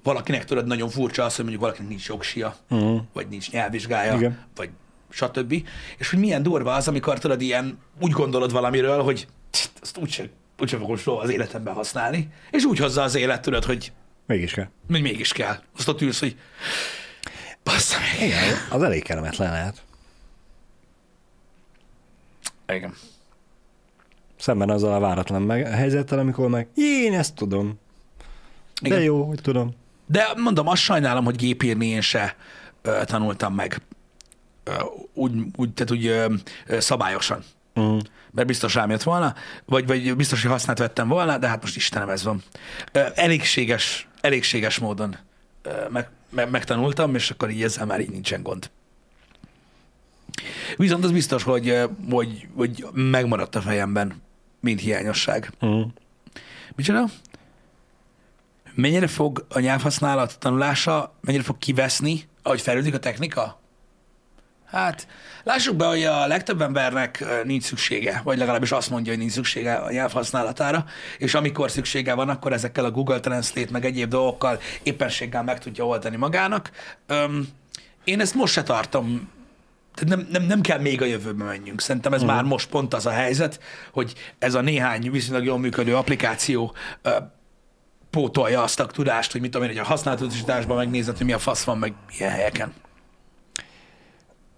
valakinek 0.03 0.45
tudod, 0.45 0.65
nagyon 0.67 0.89
furcsa 0.89 1.23
az, 1.23 1.31
hogy 1.35 1.43
mondjuk 1.43 1.63
valakinek 1.63 1.89
nincs 1.89 2.07
jogsia, 2.07 2.55
Uh-huh. 2.69 3.01
vagy 3.13 3.27
nincs 3.27 3.51
nyelvvizsgája, 3.51 4.15
Igen. 4.15 4.45
vagy 4.55 4.69
stb. 5.09 5.53
És 5.97 6.09
hogy 6.09 6.19
milyen 6.19 6.43
durva 6.43 6.73
az, 6.73 6.87
amikor 6.87 7.19
tudod, 7.19 7.41
ilyen 7.41 7.79
úgy 8.01 8.11
gondolod 8.11 8.51
valamiről, 8.51 9.01
hogy 9.03 9.27
"Tsz, 9.49 9.69
azt 9.81 9.97
úgyse, 9.97 10.29
úgyse 10.59 10.77
fogom 10.77 10.97
soha 10.97 11.21
az 11.21 11.29
életemben 11.29 11.73
használni, 11.73 12.29
és 12.51 12.63
úgy 12.63 12.77
hozza 12.79 13.01
az 13.01 13.15
élet, 13.15 13.41
tudod, 13.41 13.63
hogy 13.63 13.91
Mégis 14.25 14.51
kell. 14.53 14.67
még 14.87 15.01
mégis 15.01 15.31
kell. 15.31 15.55
Azt 15.77 15.87
ott 15.87 16.01
ülsz, 16.01 16.19
hogy 16.19 16.37
bassza 17.63 17.97
meg. 17.99 18.27
Igen, 18.27 18.55
az 18.69 18.83
elég 18.83 19.03
kellemetlen 19.03 19.51
lehet. 19.51 19.81
Igen. 22.67 22.93
Szemben 24.39 24.69
azzal 24.69 24.93
a 24.93 24.99
váratlan 24.99 25.41
meg, 25.41 25.67
helyzettel, 25.67 26.19
amikor 26.19 26.49
meg 26.49 26.67
én 26.73 27.13
ezt 27.13 27.35
tudom. 27.35 27.79
De 28.81 28.87
Igen. 28.87 29.01
jó, 29.01 29.23
hogy 29.23 29.41
tudom. 29.41 29.75
De 30.05 30.27
mondom, 30.35 30.67
azt 30.67 30.81
sajnálom, 30.81 31.25
hogy 31.25 31.35
gépírni 31.35 31.85
én 31.87 32.01
se 32.01 32.35
ö, 32.81 33.01
tanultam 33.05 33.53
meg. 33.53 33.81
Ö, 34.63 34.73
úgy, 35.13 35.31
úgy, 35.55 35.73
tehát 35.73 35.91
úgy 35.91 36.05
ö, 36.05 36.33
ö, 36.65 36.79
szabályosan. 36.79 37.43
Mm. 37.79 37.97
Mert 38.31 38.47
biztos 38.47 38.73
rám 38.73 38.89
jött 38.89 39.03
volna, 39.03 39.35
vagy, 39.65 39.87
vagy 39.87 40.15
biztos, 40.15 40.41
hogy 40.41 40.51
használt 40.51 40.77
vettem 40.77 41.07
volna, 41.07 41.37
de 41.37 41.47
hát 41.47 41.61
most 41.61 41.75
Istenem, 41.75 42.09
ez 42.09 42.23
van. 42.23 42.43
Ö, 42.91 42.99
elégséges, 43.15 44.07
elégséges 44.21 44.79
módon 44.79 45.15
ö, 45.61 45.71
meg, 45.89 46.09
meg, 46.29 46.49
megtanultam, 46.49 47.15
és 47.15 47.31
akkor 47.31 47.49
így 47.49 47.63
ezzel 47.63 47.85
már 47.85 47.99
így 47.99 48.11
nincsen 48.11 48.43
gond. 48.43 48.69
Viszont 50.77 51.03
az 51.03 51.11
biztos, 51.11 51.43
hogy, 51.43 51.79
hogy, 52.09 52.47
hogy 52.55 52.85
megmaradt 52.93 53.55
a 53.55 53.61
fejemben, 53.61 54.21
mint 54.59 54.79
hiányosság. 54.79 55.51
Mm. 55.65 55.81
Micsoda? 56.75 57.05
Mennyire 58.75 59.07
fog 59.07 59.45
a 59.49 59.59
nyelvhasználat 59.59 60.39
tanulása, 60.39 61.15
mennyire 61.21 61.43
fog 61.43 61.57
kiveszni, 61.57 62.27
ahogy 62.43 62.61
fejlődik 62.61 62.93
a 62.93 62.99
technika? 62.99 63.59
Hát, 64.65 65.07
lássuk 65.43 65.75
be, 65.75 65.85
hogy 65.85 66.03
a 66.03 66.27
legtöbb 66.27 66.61
embernek 66.61 67.25
nincs 67.43 67.63
szüksége, 67.63 68.21
vagy 68.23 68.37
legalábbis 68.37 68.71
azt 68.71 68.89
mondja, 68.89 69.11
hogy 69.11 69.21
nincs 69.21 69.31
szüksége 69.31 69.73
a 69.73 69.91
nyelv 69.91 70.11
használatára, 70.11 70.85
és 71.17 71.33
amikor 71.33 71.71
szüksége 71.71 72.13
van, 72.13 72.29
akkor 72.29 72.53
ezekkel 72.53 72.85
a 72.85 72.91
Google 72.91 73.19
Translate 73.19 73.71
meg 73.71 73.85
egyéb 73.85 74.09
dolgokkal 74.09 74.59
éppenséggel 74.83 75.43
meg 75.43 75.59
tudja 75.59 75.85
oldani 75.85 76.15
magának. 76.15 76.71
Öm, 77.07 77.47
én 78.03 78.19
ezt 78.19 78.35
most 78.35 78.53
se 78.53 78.63
tartom 78.63 79.29
tehát 79.99 80.15
nem, 80.15 80.27
nem, 80.31 80.43
nem 80.43 80.61
kell 80.61 80.79
még 80.79 81.01
a 81.01 81.05
jövőbe 81.05 81.43
menjünk. 81.43 81.81
Szerintem 81.81 82.13
ez 82.13 82.21
uh-huh. 82.21 82.35
már 82.35 82.43
most 82.43 82.69
pont 82.69 82.93
az 82.93 83.05
a 83.05 83.11
helyzet, 83.11 83.59
hogy 83.91 84.13
ez 84.39 84.53
a 84.53 84.61
néhány 84.61 85.11
viszonylag 85.11 85.45
jól 85.45 85.59
működő 85.59 85.95
applikáció 85.95 86.75
ö, 87.01 87.09
pótolja 88.09 88.63
azt 88.63 88.79
a 88.79 88.85
tudást, 88.85 89.31
hogy 89.31 89.41
mit 89.41 89.51
tudom 89.51 89.67
én, 89.67 89.73
hogy 89.73 89.83
a 89.85 89.87
használatutasításban 89.87 90.77
megnézed, 90.77 91.17
hogy 91.17 91.25
mi 91.25 91.33
a 91.33 91.39
fasz 91.39 91.63
van 91.63 91.77
meg 91.77 91.93
milyen 92.07 92.31
helyeken. 92.31 92.73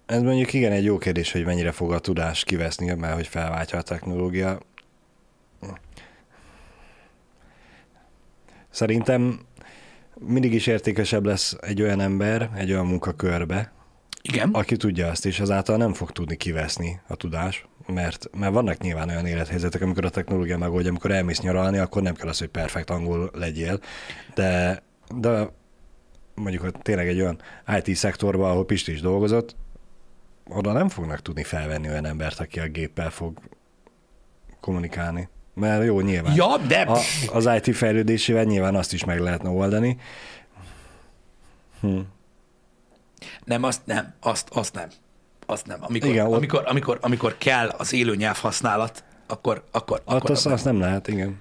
Ez 0.06 0.22
mondjuk 0.22 0.52
igen 0.52 0.72
egy 0.72 0.84
jó 0.84 0.98
kérdés, 0.98 1.32
hogy 1.32 1.44
mennyire 1.44 1.72
fog 1.72 1.92
a 1.92 1.98
tudás 1.98 2.44
kiveszni, 2.44 2.94
mert 2.94 3.14
hogy 3.14 3.26
felváltja 3.26 3.78
a 3.78 3.82
technológia. 3.82 4.58
Szerintem 8.70 9.40
mindig 10.18 10.52
is 10.52 10.66
értékesebb 10.66 11.26
lesz 11.26 11.56
egy 11.60 11.82
olyan 11.82 12.00
ember 12.00 12.50
egy 12.54 12.72
olyan 12.72 12.86
munkakörbe, 12.86 13.72
Igen. 14.22 14.50
aki 14.52 14.76
tudja 14.76 15.08
azt, 15.08 15.26
és 15.26 15.40
ezáltal 15.40 15.76
nem 15.76 15.92
fog 15.92 16.10
tudni 16.10 16.36
kiveszni 16.36 17.00
a 17.08 17.14
tudás, 17.14 17.66
mert, 17.86 18.28
mert 18.36 18.52
vannak 18.52 18.78
nyilván 18.78 19.08
olyan 19.08 19.26
élethelyzetek, 19.26 19.82
amikor 19.82 20.04
a 20.04 20.10
technológia 20.10 20.58
megoldja, 20.58 20.90
amikor 20.90 21.10
elmész 21.10 21.40
nyaralni, 21.40 21.78
akkor 21.78 22.02
nem 22.02 22.14
kell 22.14 22.28
az, 22.28 22.38
hogy 22.38 22.48
perfekt 22.48 22.90
angol 22.90 23.30
legyél, 23.34 23.80
de, 24.34 24.82
de 25.16 25.48
mondjuk 26.34 26.62
hogy 26.62 26.74
tényleg 26.82 27.08
egy 27.08 27.20
olyan 27.20 27.40
IT 27.82 27.96
szektorban, 27.96 28.50
ahol 28.50 28.66
Pisti 28.66 28.92
is 28.92 29.00
dolgozott, 29.00 29.56
oda 30.48 30.72
nem 30.72 30.88
fognak 30.88 31.22
tudni 31.22 31.42
felvenni 31.42 31.88
olyan 31.88 32.06
embert, 32.06 32.40
aki 32.40 32.60
a 32.60 32.66
géppel 32.66 33.10
fog 33.10 33.38
kommunikálni. 34.60 35.28
Mert 35.54 35.84
jó, 35.84 36.00
nyilván. 36.00 36.34
Ja, 36.34 36.56
de... 36.68 36.80
A, 36.80 36.98
az 37.32 37.48
IT 37.56 37.76
fejlődésével 37.76 38.44
nyilván 38.44 38.74
azt 38.74 38.92
is 38.92 39.04
meg 39.04 39.18
lehetne 39.18 39.48
oldani. 39.48 39.96
Hm. 41.80 41.98
Nem, 43.44 43.62
azt 43.62 43.80
nem, 43.84 44.14
azt, 44.20 44.48
azt 44.52 44.74
nem. 44.74 44.88
Azt 45.46 45.66
nem. 45.66 45.78
Amikor, 45.80 46.10
Igen, 46.10 46.26
amikor, 46.26 46.62
amikor, 46.66 46.98
amikor 47.00 47.34
kell 47.38 47.68
az 47.68 47.92
élő 47.92 48.16
nyelv 48.16 48.36
használat, 48.36 49.04
akkor, 49.26 49.64
akkor, 49.70 50.02
akkor 50.04 50.30
azt, 50.30 50.46
azt 50.46 50.64
nem 50.64 50.78
lehet, 50.78 51.08
igen. 51.08 51.40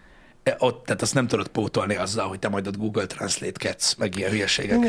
ott, 0.57 0.85
tehát 0.85 1.01
azt 1.01 1.13
nem 1.13 1.27
tudod 1.27 1.47
pótolni 1.47 1.95
azzal, 1.95 2.27
hogy 2.27 2.39
te 2.39 2.49
majd 2.49 2.67
ott 2.67 2.77
Google 2.77 3.05
Translate-kedsz, 3.05 3.95
meg 3.95 4.15
ilyen 4.15 4.31
hülyeségek. 4.31 4.79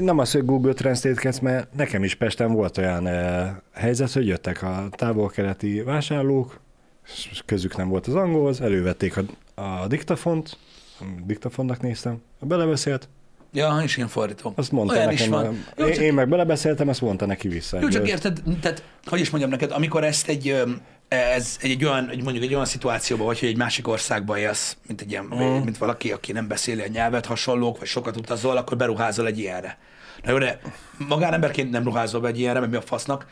Nem 0.00 0.18
az, 0.18 0.32
hogy 0.32 0.44
Google 0.44 0.72
translate 0.72 1.32
mert 1.42 1.74
nekem 1.74 2.04
is 2.04 2.14
Pesten 2.14 2.52
volt 2.52 2.78
olyan 2.78 3.06
eh, 3.06 3.50
helyzet, 3.74 4.12
hogy 4.12 4.26
jöttek 4.26 4.62
a 4.62 4.86
távol-keleti 4.90 5.80
vásárlók, 5.80 6.60
és 7.30 7.42
közük 7.46 7.76
nem 7.76 7.88
volt 7.88 8.06
az 8.06 8.14
angolhoz, 8.14 8.60
elővették 8.60 9.16
a, 9.16 9.22
a 9.62 9.86
diktafont, 9.86 10.58
diktafonnak 11.24 11.80
néztem, 11.80 12.22
belebeszélt, 12.40 13.08
Ja, 13.52 13.80
és 13.82 13.96
ilyen 13.96 14.08
fordító. 14.08 14.52
azt 14.56 14.72
mondta 14.72 14.94
Olyan 14.94 15.06
nekem, 15.06 15.24
is 15.24 15.30
van. 15.30 15.64
Jó, 15.76 15.86
én, 15.86 15.92
csak- 15.92 16.02
én 16.02 16.14
meg 16.14 16.28
belebeszéltem, 16.28 16.88
azt 16.88 17.00
mondta 17.00 17.26
neki 17.26 17.48
vissza. 17.48 17.80
Jó, 17.80 17.88
csak 17.88 18.08
érted, 18.08 18.42
tehát, 18.60 18.82
hogy 19.04 19.20
is 19.20 19.30
mondjam 19.30 19.50
neked, 19.52 19.70
amikor 19.70 20.04
ezt 20.04 20.28
egy, 20.28 20.62
ez 21.08 21.56
egy, 21.60 21.70
egy 21.70 21.84
olyan, 21.84 22.08
egy 22.10 22.22
mondjuk 22.22 22.44
egy 22.44 22.54
olyan 22.54 22.64
szituációban 22.64 23.26
vagy, 23.26 23.38
hogy 23.38 23.48
egy 23.48 23.56
másik 23.56 23.88
országban 23.88 24.38
élsz, 24.38 24.76
mint 24.86 25.00
egy 25.00 25.10
ilyen, 25.10 25.24
mm. 25.34 25.62
mint 25.62 25.78
valaki, 25.78 26.12
aki 26.12 26.32
nem 26.32 26.48
beszéli 26.48 26.82
a 26.82 26.88
nyelvet, 26.88 27.26
hasonlók, 27.26 27.78
vagy 27.78 27.88
sokat 27.88 28.16
utazol, 28.16 28.56
akkor 28.56 28.76
beruházol 28.76 29.26
egy 29.26 29.38
ilyenre. 29.38 29.78
Na 30.24 30.30
jó, 30.30 30.38
de 30.38 30.60
magánemberként 31.08 31.70
nem 31.70 31.84
ruházol 31.84 32.20
be 32.20 32.28
egy 32.28 32.38
ilyenre, 32.38 32.60
mert 32.60 32.72
mi 32.72 32.78
a 32.78 32.82
fasznak. 32.82 33.26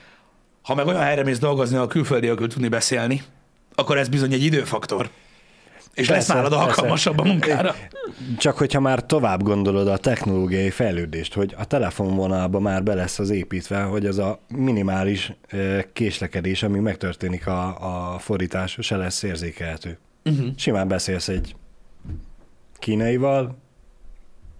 Ha 0.62 0.74
meg 0.74 0.86
olyan 0.86 1.02
helyre 1.02 1.22
mész 1.22 1.38
dolgozni, 1.38 1.76
ahol 1.76 1.88
külföldiekről 1.88 2.48
tudni 2.48 2.68
beszélni, 2.68 3.22
akkor 3.74 3.98
ez 3.98 4.08
bizony 4.08 4.32
egy 4.32 4.44
időfaktor. 4.44 5.10
És 5.94 6.08
lesz 6.08 6.16
Persze, 6.16 6.34
nálad 6.34 6.50
persze. 6.50 6.66
alkalmasabb 6.66 7.18
a 7.18 7.24
munkára. 7.24 7.74
Csak 8.38 8.56
hogyha 8.58 8.80
már 8.80 9.06
tovább 9.06 9.42
gondolod 9.42 9.88
a 9.88 9.96
technológiai 9.96 10.70
fejlődést, 10.70 11.34
hogy 11.34 11.54
a 11.58 11.64
telefonvonalba 11.64 12.60
már 12.60 12.82
be 12.82 12.94
lesz 12.94 13.18
az 13.18 13.30
építve, 13.30 13.82
hogy 13.82 14.06
az 14.06 14.18
a 14.18 14.40
minimális 14.48 15.32
késlekedés, 15.92 16.62
ami 16.62 16.78
megtörténik 16.78 17.46
a, 17.46 18.14
a 18.14 18.18
fordítás, 18.18 18.76
se 18.80 18.96
lesz 18.96 19.22
érzékelhető. 19.22 19.98
Uh-huh. 20.24 20.46
Simán 20.56 20.88
beszélsz 20.88 21.28
egy 21.28 21.54
kínaival 22.78 23.56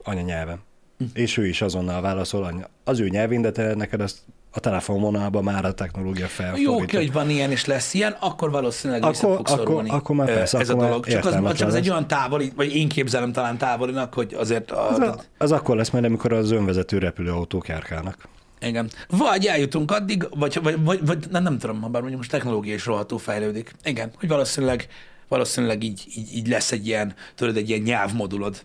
anyanyelven, 0.02 0.66
Hm. 0.98 1.04
és 1.14 1.36
ő 1.36 1.46
is 1.46 1.62
azonnal 1.62 2.00
válaszol 2.00 2.68
az 2.84 3.00
ő 3.00 3.08
nyelvén, 3.08 3.42
de 3.42 3.50
te 3.52 3.74
neked 3.74 4.00
azt 4.00 4.18
a 4.58 4.60
telefonvonalban 4.60 5.44
már 5.44 5.64
a 5.64 5.72
technológia 5.72 6.20
Jó, 6.20 6.26
felfordítja. 6.28 6.72
oké, 6.72 6.96
hogy 6.96 7.12
van 7.12 7.30
ilyen 7.30 7.50
és 7.50 7.64
lesz 7.64 7.94
ilyen, 7.94 8.16
akkor 8.20 8.50
valószínűleg 8.50 9.06
vissza 9.08 9.26
Akkor- 9.26 9.36
fog 9.36 9.46
akkor- 9.48 9.58
szorulni 9.66 9.90
akkor 9.90 10.16
már 10.16 10.26
persze, 10.26 10.58
ez 10.58 10.70
akkor 10.70 10.84
a 10.84 10.86
dolog. 10.86 11.06
Csak 11.06 11.18
az, 11.18 11.24
értelmetlen 11.24 11.56
csak 11.56 11.68
az 11.68 11.74
egy 11.74 11.90
olyan 11.90 12.06
távoli, 12.06 12.52
vagy 12.56 12.74
én 12.76 12.88
képzelem 12.88 13.32
talán 13.32 13.58
távolinak, 13.58 14.14
hogy 14.14 14.34
azért 14.34 14.70
a, 14.70 14.90
Az, 14.90 14.98
a, 14.98 15.20
az 15.38 15.52
akkor 15.52 15.76
lesz 15.76 15.90
majd, 15.90 16.04
amikor 16.04 16.32
az 16.32 16.50
önvezető 16.50 16.98
repülőautók 16.98 17.68
járkálnak. 17.68 18.28
igen. 18.60 18.90
Vagy 19.08 19.46
eljutunk 19.46 19.90
addig, 19.90 20.28
vagy, 20.30 20.58
vagy, 20.62 20.84
vagy, 20.84 21.06
vagy 21.06 21.26
nem, 21.30 21.42
nem 21.42 21.58
tudom, 21.58 21.80
ha 21.80 21.88
bár 21.88 22.00
mondjuk 22.00 22.20
most 22.20 22.30
technológia 22.32 22.74
is 22.74 22.86
rohadtul 22.86 23.18
fejlődik. 23.18 23.74
Igen, 23.84 24.10
hogy 24.18 24.28
valószínűleg, 24.28 24.86
valószínűleg 25.28 25.82
így, 25.82 26.04
így, 26.16 26.36
így 26.36 26.48
lesz 26.48 26.72
egy 26.72 26.86
ilyen, 26.86 27.14
tudod, 27.34 27.56
egy 27.56 27.68
ilyen 27.68 27.80
nyelvmodulod, 27.82 28.62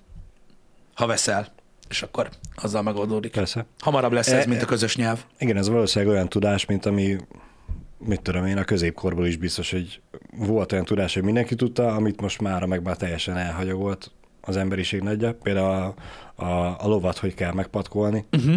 ha 0.95 1.05
veszel, 1.05 1.47
és 1.93 2.01
akkor 2.01 2.29
azzal 2.55 2.81
megoldódik. 2.81 3.31
Persze. 3.31 3.65
Hamarabb 3.79 4.11
lesz 4.11 4.27
ez, 4.31 4.45
E- 4.45 4.47
mint 4.47 4.61
a 4.61 4.65
közös 4.65 4.95
nyelv. 4.95 5.25
Igen, 5.37 5.57
ez 5.57 5.69
valószínűleg 5.69 6.13
olyan 6.13 6.29
tudás, 6.29 6.65
mint 6.65 6.85
ami, 6.85 7.17
mit 7.97 8.21
tudom 8.21 8.45
én, 8.45 8.57
a 8.57 8.63
középkorból 8.63 9.27
is 9.27 9.37
biztos, 9.37 9.71
hogy 9.71 10.01
volt 10.37 10.71
olyan 10.71 10.85
tudás, 10.85 11.13
hogy 11.13 11.23
mindenki 11.23 11.55
tudta, 11.55 11.95
amit 11.95 12.21
most 12.21 12.41
már 12.41 12.65
meg 12.65 12.83
már 12.83 12.97
teljesen 12.97 13.37
elhagyagolt 13.37 14.11
az 14.41 14.57
emberiség 14.57 15.01
nagyja. 15.01 15.33
Például 15.33 15.93
a, 16.35 16.43
a, 16.43 16.77
a 16.79 16.87
lovat, 16.87 17.17
hogy 17.17 17.33
kell 17.33 17.53
megpatkolni. 17.53 18.25
Uh-huh. 18.31 18.55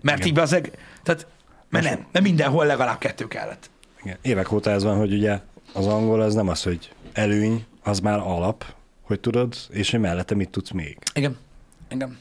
Mert 0.00 0.18
Igen. 0.18 0.30
így 0.30 0.38
azeg, 0.38 0.78
tehát, 1.02 1.26
mert 1.68 1.84
nem, 1.84 2.06
mert 2.12 2.24
mindenhol 2.24 2.66
legalább 2.66 2.98
kettő 2.98 3.28
kellett. 3.28 3.70
Igen. 4.02 4.16
Évek 4.22 4.52
óta 4.52 4.70
ez 4.70 4.82
van, 4.82 4.96
hogy 4.96 5.12
ugye 5.12 5.38
az 5.72 5.86
angol 5.86 6.20
az 6.20 6.34
nem 6.34 6.48
az, 6.48 6.62
hogy 6.62 6.92
előny, 7.12 7.66
az 7.82 8.00
már 8.00 8.18
alap, 8.18 8.64
hogy 9.02 9.20
tudod, 9.20 9.54
és 9.68 9.90
hogy 9.90 10.00
mellette 10.00 10.34
mit 10.34 10.50
tudsz 10.50 10.70
még. 10.70 10.98
Igen. 11.14 11.38
Igen. 11.90 12.18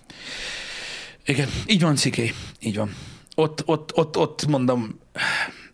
Igen. 1.25 1.49
Így 1.67 1.81
van, 1.81 1.95
Sziké. 1.95 2.33
Így 2.59 2.75
van. 2.75 2.95
Ott, 3.35 3.63
ott, 3.65 3.97
ott, 3.97 4.17
ott 4.17 4.45
mondom, 4.47 4.99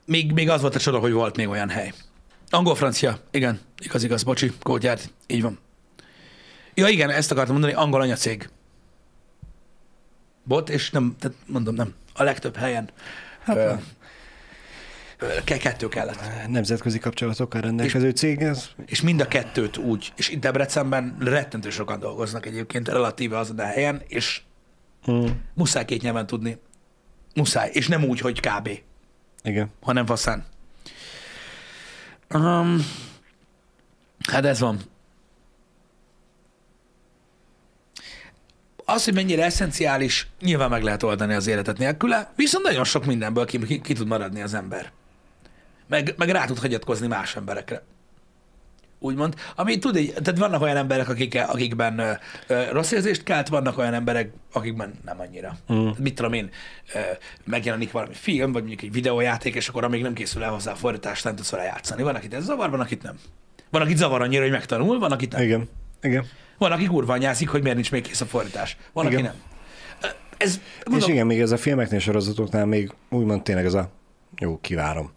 még, 0.06 0.32
még 0.32 0.50
az 0.50 0.62
volt 0.62 0.76
a 0.76 0.80
csoda, 0.80 1.00
hogy 1.00 1.12
volt 1.12 1.36
még 1.36 1.48
olyan 1.48 1.70
hely. 1.70 1.94
Angol-francia. 2.56 3.20
Igen. 3.32 3.60
Igaz, 3.84 4.04
igaz. 4.04 4.24
Bocsi. 4.24 4.52
Kótyát. 4.62 5.14
Így 5.28 5.42
van. 5.42 5.60
Ja, 6.74 6.88
igen, 6.88 7.10
ezt 7.10 7.32
akartam 7.32 7.54
mondani. 7.54 7.74
Angol 7.74 8.02
anyacég. 8.02 8.50
Bot, 10.44 10.70
és 10.70 10.92
nem, 10.92 11.16
tehát 11.20 11.38
mondom, 11.46 11.76
nem. 11.76 11.94
A 12.14 12.24
legtöbb 12.24 12.56
helyen 12.56 12.90
hát, 13.44 13.56
ö, 13.56 13.74
ö, 15.20 15.28
ke- 15.44 15.58
kettő 15.58 15.88
kellett. 15.88 16.20
Nemzetközi 16.48 17.00
kapcsolatokkal 17.00 17.62
rendelkező 17.62 18.10
cég 18.10 18.42
ez? 18.42 18.70
És 18.86 19.02
mind 19.02 19.22
a 19.22 19.28
kettőt 19.28 19.78
úgy, 19.78 20.14
és 20.16 20.30
itt 20.30 20.40
Debrecenben 20.42 21.16
rettentő 21.20 21.70
sokan 21.70 22.00
dolgoznak 22.00 22.46
egyébként 22.46 22.88
relatíve 22.88 23.38
azon 23.38 23.60
a 23.60 23.64
helyen, 23.66 24.02
és 24.08 24.42
Hmm. 25.04 25.42
muszáj 25.54 25.86
két 25.86 26.02
nyelven 26.02 26.26
tudni. 26.28 26.58
Muszáj. 27.36 27.70
És 27.74 27.88
nem 27.88 28.04
úgy, 28.04 28.20
hogy 28.20 28.40
kb., 28.40 28.70
Igen. 29.44 29.70
hanem 29.82 30.06
faszán. 30.06 30.46
Um, 32.34 32.86
hát 34.28 34.46
ez 34.46 34.60
van. 34.60 34.80
Az, 38.86 39.04
hogy 39.04 39.14
mennyire 39.14 39.44
eszenciális, 39.44 40.28
nyilván 40.42 40.70
meg 40.70 40.84
lehet 40.84 41.04
oldani 41.04 41.34
az 41.34 41.48
életet 41.48 41.78
nélküle, 41.78 42.32
viszont 42.36 42.66
nagyon 42.66 42.84
sok 42.84 43.06
mindenből 43.06 43.46
ki, 43.46 43.60
ki, 43.60 43.82
ki 43.82 43.94
tud 43.94 44.08
maradni 44.08 44.42
az 44.42 44.54
ember. 44.54 44.92
Meg, 45.88 46.14
meg 46.18 46.30
rá 46.30 46.46
tud 46.46 46.60
hagyatkozni 46.60 47.08
más 47.08 47.36
emberekre. 47.36 47.84
Úgymond. 49.00 49.36
Ami 49.56 49.80
tud, 49.80 49.96
egy- 49.96 50.14
tehát 50.24 50.40
vannak 50.40 50.62
olyan 50.62 50.78
emberek, 50.78 51.10
akik, 51.10 51.40
akikben 51.48 52.00
ö, 52.00 52.12
ö, 52.48 52.64
rossz 52.72 52.92
érzést 52.92 53.24
kelt, 53.24 53.48
vannak 53.48 53.78
olyan 53.78 53.94
emberek, 53.94 54.32
akikben 54.54 54.94
nem 55.06 55.20
annyira. 55.20 55.58
Mm. 55.74 55.88
Mit 55.98 56.16
tudom 56.16 56.34
én, 56.34 56.50
ö, 56.94 57.00
megjelenik 57.44 57.92
valami 57.92 58.14
film, 58.14 58.52
vagy 58.52 58.62
mondjuk 58.62 58.82
egy 58.82 58.92
videójáték, 58.92 59.56
és 59.56 59.68
akkor 59.68 59.84
amíg 59.84 60.02
nem 60.02 60.14
készül 60.14 60.44
el 60.44 60.52
hozzá 60.52 60.72
a 60.72 60.76
fordítás, 60.76 61.22
nem 61.22 61.36
tudsz 61.36 61.50
vele 61.52 61.64
játszani. 61.64 62.04
Van, 62.04 62.16
akit 62.16 62.34
ez 62.34 62.44
zavar, 62.44 62.70
van, 62.70 62.80
akit 62.80 63.04
nem. 63.04 63.20
Van, 63.70 63.82
akit 63.82 63.98
zavar 63.98 64.22
annyira, 64.22 64.42
hogy 64.42 64.52
megtanul, 64.52 65.00
van, 65.00 65.12
akit 65.12 65.32
nem. 65.32 65.42
Igen. 65.42 65.70
Igen. 66.02 66.26
Van, 66.58 66.72
aki 66.72 66.86
kurva 66.86 67.14
anyázik, 67.14 67.50
hogy 67.50 67.62
miért 67.62 67.76
nincs 67.76 67.92
még 67.92 68.02
kész 68.04 68.22
a 68.22 68.26
fordítás. 68.26 68.78
Van, 68.94 69.06
Igen. 69.06 69.18
aki 69.18 69.28
nem. 69.28 69.36
Ez, 70.38 70.50
És 70.80 70.90
mondom, 70.90 71.10
igen, 71.10 71.26
még 71.26 71.40
ez 71.40 71.52
a 71.52 71.58
filmeknél, 71.58 72.00
sorozatoknál 72.00 72.66
még 72.66 72.92
úgymond 73.10 73.42
tényleg 73.44 73.66
ez 73.66 73.74
a 73.74 73.90
jó, 74.38 74.60
kivárom. 74.62 75.12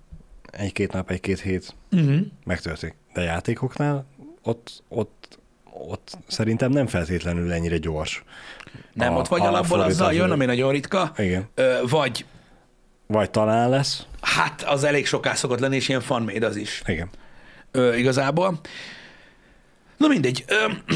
Egy-két 0.50 0.92
nap, 0.92 1.10
egy-két 1.10 1.40
hét 1.40 1.74
uh-huh. 1.92 2.20
megtörténik. 2.44 2.96
De 3.12 3.22
játékoknál 3.22 4.06
ott, 4.42 4.82
ott, 4.88 5.38
ott 5.72 6.18
szerintem 6.26 6.70
nem 6.70 6.86
feltétlenül 6.86 7.52
ennyire 7.52 7.76
gyors. 7.78 8.24
nem, 8.92 9.14
a- 9.14 9.18
ott 9.18 9.28
vagy 9.28 9.40
a 9.40 9.46
alapból 9.46 9.80
azzal 9.80 10.12
jön, 10.12 10.30
ami 10.30 10.44
nagyon 10.44 10.72
ritka, 10.72 11.12
Igen. 11.16 11.48
ö, 11.54 11.78
vagy 11.90 12.24
Vagy 13.06 13.30
talán 13.30 13.68
lesz. 13.68 14.06
hát 14.20 14.62
az 14.62 14.84
elég 14.84 15.06
soká 15.06 15.34
szokott 15.34 15.58
lenni, 15.58 15.76
és 15.76 15.88
ilyen 15.88 16.00
fanmade 16.00 16.46
az 16.46 16.56
is. 16.56 16.82
Igen. 16.86 17.08
ö, 17.70 17.94
igazából. 17.94 18.60
Na 19.96 20.06
mindegy. 20.08 20.44
Ö, 20.46 20.72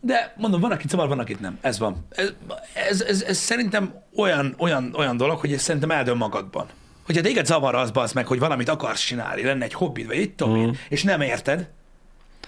de 0.00 0.34
mondom, 0.36 0.60
van, 0.60 0.70
akit 0.70 0.90
zavar, 0.90 1.08
van, 1.08 1.18
akit 1.18 1.40
nem. 1.40 1.58
Ez 1.60 1.78
van. 1.78 2.06
Ez, 2.10 2.32
ez, 2.72 3.00
ez, 3.00 3.22
ez 3.22 3.36
szerintem 3.38 3.94
olyan, 4.16 4.54
olyan, 4.58 4.94
olyan 4.96 5.16
dolog, 5.16 5.38
hogy 5.38 5.52
ez 5.52 5.62
szerintem 5.62 5.90
eldől 5.90 6.14
magadban. 6.14 6.66
Hogyha 7.04 7.22
téged 7.22 7.46
zavar 7.46 7.74
az, 7.74 7.90
az 7.92 8.12
meg, 8.12 8.26
hogy 8.26 8.38
valamit 8.38 8.68
akarsz 8.68 9.00
csinálni, 9.00 9.42
lenne 9.42 9.64
egy 9.64 9.74
hobbid, 9.74 10.06
vagy 10.06 10.18
itt 10.18 10.36
tudom 10.36 10.56
én, 10.56 10.78
és 10.88 11.02
nem 11.02 11.20
érted, 11.20 11.68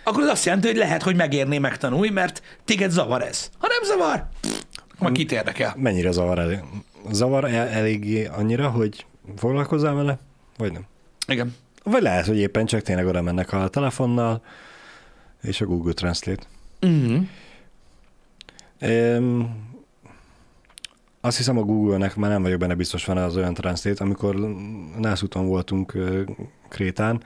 akkor 0.04 0.22
az 0.22 0.28
azt 0.28 0.44
jelenti, 0.44 0.66
hogy 0.66 0.76
lehet, 0.76 1.02
hogy 1.02 1.16
megérné 1.16 1.58
megtanulni, 1.58 2.10
mert 2.10 2.42
téged 2.64 2.90
zavar 2.90 3.22
ez. 3.22 3.50
Ha 3.58 3.66
nem 3.66 3.82
zavar, 3.82 4.26
pff, 4.40 4.60
akkor 4.76 5.00
már 5.00 5.12
kit 5.12 5.32
érdekel. 5.32 5.74
Mennyire 5.76 6.10
zavar 6.10 6.38
el? 6.38 6.64
Zavar 7.10 7.44
el, 7.44 7.68
eléggé 7.68 8.26
annyira, 8.26 8.68
hogy 8.68 9.06
foglalkozzál 9.36 9.94
vele? 9.94 10.18
Vagy 10.56 10.72
nem? 10.72 10.86
Igen. 11.26 11.54
Vagy 11.82 12.02
lehet, 12.02 12.26
hogy 12.26 12.38
éppen 12.38 12.66
csak 12.66 12.82
tényleg 12.82 13.06
oda 13.06 13.22
mennek 13.22 13.52
a 13.52 13.68
telefonnal, 13.68 14.42
és 15.42 15.60
a 15.60 15.66
Google 15.66 15.92
Translate. 15.92 16.42
Uh-huh. 16.80 17.22
Um, 18.80 19.65
azt 21.26 21.36
hiszem 21.36 21.58
a 21.58 21.62
Google-nek 21.62 22.16
már 22.16 22.30
nem 22.30 22.42
vagyok 22.42 22.58
benne 22.58 22.74
biztos 22.74 23.04
van 23.04 23.16
az 23.16 23.36
olyan 23.36 23.54
translate, 23.54 24.04
amikor 24.04 24.36
nászúton 24.98 25.46
voltunk 25.46 25.92
Krétán, 26.68 27.22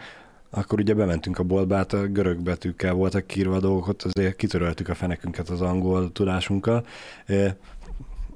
akkor 0.50 0.80
ugye 0.80 0.94
bementünk 0.94 1.38
a 1.38 1.42
boltba, 1.42 1.76
hát 1.76 1.92
a 1.92 2.06
görög 2.06 2.42
betűkkel 2.42 2.92
voltak 2.92 3.26
kiírva 3.26 3.56
a 3.56 3.60
dolgok, 3.60 3.88
ott 3.88 4.02
azért 4.02 4.36
kitöröltük 4.36 4.88
a 4.88 4.94
fenekünket 4.94 5.48
az 5.48 5.60
angol 5.60 6.12
tudásunkkal, 6.12 6.86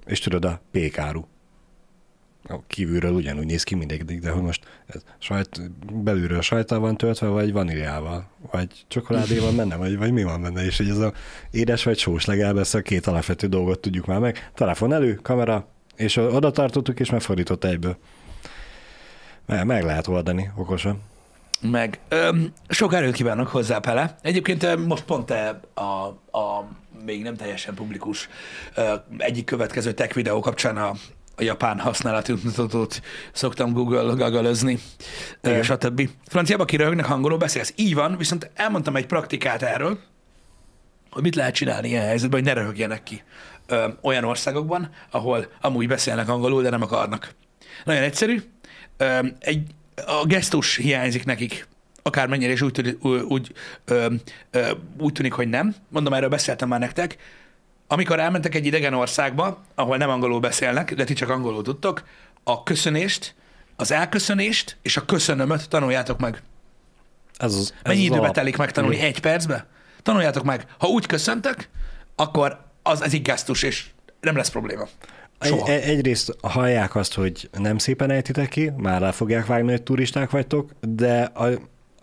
és 0.07 0.19
tudod, 0.19 0.45
a 0.45 0.61
pékáru. 0.71 1.25
Kívülről 2.67 3.13
ugyanúgy 3.13 3.47
néz 3.47 3.63
ki 3.63 3.75
mindegyik, 3.75 4.21
de 4.21 4.31
hogy 4.31 4.43
most 4.43 4.65
ez 4.87 5.03
sajt, 5.19 5.71
belülről 5.93 6.41
sajttal 6.41 6.79
van 6.79 6.97
töltve, 6.97 7.27
vagy 7.27 7.53
vaníliával, 7.53 8.27
vagy 8.51 8.85
csokoládéval 8.89 9.53
benne, 9.61 9.77
vagy, 9.77 9.99
vagy 9.99 10.13
mi 10.13 10.23
van 10.23 10.43
benne, 10.43 10.65
és 10.65 10.77
hogy 10.77 10.89
ez 10.89 10.99
a 10.99 11.13
édes 11.51 11.85
vagy 11.85 11.99
sós 11.99 12.25
legalább 12.25 12.57
ezt 12.57 12.75
a 12.75 12.83
két 12.83 13.07
alapvető 13.07 13.47
dolgot 13.47 13.81
tudjuk 13.81 14.07
már 14.07 14.19
meg. 14.19 14.51
Telefon 14.55 14.93
elő, 14.93 15.15
kamera, 15.15 15.69
és 15.97 16.17
oda 16.17 16.51
tartottuk, 16.51 17.01
és 17.01 17.11
megfordított 17.11 17.65
egyből. 17.65 17.97
Meg, 19.47 19.67
meg 19.67 19.85
lehet 19.85 20.07
oldani 20.07 20.51
okosan. 20.57 21.03
meg. 21.61 21.99
Öm, 22.09 22.53
sok 22.69 22.95
erőt 22.95 23.15
kívánok 23.15 23.49
hozzá, 23.49 23.79
Pele. 23.79 24.17
Egyébként 24.23 24.87
most 24.87 25.05
pont 25.05 25.27
te 25.27 25.61
a, 25.75 25.81
a 26.39 26.69
még 27.05 27.23
nem 27.23 27.37
teljesen 27.37 27.75
publikus 27.75 28.29
egyik 29.19 29.45
következő 29.45 29.93
tech 29.93 30.15
videó 30.15 30.41
kapcsán 30.41 30.77
a, 30.77 30.93
a 31.37 31.43
japán 31.43 31.79
használati 31.79 32.33
útmutatót 32.33 33.01
szoktam 33.33 33.73
Google 33.73 34.15
gagalözni, 34.15 34.79
Igen. 35.43 35.63
stb. 35.63 36.09
Franciába 36.27 36.65
kiröhögnek, 36.65 37.05
hangoló 37.05 37.37
beszélsz. 37.37 37.73
Így 37.77 37.95
van, 37.95 38.17
viszont 38.17 38.51
elmondtam 38.55 38.97
egy 38.97 39.07
praktikát 39.07 39.63
erről, 39.63 39.99
hogy 41.11 41.23
mit 41.23 41.35
lehet 41.35 41.55
csinálni 41.55 41.89
ilyen 41.89 42.05
helyzetben, 42.05 42.41
hogy 42.43 42.55
ne 42.55 42.61
röhögjenek 42.61 43.03
ki 43.03 43.23
ö, 43.67 43.89
olyan 44.03 44.25
országokban, 44.25 44.91
ahol 45.11 45.47
amúgy 45.61 45.89
beszélnek 45.89 46.29
angolul, 46.29 46.63
de 46.63 46.71
nem 46.71 46.83
akarnak. 46.83 47.35
Nagyon 47.85 48.03
egyszerű. 48.03 48.43
Ö, 48.97 49.19
egy, 49.39 49.63
a 50.07 50.27
gesztus 50.27 50.77
hiányzik 50.77 51.25
nekik, 51.25 51.67
akármennyire 52.03 52.53
is 52.53 52.63
úgy, 52.63 52.73
tűnik, 52.73 53.05
úgy, 53.05 53.53
ö, 53.85 54.07
ö, 54.51 54.71
úgy 54.99 55.13
tűnik, 55.13 55.33
hogy 55.33 55.49
nem. 55.49 55.75
Mondom, 55.89 56.13
erről 56.13 56.29
beszéltem 56.29 56.69
már 56.69 56.81
nektek. 56.81 57.17
Amikor 57.87 58.21
elmentek 58.21 58.55
egy 58.55 58.67
idegen 58.67 58.95
országba, 58.95 59.63
ahol 59.75 59.97
nem 59.97 60.11
angolul 60.11 60.41
beszélnek, 60.41 60.95
de 60.95 61.05
ti 61.05 61.13
csak 61.13 61.29
angolul 61.29 61.63
tudtok, 61.63 62.03
a 62.45 62.63
köszönést, 62.63 63.35
az 63.77 63.91
elköszönést 63.91 64.77
és 64.83 64.97
a 64.97 65.05
köszönömöt 65.05 65.69
tanuljátok 65.69 66.19
meg. 66.19 66.43
Ez 67.37 67.55
az, 67.55 67.61
ez 67.61 67.83
Mennyi 67.83 67.99
az 67.99 68.05
időbe 68.05 68.21
alap. 68.21 68.35
telik 68.35 68.57
megtanulni? 68.57 68.99
Egy 69.01 69.21
percbe? 69.21 69.67
Tanuljátok 70.03 70.45
meg. 70.45 70.67
Ha 70.79 70.87
úgy 70.87 71.07
köszöntök, 71.07 71.69
akkor 72.17 72.65
az, 72.83 73.03
ez 73.03 73.13
egy 73.13 73.23
gesztus, 73.23 73.63
és 73.63 73.87
nem 74.21 74.37
lesz 74.37 74.51
probléma. 74.51 74.89
Soha. 75.41 75.69
Egy, 75.69 75.83
egyrészt 75.83 76.37
hallják 76.43 76.95
azt, 76.95 77.15
hogy 77.15 77.49
nem 77.53 77.79
szépen 77.79 78.11
ejtitek 78.11 78.49
ki, 78.49 78.73
már 78.77 79.01
rá 79.01 79.11
fogják 79.11 79.47
vágni, 79.47 79.71
hogy 79.71 79.83
turisták 79.83 80.31
vagytok, 80.31 80.71
de 80.81 81.23
a, 81.23 81.47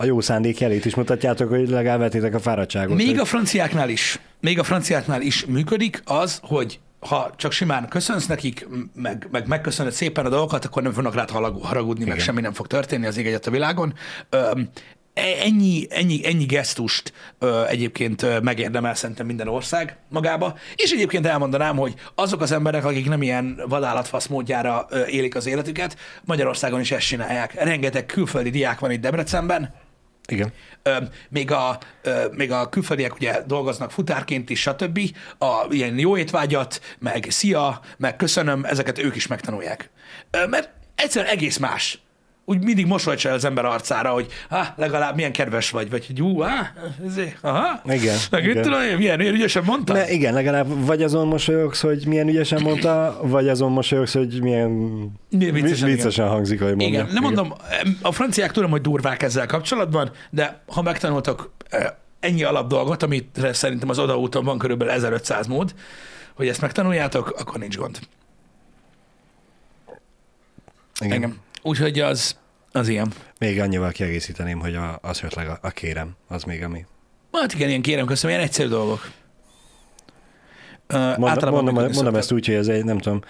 a 0.02 0.04
jó 0.04 0.20
szándék 0.20 0.60
jelét 0.60 0.84
is 0.84 0.94
mutatjátok, 0.94 1.48
hogy 1.48 1.68
legalább 1.68 1.98
vetitek 1.98 2.34
a 2.34 2.40
fáradtságot. 2.40 2.96
Még 2.96 3.06
hogy- 3.08 3.18
a 3.18 3.24
franciáknál 3.24 3.88
is, 3.88 4.18
még 4.40 4.58
a 4.58 4.62
franciáknál 4.62 5.20
is 5.20 5.44
működik 5.44 6.02
az, 6.04 6.38
hogy 6.42 6.80
ha 7.00 7.30
csak 7.36 7.52
simán 7.52 7.88
köszönsz 7.88 8.26
nekik, 8.26 8.66
meg, 8.94 9.28
meg 9.30 9.46
megköszönöd 9.46 9.92
szépen 9.92 10.26
a 10.26 10.28
dolgokat, 10.28 10.64
akkor 10.64 10.82
nem 10.82 10.92
fognak 10.92 11.14
rád 11.14 11.30
haragudni, 11.62 12.04
meg 12.04 12.12
Igen. 12.12 12.24
semmi 12.24 12.40
nem 12.40 12.52
fog 12.52 12.66
történni 12.66 13.06
az 13.06 13.16
ég 13.16 13.26
egyet 13.26 13.46
a 13.46 13.50
világon. 13.50 13.94
Öm, 14.30 14.68
e- 15.14 15.22
ennyi, 15.44 15.86
ennyi, 15.90 16.20
ennyi 16.26 16.44
gesztust 16.44 17.12
ö, 17.38 17.64
egyébként 17.66 18.42
megérdemel 18.42 18.94
szerintem 18.94 19.26
minden 19.26 19.48
ország 19.48 19.96
magába, 20.08 20.56
és 20.76 20.90
egyébként 20.90 21.26
elmondanám, 21.26 21.76
hogy 21.76 21.94
azok 22.14 22.40
az 22.40 22.52
emberek, 22.52 22.84
akik 22.84 23.08
nem 23.08 23.22
ilyen 23.22 23.62
vadállatfasz 23.68 24.26
módjára 24.26 24.86
ö, 24.90 25.04
élik 25.06 25.34
az 25.36 25.46
életüket, 25.46 25.96
Magyarországon 26.24 26.80
is 26.80 26.90
ezt 26.90 27.06
csinálják. 27.06 27.64
Rengeteg 27.64 28.06
külföldi 28.06 28.50
diák 28.50 28.78
van 28.78 28.90
itt 28.90 29.00
Debrecenben, 29.00 29.74
Igen. 30.28 30.52
Ö, 30.82 30.96
még, 31.28 31.50
a, 31.50 31.78
ö, 32.02 32.26
még 32.30 32.52
a 32.52 32.68
külföldiek 32.68 33.14
ugye 33.14 33.42
dolgoznak 33.46 33.90
futárként 33.90 34.50
is, 34.50 34.60
stb. 34.60 35.00
A 35.38 35.66
ilyen 35.70 35.98
jó 35.98 36.16
étvágyat, 36.16 36.80
meg 36.98 37.26
szia, 37.28 37.80
meg 37.96 38.16
köszönöm, 38.16 38.64
ezeket 38.64 38.98
ők 38.98 39.16
is 39.16 39.26
megtanulják. 39.26 39.90
Ö, 40.30 40.46
mert 40.46 40.70
egyszerűen 40.94 41.32
egész 41.32 41.56
más. 41.56 42.01
Úgy 42.44 42.62
mindig 42.64 42.86
mosolyt 42.86 43.18
se 43.18 43.32
az 43.32 43.44
ember 43.44 43.64
arcára, 43.64 44.10
hogy 44.10 44.26
ha, 44.48 44.66
legalább 44.76 45.14
milyen 45.14 45.32
kedves 45.32 45.70
vagy, 45.70 45.90
vagy 45.90 46.06
hogy 46.06 46.22
ú, 46.22 46.42
á, 46.42 46.72
ezé, 47.06 47.36
aha. 47.40 47.80
Igen, 47.84 48.16
Meg 48.30 48.44
igen. 48.44 48.62
tudom 48.62 48.80
milyen, 48.80 48.96
milyen 48.96 49.20
ügyesen 49.34 49.64
mondtad? 49.64 49.96
De 49.96 50.10
igen, 50.10 50.34
legalább 50.34 50.86
vagy 50.86 51.02
azon 51.02 51.26
mosolyogsz, 51.26 51.80
hogy 51.82 52.06
milyen 52.06 52.28
ügyesen 52.28 52.62
mondta, 52.68 53.18
vagy 53.22 53.48
azon 53.48 53.72
mosolyogsz, 53.72 54.12
hogy 54.14 54.42
milyen 54.42 54.70
Milyen 55.30 55.54
viccesen, 55.54 55.88
vi- 55.88 55.94
viccesen 55.94 56.28
hangzik, 56.28 56.60
ahogy 56.60 56.76
mondja. 56.76 57.00
Igen, 57.00 57.12
nem 57.12 57.22
mondom, 57.22 57.52
a 58.02 58.12
franciák 58.12 58.52
tudom, 58.52 58.70
hogy 58.70 58.80
durvák 58.80 59.22
ezzel 59.22 59.46
kapcsolatban, 59.46 60.10
de 60.30 60.62
ha 60.66 60.82
megtanultak 60.82 61.50
eh, 61.68 61.86
ennyi 62.20 62.42
alapdolgot, 62.42 63.02
amit 63.02 63.40
szerintem 63.52 63.88
az 63.88 63.98
odaúton 63.98 64.44
van 64.44 64.58
körülbelül 64.58 64.92
1500 64.92 65.46
mód, 65.46 65.74
hogy 66.34 66.48
ezt 66.48 66.60
megtanuljátok, 66.60 67.34
akkor 67.38 67.58
nincs 67.60 67.76
gond. 67.76 67.98
Igen. 71.00 71.12
Engem. 71.12 71.40
Úgyhogy 71.62 72.00
az, 72.00 72.36
az 72.72 72.88
ilyen. 72.88 73.12
Még 73.38 73.60
annyival 73.60 73.90
kiegészíteném, 73.90 74.60
hogy 74.60 74.74
a, 74.74 74.98
az 75.02 75.22
ötleg 75.22 75.48
a, 75.48 75.58
a 75.62 75.70
kérem, 75.70 76.16
az 76.28 76.42
még 76.42 76.62
ami. 76.62 76.84
Hát 77.32 77.54
igen, 77.54 77.68
ilyen 77.68 77.82
kérem, 77.82 78.06
köszönöm, 78.06 78.36
ilyen 78.36 78.48
egyszerű 78.48 78.68
dolgok. 78.68 79.10
Uh, 80.92 81.18
Mondom, 81.18 81.50
mondom, 81.50 81.74
mondom 81.74 81.92
szoktak. 81.92 82.16
ezt 82.16 82.32
úgy, 82.32 82.46
hogy 82.46 82.54
ez 82.54 82.68
egy, 82.68 82.84
nem 82.84 82.98
tudom, 82.98 83.20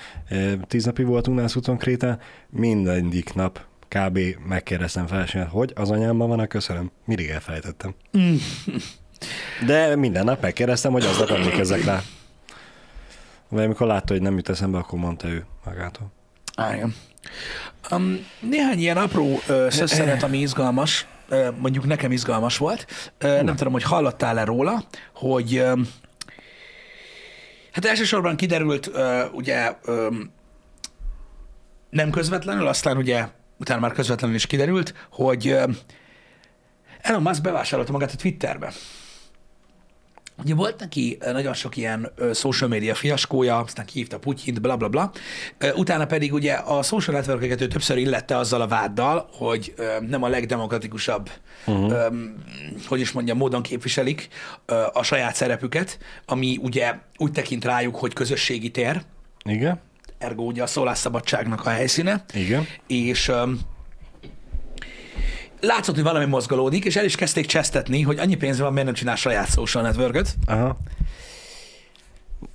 tíz 0.67 0.85
napig 0.85 1.07
voltunk 1.07 1.39
nászúton 1.39 1.79
Krétán, 1.79 2.19
mindegyik 2.51 3.35
nap 3.35 3.61
kb. 3.89 4.19
megkérdeztem 4.47 5.07
fel, 5.07 5.47
hogy 5.51 5.73
az 5.75 5.91
anyámban 5.91 6.29
van 6.29 6.39
a 6.41 6.47
köszönöm. 6.47 6.91
Mindig 7.05 7.29
elfelejtettem. 7.29 7.95
De 9.67 9.97
minden 9.97 10.25
nap 10.25 10.43
megkérdeztem, 10.43 10.93
hogy 10.93 11.05
aznap 11.05 11.31
emlékezzek 11.31 11.85
rá. 11.85 12.03
Vagy 13.49 13.65
amikor 13.65 13.87
látta, 13.87 14.13
hogy 14.13 14.23
nem 14.23 14.37
jut 14.37 14.49
eszembe, 14.49 14.79
akkor 14.79 14.99
mondta 14.99 15.29
ő 15.29 15.45
magától. 15.65 16.13
Á, 16.57 16.75
igen. 16.75 16.95
Um, 17.91 18.27
néhány 18.41 18.79
ilyen 18.79 18.97
apró 18.97 19.41
uh, 19.49 19.69
szösszenet, 19.71 20.23
ami 20.23 20.39
izgalmas, 20.39 21.07
uh, 21.31 21.49
mondjuk 21.59 21.87
nekem 21.87 22.13
izgalmas 22.13 22.57
volt. 22.57 22.87
Uh, 23.25 23.43
nem 23.43 23.57
tudom, 23.57 23.73
hogy 23.73 23.83
hallottál-e 23.83 24.45
róla, 24.45 24.85
hogy 25.15 25.59
um, 25.59 25.89
hát 27.73 27.85
elsősorban 27.85 28.37
kiderült, 28.37 28.87
uh, 28.87 29.35
ugye 29.35 29.73
um, 29.87 30.33
nem 31.91 32.11
közvetlenül, 32.11 32.67
aztán 32.67 32.97
ugye 32.97 33.29
utána 33.59 33.81
már 33.81 33.93
közvetlenül 33.93 34.37
is 34.37 34.47
kiderült, 34.47 34.95
hogy 35.11 35.53
um, 35.53 35.77
Elon 37.01 37.23
Musk 37.23 37.43
bevásárolta 37.43 37.93
magát 37.93 38.13
a 38.13 38.17
Twitterbe. 38.17 38.73
Ugye 40.45 40.55
volt 40.55 40.81
neki 40.81 41.19
nagyon 41.33 41.55
sok 41.55 41.77
ilyen 41.77 42.13
social 42.33 42.69
media 42.69 42.95
fiaskója, 42.95 43.59
aztán 43.59 43.87
kihívta 43.87 44.19
Putyint, 44.19 44.61
bla 44.61 44.77
bla 44.77 44.89
bla. 44.89 45.13
Utána 45.75 46.07
pedig 46.07 46.33
ugye 46.33 46.53
a 46.53 46.83
social 46.83 47.17
network 47.17 47.61
ő 47.61 47.67
többször 47.67 47.97
illette 47.97 48.37
azzal 48.37 48.61
a 48.61 48.67
váddal, 48.67 49.29
hogy 49.33 49.75
nem 50.09 50.23
a 50.23 50.29
legdemokratikusabb, 50.29 51.31
uh-huh. 51.67 51.95
hogy 52.87 53.01
is 53.01 53.13
mondjam, 53.13 53.37
módon 53.37 53.63
képviselik 53.63 54.29
a 54.93 55.03
saját 55.03 55.35
szerepüket, 55.35 55.99
ami 56.27 56.59
ugye 56.63 56.95
úgy 57.17 57.33
tekint 57.33 57.65
rájuk, 57.65 57.97
hogy 57.97 58.13
közösségi 58.13 58.71
tér, 58.71 59.03
Igen? 59.45 59.81
ergo 60.19 60.43
ugye 60.43 60.63
a 60.63 60.67
szólásszabadságnak 60.67 61.67
a 61.67 61.71
helyszíne, 61.71 62.25
Igen. 62.35 62.67
és 62.87 63.33
látszott, 65.63 65.95
hogy 65.95 66.05
valami 66.05 66.25
mozgolódik, 66.25 66.85
és 66.85 66.97
el 66.97 67.05
is 67.05 67.15
kezdték 67.15 67.47
csesztetni, 67.47 68.03
hogy 68.03 68.19
annyi 68.19 68.37
pénz 68.37 68.59
van, 68.59 68.71
miért 68.73 68.87
nem 68.87 68.95
csinál 68.95 69.17
saját 69.17 69.53
social 69.53 69.83
network 69.83 70.27
Aha. 70.47 70.77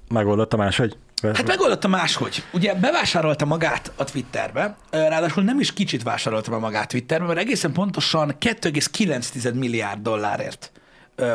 Megoldotta 0.10 0.58
máshogy? 0.58 0.98
Hát 1.22 1.48
megoldotta 1.48 1.88
máshogy. 1.88 2.44
Ugye 2.54 2.74
bevásárolta 2.74 3.46
magát 3.46 3.92
a 3.96 4.04
Twitterbe, 4.04 4.78
ráadásul 4.92 5.44
nem 5.44 5.60
is 5.60 5.74
kicsit 5.74 6.04
vásárolta 6.04 6.52
be 6.52 6.58
magát 6.58 6.88
Twitterbe, 6.88 7.26
mert 7.26 7.40
egészen 7.40 7.72
pontosan 7.72 8.36
2,9 8.40 9.54
milliárd 9.54 10.02
dollárért 10.02 10.72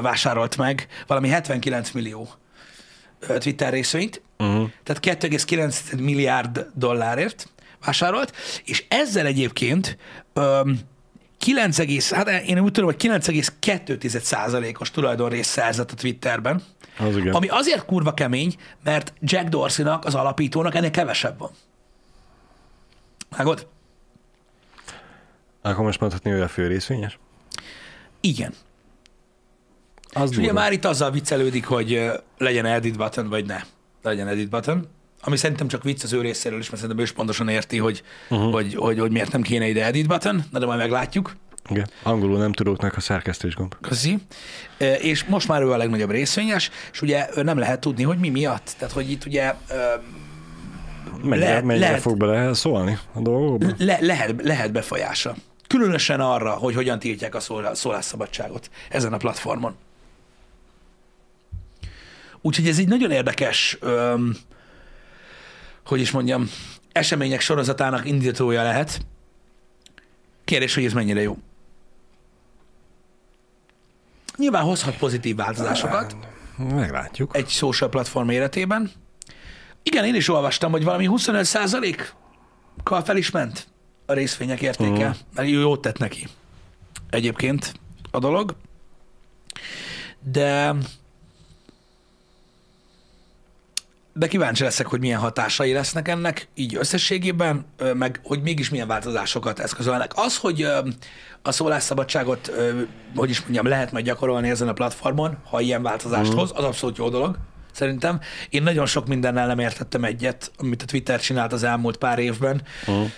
vásárolt 0.03 0.57
meg 0.57 0.87
valami 1.07 1.29
79 1.29 1.91
millió 1.91 2.29
Twitter 3.39 3.73
részvényt, 3.73 4.23
uh-huh. 4.39 4.70
tehát 4.83 5.25
2,9 5.25 6.01
milliárd 6.01 6.66
dollárért 6.75 7.49
vásárolt, 7.85 8.33
és 8.64 8.85
ezzel 8.89 9.27
egyébként 9.27 9.97
öm, 10.33 10.79
9, 11.43 11.78
egész- 11.78 12.12
hát 12.12 12.28
én 12.28 12.59
úgy 12.59 12.72
tudom, 12.72 12.90
hogy 12.90 12.97
9,2%-os 12.97 14.90
tulajdonrészt 14.90 15.51
szerzett 15.51 15.90
a 15.90 15.95
Twitterben, 15.95 16.62
Az 16.99 17.16
igen. 17.16 17.34
ami 17.34 17.49
azért 17.49 17.84
kurva 17.84 18.14
kemény, 18.14 18.55
mert 18.84 19.12
Jack 19.20 19.49
Dorsey-nak, 19.49 20.05
az 20.05 20.14
alapítónak 20.14 20.74
ennél 20.74 20.90
kevesebb 20.90 21.38
van. 21.38 21.51
Vágod? 23.36 23.66
Akkor 25.62 25.84
most 25.84 26.01
mondhatni, 26.01 26.30
hogy 26.30 26.40
a 26.40 26.49
fő 26.49 26.66
részvényes? 26.66 27.18
Igen. 28.20 28.55
Az 30.12 30.30
És 30.30 30.36
ugye 30.36 30.53
már 30.53 30.72
itt 30.72 30.84
azzal 30.84 31.11
viccelődik, 31.11 31.66
hogy 31.66 32.11
legyen 32.38 32.64
edit 32.66 32.97
button, 32.97 33.28
vagy 33.28 33.47
ne 33.47 33.61
legyen 34.03 34.28
edit 34.28 34.51
button. 34.51 34.88
Ami 35.25 35.37
szerintem 35.37 35.68
csak 35.68 35.83
vicc 35.83 36.03
az 36.03 36.12
ő 36.12 36.20
részéről 36.20 36.59
is, 36.59 36.64
mert 36.70 36.77
szerintem 36.81 36.99
ő 36.99 37.03
is 37.07 37.12
pontosan 37.12 37.49
érti, 37.49 37.79
hogy, 37.79 38.03
uh-huh. 38.29 38.53
hogy, 38.53 38.75
hogy, 38.75 38.99
hogy 38.99 39.11
miért 39.11 39.33
nem 39.33 39.43
kéne 39.43 39.68
ide 39.68 39.85
edit 39.85 40.07
button, 40.07 40.45
na 40.51 40.59
de 40.59 40.66
majd 40.66 40.79
meglátjuk. 40.79 41.37
Igen. 41.70 41.89
Angolul 42.03 42.39
nem 42.39 42.53
tudóknak 42.53 42.97
a 42.97 43.01
szerkesztős 43.01 43.55
gomb. 43.55 43.75
Köszi. 43.81 44.18
Ö, 44.79 44.93
És 44.93 45.25
most 45.25 45.49
már 45.49 45.62
ő 45.62 45.70
a 45.73 45.77
legnagyobb 45.77 46.11
részvényes, 46.11 46.70
és 46.93 47.03
ugye 47.03 47.27
nem 47.43 47.59
lehet 47.59 47.81
tudni, 47.81 48.03
hogy 48.03 48.18
mi 48.18 48.29
miatt. 48.29 48.75
Tehát, 48.79 48.95
hogy 48.95 49.11
itt 49.11 49.25
ugye 49.25 49.55
ö, 49.70 49.75
Mennyire, 51.23 51.47
Lehet- 51.49 51.64
mennyire 51.64 51.87
lehet. 51.87 52.01
fog 52.03 52.16
bele 52.16 52.55
szólni 52.55 52.99
a 53.12 53.20
dolgokba? 53.20 53.66
le, 53.79 53.99
lehet, 54.01 54.35
lehet 54.43 54.73
befolyása. 54.73 55.35
Különösen 55.66 56.20
arra, 56.20 56.51
hogy 56.51 56.75
hogyan 56.75 56.99
tiltják 56.99 57.35
a 57.35 57.41
szól- 57.41 57.75
szólásszabadságot 57.75 58.70
ezen 58.91 59.12
a 59.12 59.16
platformon. 59.16 59.75
Úgyhogy 62.41 62.68
ez 62.68 62.79
egy 62.79 62.89
nagyon 62.89 63.11
érdekes, 63.11 63.77
öm, 63.81 64.37
hogy 65.87 66.01
is 66.01 66.11
mondjam, 66.11 66.51
események 66.93 67.41
sorozatának 67.41 68.07
indítója 68.07 68.62
lehet. 68.62 69.01
Kérdés, 70.45 70.74
hogy 70.74 70.85
ez 70.85 70.93
mennyire 70.93 71.20
jó. 71.22 71.37
Nyilván 74.37 74.62
hozhat 74.64 74.97
pozitív 74.97 75.37
változásokat 75.37 76.16
Meglátjuk. 76.57 77.37
egy 77.37 77.49
social 77.49 77.91
platform 77.91 78.28
életében. 78.28 78.91
Igen, 79.83 80.05
én 80.05 80.14
is 80.14 80.28
olvastam, 80.28 80.70
hogy 80.70 80.85
valami 80.85 81.07
25%-kal 81.11 83.03
fel 83.05 83.16
is 83.16 83.30
ment 83.30 83.66
a 84.07 84.12
részvények 84.12 84.61
értéke, 84.62 85.09
Mhm. 85.09 85.16
mert 85.35 85.49
jó 85.49 85.61
jót 85.61 85.80
tett 85.80 85.99
neki 85.99 86.28
egyébként 87.11 87.72
a 88.11 88.18
dolog. 88.18 88.55
De 90.20 90.74
de 94.14 94.26
kíváncsi 94.26 94.62
leszek, 94.62 94.86
hogy 94.86 95.00
milyen 95.00 95.18
hatásai 95.18 95.72
lesznek 95.72 96.08
ennek, 96.08 96.48
így 96.54 96.76
összességében, 96.76 97.66
meg 97.94 98.20
hogy 98.24 98.42
mégis 98.42 98.70
milyen 98.70 98.86
változásokat 98.86 99.58
eszközölnek. 99.58 100.12
Az, 100.14 100.36
hogy 100.36 100.66
a 101.42 101.52
szólásszabadságot, 101.52 102.52
hogy 103.16 103.30
is 103.30 103.40
mondjam, 103.40 103.66
lehet 103.66 103.92
majd 103.92 104.04
gyakorolni 104.04 104.48
ezen 104.48 104.68
a 104.68 104.72
platformon, 104.72 105.36
ha 105.44 105.60
ilyen 105.60 105.82
változást 105.82 106.32
hoz, 106.32 106.52
az 106.54 106.64
abszolút 106.64 106.96
jó 106.96 107.08
dolog, 107.08 107.38
szerintem. 107.72 108.20
Én 108.48 108.62
nagyon 108.62 108.86
sok 108.86 109.06
mindennel 109.06 109.46
nem 109.46 109.58
értettem 109.58 110.04
egyet, 110.04 110.52
amit 110.56 110.82
a 110.82 110.86
Twitter 110.86 111.20
csinált 111.20 111.52
az 111.52 111.62
elmúlt 111.62 111.96
pár 111.96 112.18
évben. 112.18 112.62
Uh-huh. 112.86 113.10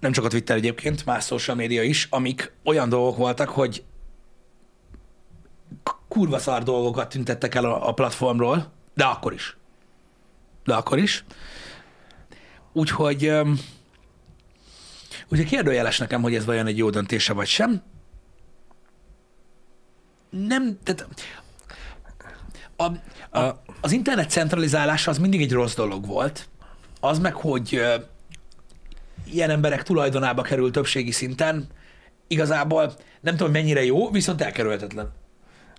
Nem 0.00 0.12
csak 0.12 0.24
a 0.24 0.28
Twitter 0.28 0.56
egyébként, 0.56 1.04
más 1.04 1.24
social 1.24 1.56
média 1.56 1.82
is, 1.82 2.06
amik 2.10 2.52
olyan 2.64 2.88
dolgok 2.88 3.16
voltak, 3.16 3.48
hogy 3.48 3.84
kurva 6.08 6.38
szar 6.38 6.62
dolgokat 6.62 7.08
tüntettek 7.08 7.54
el 7.54 7.64
a, 7.64 7.88
a 7.88 7.92
platformról, 7.92 8.74
de 8.96 9.04
akkor 9.04 9.32
is. 9.32 9.56
De 10.64 10.74
akkor 10.74 10.98
is. 10.98 11.24
Úgyhogy, 12.72 13.32
úgyhogy 15.28 15.46
kérdőjeles 15.46 15.98
nekem, 15.98 16.22
hogy 16.22 16.34
ez 16.34 16.44
vajon 16.44 16.66
egy 16.66 16.78
jó 16.78 16.90
döntése 16.90 17.32
vagy 17.32 17.46
sem. 17.46 17.82
Nem, 20.30 20.78
tehát 20.82 21.08
a, 22.76 22.84
a, 23.38 23.62
az 23.80 23.92
internet 23.92 24.30
centralizálása 24.30 25.10
az 25.10 25.18
mindig 25.18 25.40
egy 25.42 25.52
rossz 25.52 25.74
dolog 25.74 26.06
volt. 26.06 26.48
Az 27.00 27.18
meg, 27.18 27.34
hogy 27.34 27.82
ilyen 29.24 29.50
emberek 29.50 29.82
tulajdonába 29.82 30.42
kerül 30.42 30.70
többségi 30.70 31.10
szinten, 31.10 31.66
igazából 32.26 32.94
nem 33.20 33.36
tudom 33.36 33.52
mennyire 33.52 33.84
jó, 33.84 34.10
viszont 34.10 34.40
elkerülhetetlen. 34.42 35.12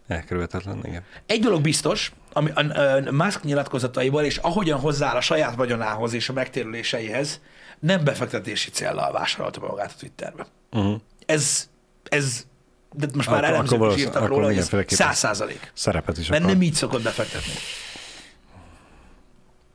Elkerülhetetlen, 0.07 0.79
igen. 0.83 1.03
Egy 1.25 1.39
dolog 1.39 1.61
biztos, 1.61 2.11
ami 2.33 2.51
a, 2.51 2.59
a 3.07 3.11
Musk 3.11 3.43
nyilatkozataiból, 3.43 4.23
és 4.23 4.37
ahogyan 4.37 4.79
hozzááll 4.79 5.15
a 5.15 5.21
saját 5.21 5.55
vagyonához 5.55 6.13
és 6.13 6.29
a 6.29 6.33
megtérüléseihez, 6.33 7.41
nem 7.79 8.03
befektetési 8.03 8.69
céllal 8.69 9.11
vásárolta 9.11 9.59
magát 9.59 9.91
a 9.91 9.99
Twitterbe. 9.99 10.47
Uh-huh. 10.71 11.01
Ez, 11.25 11.69
ez, 12.03 12.45
de 12.93 13.07
most 13.13 13.29
már 13.29 13.43
elemzők 13.43 13.93
is 13.95 14.01
írtak 14.01 14.27
róla, 14.27 14.45
hogy 14.45 14.57
ez 14.57 14.71
száz 14.87 15.17
százalék. 15.17 15.71
Szerepet 15.73 16.17
is 16.17 16.27
Mert 16.29 16.41
akar. 16.41 16.53
nem 16.53 16.63
így 16.63 16.73
szokott 16.73 17.01
befektetni. 17.03 17.51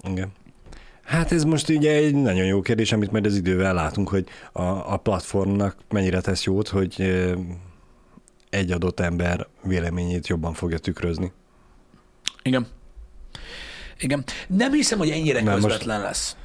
Igen. 0.09 0.33
Hát 1.05 1.33
ez 1.33 1.45
most 1.45 1.69
ugye 1.69 1.93
egy 1.93 2.15
nagyon 2.15 2.45
jó 2.45 2.61
kérdés, 2.61 2.93
amit 2.93 3.11
majd 3.11 3.27
az 3.27 3.37
idővel 3.37 3.75
látunk, 3.75 4.09
hogy 4.09 4.27
a, 4.53 4.63
a 4.63 4.97
platformnak 4.97 5.77
mennyire 5.89 6.21
tesz 6.21 6.45
jót, 6.45 6.69
hogy 6.69 7.23
egy 8.53 8.73
adott 8.73 9.01
ember 9.01 9.47
véleményét 9.63 10.27
jobban 10.27 10.53
fogja 10.53 10.79
tükrözni. 10.79 11.33
Igen. 12.43 12.67
Igen. 13.99 14.25
Nem 14.47 14.73
hiszem, 14.73 14.99
hogy 14.99 15.11
ennyire 15.11 15.43
most- 15.43 15.55
közvetlen 15.55 16.01
lesz. 16.01 16.37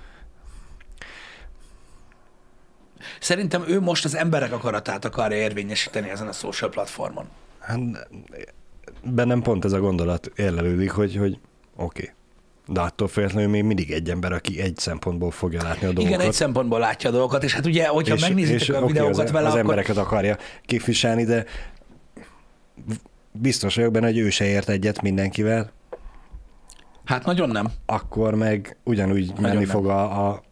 Szerintem 3.20 3.64
ő 3.68 3.80
most 3.80 4.05
az 4.05 4.16
emberek 4.16 4.51
akaratát 4.51 5.05
akarja 5.05 5.38
érvényesíteni 5.38 6.10
ezen 6.10 6.28
a 6.28 6.32
social 6.32 6.70
platformon. 6.70 7.28
Hát 7.60 7.80
bennem 9.03 9.41
pont 9.41 9.66
ez 9.66 9.72
a 9.72 9.80
gondolat 9.80 10.32
érlelődik, 10.36 10.91
hogy, 10.91 11.16
hogy 11.16 11.39
oké. 11.76 12.01
Okay. 12.01 12.14
De 12.68 12.82
attól 12.82 13.08
függetlenül 13.08 13.49
még 13.49 13.64
mindig 13.64 13.91
egy 13.91 14.10
ember, 14.10 14.32
aki 14.32 14.62
egy 14.62 14.78
szempontból 14.78 15.32
fogja 15.32 15.64
látni 15.64 15.88
a 15.88 15.91
dolgokat. 15.91 16.10
Igen, 16.10 16.20
egy 16.20 16.34
szempontból 16.34 16.80
látja 16.80 17.10
a 17.10 17.14
dolgokat, 17.14 17.43
és 17.43 17.53
hát 17.53 17.66
ugye, 17.66 17.88
hogyha 17.88 18.16
és, 18.16 18.22
megnézitek 18.22 18.76
a 18.76 18.80
oké, 18.80 18.91
videókat 18.91 19.24
az, 19.24 19.32
vele, 19.32 19.45
az 19.45 19.51
akkor... 19.51 19.60
embereket 19.60 19.97
akarja 19.97 20.38
képviselni, 20.66 21.24
de 21.24 21.45
biztos 23.32 23.75
vagyok 23.75 23.91
benne, 23.91 24.05
hogy 24.05 24.17
ő 24.17 24.30
se 24.30 24.45
ért 24.45 24.69
egyet 24.69 25.01
mindenkivel, 25.01 25.71
Hát 27.05 27.25
nagyon 27.25 27.49
nem. 27.49 27.71
akkor 27.86 28.36
meg 28.36 28.78
ugyanúgy 28.84 29.34
menni 29.39 29.55
nem. 29.55 29.65
fog 29.65 29.88
a, 29.88 30.28
a, 30.30 30.43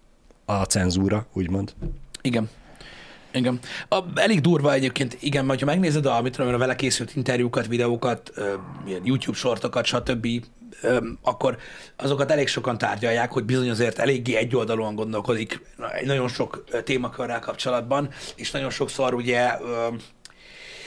a 0.46 0.64
cenzúra, 0.64 1.26
úgymond. 1.34 1.74
Igen. 2.22 2.50
Igen. 3.32 3.60
A, 3.90 4.00
elég 4.16 4.42
durva 4.42 4.74
egyébként, 4.74 5.18
igen, 5.20 5.46
mert 5.46 5.60
ha 5.60 5.66
megnézed 5.66 6.06
a, 6.06 6.22
mit 6.22 6.36
tudom, 6.36 6.54
a 6.54 6.58
vele 6.58 6.76
készült 6.76 7.16
interjúkat, 7.16 7.68
videókat, 7.68 8.32
ö, 8.36 8.54
ilyen 8.88 9.02
YouTube 9.04 9.38
sortokat, 9.38 9.86
stb., 9.86 10.28
ö, 10.82 11.08
akkor 11.22 11.58
azokat 11.96 12.32
elég 12.32 12.48
sokan 12.48 12.78
tárgyalják, 12.78 13.32
hogy 13.32 13.44
bizony 13.44 13.70
azért 13.70 14.00
eléggé 14.00 14.36
egyoldalúan 14.36 14.96
gondolkodik 14.96 15.62
nagyon 16.06 16.28
sok 16.28 16.64
témakörrel 16.84 17.40
kapcsolatban, 17.40 18.10
és 18.36 18.52
nagyon 18.52 18.70
sokszor 18.70 19.14
ugye 19.14 19.52
ö, 19.62 19.88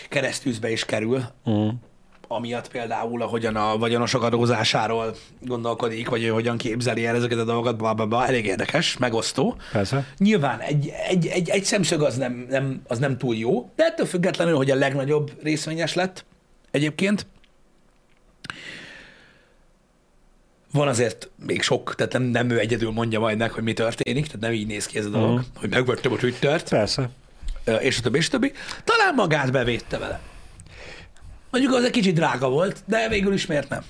keresztűzbe 0.09 0.71
is 0.71 0.85
kerül, 0.85 1.23
Uh-huh. 1.45 1.73
amiatt 2.29 2.69
például, 2.69 3.23
ahogyan 3.23 3.57
a 3.57 3.79
vagyonosok 3.79 4.23
adózásáról 4.23 5.17
gondolkodik, 5.41 6.09
vagy 6.09 6.23
ő 6.23 6.29
hogyan 6.29 6.57
képzeli 6.57 7.07
el 7.07 7.17
ezeket 7.17 7.39
a 7.39 7.45
dolgokat, 7.45 7.77
bla, 7.77 7.95
bla, 7.95 8.07
bla, 8.07 8.27
elég 8.27 8.45
érdekes, 8.47 8.97
megosztó. 8.97 9.57
Persze. 9.73 10.07
Nyilván 10.19 10.61
egy, 10.61 10.93
egy, 11.09 11.27
egy, 11.27 11.49
egy 11.49 11.65
szemszög 11.65 12.03
az 12.03 12.17
nem, 12.17 12.47
nem, 12.51 12.83
az 12.87 12.99
nem 12.99 13.19
túl 13.19 13.35
jó, 13.37 13.71
de 13.77 13.85
ettől 13.85 14.07
függetlenül, 14.07 14.57
hogy 14.57 14.71
a 14.71 14.75
legnagyobb 14.75 15.33
részvényes 15.43 15.95
lett 15.95 16.25
egyébként, 16.71 17.27
van 20.73 20.89
azért 20.89 21.31
még 21.47 21.63
sok, 21.63 21.95
tehát 21.95 22.13
nem, 22.13 22.23
nem 22.23 22.51
ő 22.51 22.59
egyedül 22.59 22.91
mondja 22.91 23.21
majd 23.21 23.39
meg, 23.39 23.51
hogy 23.51 23.63
mi 23.63 23.73
történik, 23.73 24.25
tehát 24.27 24.41
nem 24.41 24.53
így 24.53 24.67
néz 24.67 24.87
ki 24.87 24.99
ez 24.99 25.07
a 25.07 25.09
dolog, 25.09 25.31
Mhm. 25.33 25.41
hogy 25.55 25.71
megvettem 25.71 26.13
a 26.13 26.17
Twittert, 26.17 26.69
Persze. 26.69 27.09
És 27.81 27.99
a 27.99 28.03
többi, 28.03 28.19
és 28.19 28.27
a 28.27 28.31
többi. 28.31 28.53
Talán 28.85 29.15
magát 29.15 29.53
bevédte 29.53 29.99
vele. 29.99 30.21
Mondjuk 31.51 31.75
az 31.75 31.85
egy 31.85 31.91
kicsit 31.91 32.15
drága 32.15 32.49
volt, 32.49 32.83
de 32.87 33.09
végül 33.09 33.33
is 33.33 33.47
miért 33.47 33.69
nem? 33.69 33.83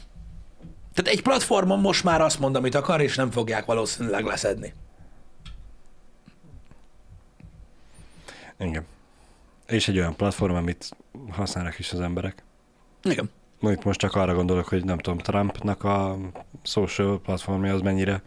Tehát 0.94 1.12
egy 1.12 1.22
platformon 1.22 1.80
most 1.80 2.04
már 2.04 2.20
azt 2.20 2.38
mond, 2.38 2.56
amit 2.56 2.74
akar, 2.74 3.00
és 3.00 3.16
nem 3.16 3.30
fogják 3.30 3.64
valószínűleg 3.64 4.24
leszedni. 4.24 4.72
Igen. 8.58 8.86
És 9.66 9.88
egy 9.88 9.98
olyan 9.98 10.16
platform, 10.16 10.54
amit 10.54 10.96
használnak 11.30 11.78
is 11.78 11.92
az 11.92 12.00
emberek. 12.00 12.42
Igen. 13.02 13.30
Itt 13.60 13.84
most 13.84 13.98
csak 13.98 14.14
arra 14.14 14.34
gondolok, 14.34 14.68
hogy 14.68 14.84
nem 14.84 14.98
tudom, 14.98 15.18
Trumpnak 15.18 15.84
a 15.84 16.18
social 16.62 17.20
platformja 17.20 17.74
az 17.74 17.80
mennyire 17.80 18.22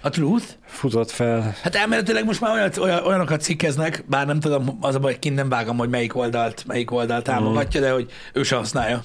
A 0.00 0.08
Truth? 0.08 0.46
futott 0.66 1.10
fel. 1.10 1.54
Hát 1.62 1.74
elméletileg 1.74 2.24
most 2.24 2.40
már 2.40 2.52
olyan, 2.52 2.70
olyan, 2.80 3.04
olyanokat 3.04 3.40
cikkeznek, 3.42 4.04
bár 4.08 4.26
nem 4.26 4.40
tudom, 4.40 4.78
az 4.80 4.94
a 4.94 4.98
baj, 4.98 5.18
kint 5.18 5.36
nem 5.36 5.48
vágom, 5.48 5.76
hogy 5.76 5.88
melyik 5.88 6.16
oldalt, 6.16 6.64
melyik 6.66 6.90
oldalt 6.90 7.24
támogatja, 7.24 7.80
de 7.80 7.90
hogy 7.90 8.10
ő 8.32 8.42
se 8.42 8.56
használja. 8.56 9.04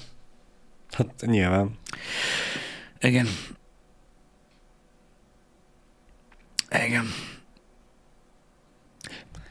Hát 0.91 1.07
nyilván. 1.25 1.79
Igen. 2.99 3.27
Igen. 6.85 7.05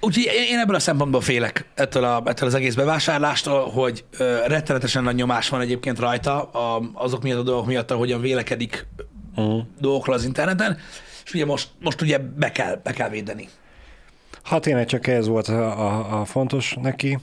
Úgyhogy 0.00 0.24
én 0.24 0.42
én 0.48 0.58
ebből 0.58 0.74
a 0.74 0.78
szempontból 0.78 1.20
félek 1.20 1.64
ettől, 1.74 2.04
a, 2.04 2.22
ettől 2.24 2.48
az 2.48 2.54
egész 2.54 2.74
bevásárlástól, 2.74 3.70
hogy 3.70 4.04
ö, 4.18 4.38
rettenetesen 4.46 5.02
nagy 5.02 5.14
nyomás 5.14 5.48
van 5.48 5.60
egyébként 5.60 5.98
rajta 5.98 6.42
a, 6.42 6.90
azok 6.92 7.22
miatt 7.22 7.38
a 7.38 7.42
dolgok 7.42 7.66
miatt, 7.66 7.90
ahogyan 7.90 8.20
vélekedik 8.20 8.86
Uh-huh. 9.36 9.62
dolgokról 9.80 10.14
az 10.14 10.24
interneten, 10.24 10.78
és 11.24 11.34
ugye 11.34 11.44
most, 11.44 11.68
most 11.80 12.00
ugye 12.02 12.18
be 12.18 12.52
kell, 12.52 12.80
be 12.82 12.92
kell 12.92 13.08
védeni. 13.08 13.48
Ha 14.42 14.60
tényleg 14.60 14.86
csak 14.86 15.06
ez 15.06 15.26
volt 15.26 15.48
a, 15.48 15.86
a, 15.86 16.20
a 16.20 16.24
fontos 16.24 16.76
neki, 16.82 17.18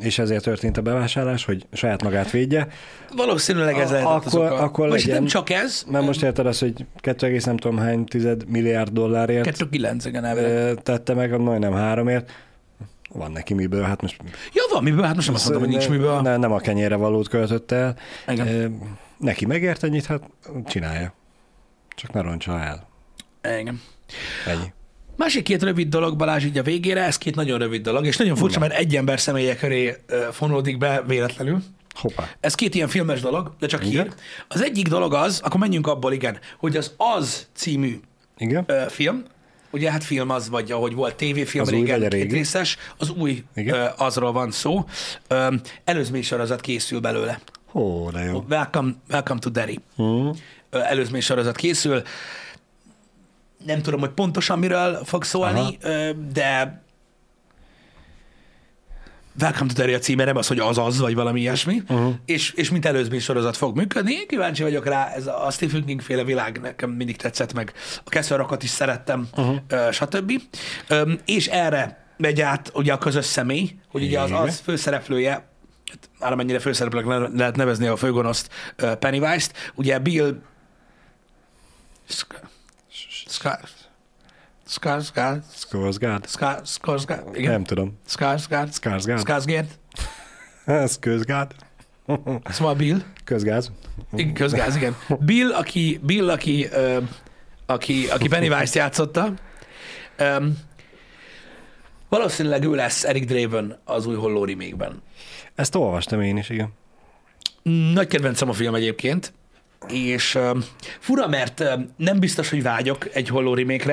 és 0.00 0.18
ezért 0.18 0.42
történt 0.42 0.76
a 0.76 0.82
bevásárlás, 0.82 1.44
hogy 1.44 1.66
saját 1.72 2.02
magát 2.02 2.30
védje, 2.30 2.68
Valószínűleg 3.16 3.78
ez 3.78 3.90
A- 3.90 3.92
lehetett 3.92 4.24
az 4.24 4.34
akkor- 4.34 4.50
oka. 4.52 4.62
akkor 4.62 4.88
legyen. 4.88 5.14
nem 5.16 5.26
csak 5.26 5.50
ez, 5.50 5.84
mert 5.90 6.04
most 6.04 6.22
érted 6.22 6.46
azt, 6.46 6.60
hogy 6.60 6.86
2, 6.96 7.38
nem 7.44 7.56
tudom 7.56 7.78
hány 7.78 8.04
tized 8.04 8.48
milliárd 8.48 8.92
dollárért 8.92 9.56
2,9 9.58 10.02
igen 10.04 10.78
tette 10.82 11.14
meg, 11.14 11.40
majdnem 11.40 11.72
háromért. 11.72 12.30
Van 13.12 13.30
neki 13.32 13.54
miből, 13.54 13.82
hát 13.82 14.00
most... 14.02 14.16
Ja, 14.52 14.62
van 14.72 14.82
miből, 14.82 15.02
hát 15.04 15.14
most 15.14 15.26
nem 15.26 15.36
azt 15.36 15.44
mondom, 15.44 15.62
hogy 15.68 15.72
nincs 15.72 15.88
miből. 15.88 16.20
Ne, 16.20 16.36
nem 16.36 16.52
a 16.52 16.58
kenyére 16.58 16.96
valót 16.96 17.28
költött 17.28 17.70
el. 17.72 17.96
Ö, 18.26 18.66
Neki 19.18 19.46
megért 19.46 19.82
ennyit, 19.84 20.06
hát 20.06 20.22
csinálja. 20.66 21.12
Csak 21.96 22.12
ne 22.12 22.20
roncsa 22.20 22.60
el. 22.60 22.88
Igen. 23.60 23.80
Ennyi. 24.46 24.72
Másik 25.16 25.42
két 25.42 25.62
rövid 25.62 25.88
dolog, 25.88 26.16
Balázs, 26.16 26.44
így 26.44 26.58
a 26.58 26.62
végére, 26.62 27.04
ez 27.04 27.18
két 27.18 27.34
nagyon 27.34 27.58
rövid 27.58 27.82
dolog, 27.82 28.06
és 28.06 28.16
nagyon 28.16 28.36
furcsa, 28.36 28.58
mert 28.60 28.72
egy 28.74 28.96
ember 28.96 29.20
személye 29.20 29.56
köré 29.56 29.96
fonódik 30.32 30.78
be 30.78 31.02
véletlenül. 31.06 31.62
Hoppá. 31.94 32.28
Ez 32.40 32.54
két 32.54 32.74
ilyen 32.74 32.88
filmes 32.88 33.20
dolog, 33.20 33.52
de 33.58 33.66
csak 33.66 33.86
Igen. 33.86 34.02
hír. 34.04 34.12
Az 34.48 34.62
egyik 34.62 34.88
dolog 34.88 35.14
az, 35.14 35.40
akkor 35.44 35.60
menjünk 35.60 35.86
abból, 35.86 36.12
igen, 36.12 36.38
hogy 36.58 36.76
az 36.76 36.94
Az 36.96 37.46
című 37.54 38.00
Igen? 38.38 38.64
ö, 38.66 38.82
film, 38.88 39.22
ugye 39.70 39.90
hát 39.90 40.04
film 40.04 40.30
az, 40.30 40.48
vagy 40.48 40.72
ahogy 40.72 40.94
volt 40.94 41.14
tévéfilm 41.16 41.64
Az 41.66 41.72
új 41.72 41.78
régen, 41.80 42.00
két 42.00 42.12
régi? 42.12 42.34
részes, 42.34 42.76
az 42.96 43.10
új 43.10 43.44
Igen. 43.54 43.74
ö, 43.74 43.86
azról 43.96 44.32
van 44.32 44.50
szó. 44.50 44.84
Ö, 45.28 45.54
előzmény 45.84 46.22
sorozat 46.22 46.60
készül 46.60 47.00
belőle. 47.00 47.40
Ó, 47.72 48.10
de 48.10 48.20
jó. 48.24 48.44
Welcome, 48.48 48.92
welcome 49.10 49.40
to 49.40 49.50
Derry. 49.50 49.78
Hmm. 49.96 50.30
Előzmény 50.82 51.20
sorozat 51.20 51.56
készül. 51.56 52.02
Nem 53.64 53.82
tudom, 53.82 54.00
hogy 54.00 54.10
pontosan 54.10 54.58
miről 54.58 55.04
fog 55.04 55.24
szólni, 55.24 55.76
ö, 55.80 56.10
de 56.32 56.84
Welcome 59.40 59.72
to 59.72 59.74
Derry 59.74 59.94
a 59.94 59.98
címe, 59.98 60.24
nem 60.24 60.36
az, 60.36 60.46
hogy 60.46 60.58
az 60.58 60.78
az, 60.78 60.98
vagy 60.98 61.14
valami 61.14 61.40
ilyesmi, 61.40 61.82
uh-huh. 61.88 62.14
és, 62.24 62.52
és 62.52 62.70
mint 62.70 62.86
előzmény 62.86 63.20
sorozat 63.20 63.56
fog 63.56 63.76
működni. 63.76 64.12
Én 64.12 64.26
kíváncsi 64.26 64.62
vagyok 64.62 64.86
rá, 64.86 65.08
ez 65.08 65.26
a 65.26 65.48
Stephen 65.50 65.84
King 65.84 66.00
féle 66.00 66.24
világ 66.24 66.60
nekem 66.60 66.90
mindig 66.90 67.16
tetszett 67.16 67.52
meg, 67.52 67.72
a 68.04 68.08
Keszarakat 68.08 68.62
is 68.62 68.70
szerettem, 68.70 69.28
uh-huh. 69.36 69.90
stb. 69.90 70.42
És 71.24 71.46
erre 71.46 72.04
megy 72.16 72.40
át 72.40 72.70
ugye 72.74 72.92
a 72.92 72.98
közös 72.98 73.24
személy, 73.24 73.78
hogy 73.88 74.02
ugye 74.02 74.20
az, 74.20 74.30
az 74.30 74.58
főszereplője, 74.58 75.30
hát 75.30 76.10
valamennyire 76.18 76.58
főszereplőnek 76.58 77.08
le- 77.08 77.30
lehet 77.36 77.56
nevezni 77.56 77.86
a 77.86 77.96
főgonoszt 77.96 78.50
Pennywise-t, 78.98 79.72
ugye 79.74 79.98
Bill 79.98 80.38
Skarsgård, 84.66 85.42
Skarsgård. 85.56 86.26
Ska- 86.26 86.60
Skarsgård, 86.64 87.36
igen, 87.36 87.50
Nem 87.50 87.64
tudom. 87.64 87.98
Skarsgård, 88.08 88.68
Skarsgård. 88.72 89.20
Skarsgård, 89.20 89.66
Ez 90.64 90.98
közgád. 90.98 91.54
szóval 92.44 92.74
Bill, 92.74 92.98
Közgáz. 93.24 93.70
igen, 94.14 94.34
közgáz, 94.34 94.76
igen. 94.76 94.96
Bill, 95.20 95.52
aki, 95.52 96.00
Bill, 96.02 96.30
aki, 96.30 96.66
ö, 96.72 96.98
aki, 97.66 98.06
aki 98.08 98.28
Pennywise-t 98.28 98.74
játszotta, 98.74 99.32
ö, 100.16 100.46
valószínűleg 102.08 102.64
ő 102.64 102.74
lesz 102.74 103.04
Eric 103.04 103.26
Draven 103.26 103.78
az 103.84 104.06
új 104.06 104.14
Holló 104.14 104.44
remake-ben. 104.44 105.02
Ezt 105.54 105.74
olvastam 105.74 106.20
én 106.20 106.36
is, 106.36 106.48
igen. 106.50 106.72
Nagy 107.92 108.06
kedvencem 108.06 108.48
a 108.48 108.52
film 108.52 108.74
egyébként. 108.74 109.32
És 109.90 110.34
uh, 110.34 110.56
fura, 111.00 111.26
mert 111.28 111.60
uh, 111.60 111.72
nem 111.96 112.18
biztos, 112.18 112.50
hogy 112.50 112.62
vágyok 112.62 113.08
egy 113.12 113.28
holló 113.28 113.54
remake 113.54 113.84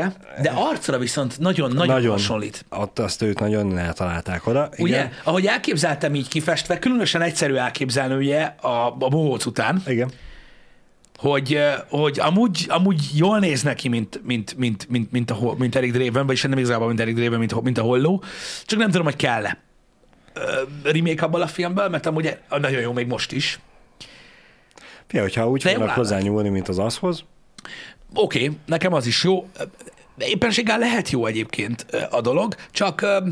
de 0.42 0.52
arcra 0.56 0.98
viszont 0.98 1.40
nagyon-nagyon 1.40 1.96
Nagyon. 1.96 2.12
hasonlít. 2.12 2.66
Ott 2.70 3.00
azt 3.00 3.22
őt 3.22 3.40
nagyon 3.40 3.78
eltalálták 3.78 4.48
oda. 4.48 4.70
Ugye, 4.78 4.96
Igen. 4.96 5.12
ahogy 5.24 5.46
elképzeltem 5.46 6.16
így 6.16 6.28
kifestve, 6.28 6.80
különösen 6.80 7.22
egyszerű 7.22 7.54
elképzelni 7.54 8.16
ugye 8.16 8.42
a, 8.62 8.86
a 8.86 9.08
bohóc 9.10 9.46
után, 9.46 9.82
Igen. 9.88 10.12
hogy, 11.18 11.54
eh, 11.54 11.76
hogy 11.90 12.20
amúgy, 12.20 12.66
amúgy 12.68 13.10
jól 13.16 13.40
néz 13.40 13.64
neki, 13.64 13.88
mint, 13.88 14.22
mint, 14.24 14.58
mint, 14.58 14.90
mint, 14.90 15.12
mint, 15.12 15.32
a, 15.32 15.56
mint 15.58 15.76
Eric 15.76 15.92
Draven, 15.92 16.26
vagyis 16.26 16.42
nem 16.42 16.58
igazából, 16.58 16.88
mint 16.88 17.00
Eric 17.00 17.16
Draven, 17.16 17.40
mint, 17.40 17.62
mint 17.62 17.78
a 17.78 17.82
Holló, 17.82 18.24
csak 18.66 18.80
nem 18.80 18.90
tudom, 18.90 19.06
hogy 19.06 19.16
kell-e 19.16 19.58
remake 20.84 21.26
abból 21.26 21.42
a 21.42 21.48
filmből, 21.48 21.90
mert 21.90 22.06
amúgy 22.06 22.38
nagyon 22.50 22.82
jó 22.82 22.94
még 22.94 23.08
most 23.08 23.32
is. 23.32 23.60
Fia, 25.14 25.22
hogyha 25.22 25.50
úgy 25.50 25.64
fognak 25.64 25.90
hozzányúlni, 25.90 26.50
mint 26.50 26.68
az 26.68 26.80
azhoz, 26.80 27.24
Oké, 28.14 28.44
okay, 28.46 28.58
nekem 28.66 28.94
az 28.94 29.06
is 29.06 29.24
jó. 29.24 29.50
Éppenséggel 30.18 30.78
lehet 30.80 31.10
jó 31.10 31.26
egyébként 31.26 31.86
ö, 31.90 32.02
a 32.10 32.22
dolog, 32.22 32.56
csak 32.72 33.02
ö, 33.02 33.28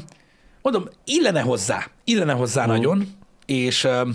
mondom, 0.62 0.88
illene 1.06 1.42
hozzá, 1.42 1.88
illene 2.04 2.34
hozzá 2.34 2.62
Mhm. 2.62 2.72
nagyon, 2.72 3.08
és, 3.46 3.84
ö, 3.84 4.10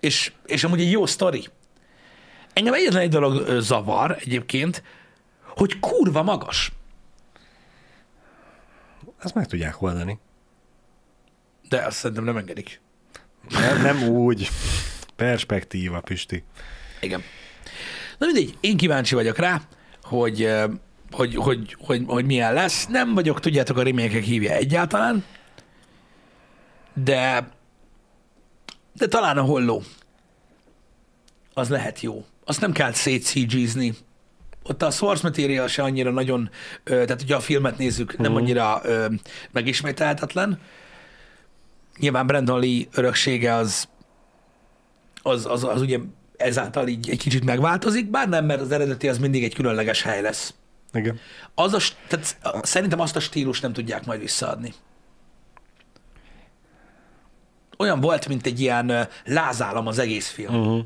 és, 0.00 0.32
és 0.46 0.64
amúgy 0.64 0.80
egy 0.80 0.90
jó 0.90 1.06
sztori. 1.06 1.48
Engem 2.52 2.74
egyetlen 2.74 3.02
egy 3.02 3.08
dolog 3.10 3.60
zavar 3.60 4.16
egyébként, 4.20 4.82
hogy 5.42 5.78
kurva 5.80 6.22
magas. 6.22 6.72
ezt 9.18 9.34
meg 9.34 9.46
tudják 9.46 9.82
oldani. 9.82 10.18
De 11.68 11.82
azt 11.82 11.96
szerintem 11.96 12.24
nem 12.24 12.36
engedik. 12.36 12.80
Nem, 13.48 13.82
nem 13.82 14.08
úgy. 14.08 14.48
Perspektíva, 15.16 16.00
Pisti. 16.00 16.44
Igen. 17.06 17.22
Na 18.18 18.26
mindegy, 18.26 18.56
én 18.60 18.76
kíváncsi 18.76 19.14
vagyok 19.14 19.38
rá, 19.38 19.60
hogy, 20.02 20.52
hogy, 21.10 21.34
hogy, 21.34 21.76
hogy, 21.78 22.02
hogy 22.06 22.24
milyen 22.24 22.52
lesz. 22.52 22.86
Nem 22.86 23.14
vagyok, 23.14 23.40
tudjátok, 23.40 23.76
a 23.76 23.82
remékek 23.82 24.22
hívja 24.22 24.52
egyáltalán, 24.52 25.24
de 26.94 27.54
de 28.96 29.06
talán 29.06 29.38
a 29.38 29.42
holló. 29.42 29.82
Az 31.54 31.68
lehet 31.68 32.00
jó. 32.00 32.24
Azt 32.44 32.60
nem 32.60 32.72
kell 32.72 32.92
szétszígyízni. 32.92 33.94
Ott 34.62 34.82
a 34.82 34.90
source 34.90 35.22
material 35.22 35.68
se 35.68 35.82
annyira 35.82 36.10
nagyon, 36.10 36.50
tehát 36.84 37.22
ugye 37.22 37.34
a 37.34 37.40
filmet 37.40 37.78
nézzük, 37.78 38.16
nem 38.18 38.36
annyira 38.36 38.80
ö, 38.84 39.06
megismételhetetlen. 39.50 40.60
Nyilván 41.98 42.26
Brandon 42.26 42.60
Lee 42.60 42.84
öröksége 42.92 43.54
az, 43.54 43.88
az, 45.22 45.46
az, 45.46 45.64
az 45.64 45.80
ugye 45.80 45.98
ezáltal 46.36 46.88
így 46.88 47.10
egy 47.10 47.18
kicsit 47.18 47.44
megváltozik, 47.44 48.10
bár 48.10 48.28
nem, 48.28 48.44
mert 48.44 48.60
az 48.60 48.72
eredeti 48.72 49.08
az 49.08 49.18
mindig 49.18 49.44
egy 49.44 49.54
különleges 49.54 50.02
hely 50.02 50.20
lesz. 50.22 50.54
Igen. 50.92 51.18
Az 51.54 51.74
a, 51.74 51.78
tehát 52.08 52.36
szerintem 52.62 53.00
azt 53.00 53.16
a 53.16 53.20
stílus 53.20 53.60
nem 53.60 53.72
tudják 53.72 54.04
majd 54.04 54.20
visszaadni. 54.20 54.74
Olyan 57.78 58.00
volt, 58.00 58.28
mint 58.28 58.46
egy 58.46 58.60
ilyen 58.60 58.88
ö, 58.88 59.00
lázállam 59.24 59.86
az 59.86 59.98
egész 59.98 60.28
film, 60.28 60.54
Uh-huh. 60.54 60.84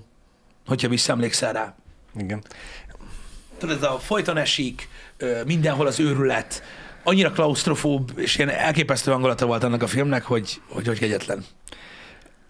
hogyha 0.67 0.89
visszaemlékszel 0.89 1.53
rá. 1.53 1.75
Igen. 2.19 2.43
Tudod, 3.59 3.77
ez 3.77 3.83
a 3.83 3.99
folyton 3.99 4.37
esik, 4.37 4.89
mindenhol 5.47 5.87
az 5.87 6.01
őrület, 6.01 6.63
annyira 7.05 7.31
klaustrofób, 7.33 8.13
és 8.17 8.37
ilyen 8.37 8.49
elképesztő 8.49 9.11
hangulata 9.11 9.47
volt 9.47 9.65
annak 9.65 9.83
a 9.83 9.87
filmnek, 9.87 10.23
hogy, 10.23 10.61
hogy, 10.69 10.87
hogy 10.87 10.99
kegyetlen. 10.99 11.45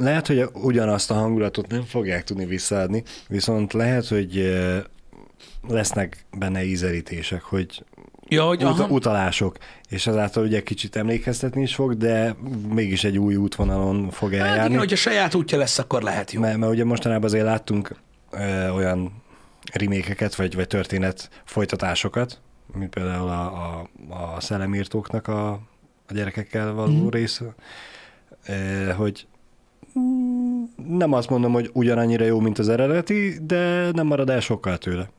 Lehet, 0.01 0.27
hogy 0.27 0.45
ugyanazt 0.53 1.11
a 1.11 1.15
hangulatot 1.15 1.69
nem 1.69 1.83
fogják 1.83 2.25
tudni 2.25 2.45
visszaadni, 2.45 3.03
viszont 3.29 3.73
lehet, 3.73 4.07
hogy 4.07 4.55
lesznek 5.69 6.25
benne 6.39 6.65
ízelítések, 6.65 7.43
hogy 7.43 7.85
Ja, 8.33 8.45
hogy 8.45 8.63
aha, 8.63 8.85
ut- 8.85 8.91
utalások, 8.91 9.57
és 9.89 10.07
ezáltal 10.07 10.45
ugye 10.45 10.63
kicsit 10.63 10.97
emlékeztetni 10.97 11.63
is 11.63 11.75
fog, 11.75 11.97
de 11.97 12.37
mégis 12.69 13.05
egy 13.05 13.19
új 13.19 13.37
útvonalon 13.37 14.11
fog 14.11 14.33
hát 14.33 14.41
eljárni. 14.41 14.67
igen, 14.67 14.79
hogyha 14.79 14.97
saját 14.97 15.35
útja 15.35 15.59
lesz, 15.59 15.79
akkor 15.79 16.03
lehet 16.03 16.33
jó. 16.33 16.41
Mert, 16.41 16.57
mert 16.57 16.73
ugye 16.73 16.85
mostanában 16.85 17.25
azért 17.25 17.45
láttunk 17.45 17.97
ö, 18.31 18.69
olyan 18.69 19.23
remékeket, 19.73 20.35
vagy, 20.35 20.55
vagy 20.55 20.67
történet 20.67 21.31
folytatásokat, 21.45 22.41
mint 22.75 22.91
például 22.91 23.29
a, 23.29 23.43
a, 23.43 23.89
a 24.09 24.41
szellemírtóknak 24.41 25.29
a, 25.29 25.51
a 26.07 26.13
gyerekekkel 26.13 26.73
való 26.73 27.05
mm. 27.05 27.09
rész, 27.09 27.43
ö, 28.47 28.53
hogy 28.97 29.27
nem 30.89 31.13
azt 31.13 31.29
mondom, 31.29 31.53
hogy 31.53 31.71
ugyanannyira 31.73 32.25
jó, 32.25 32.41
mint 32.41 32.59
az 32.59 32.69
eredeti, 32.69 33.39
de 33.43 33.91
nem 33.93 34.07
marad 34.07 34.31
el 34.31 34.41
sokkal 34.41 34.79
tőle. 34.79 35.11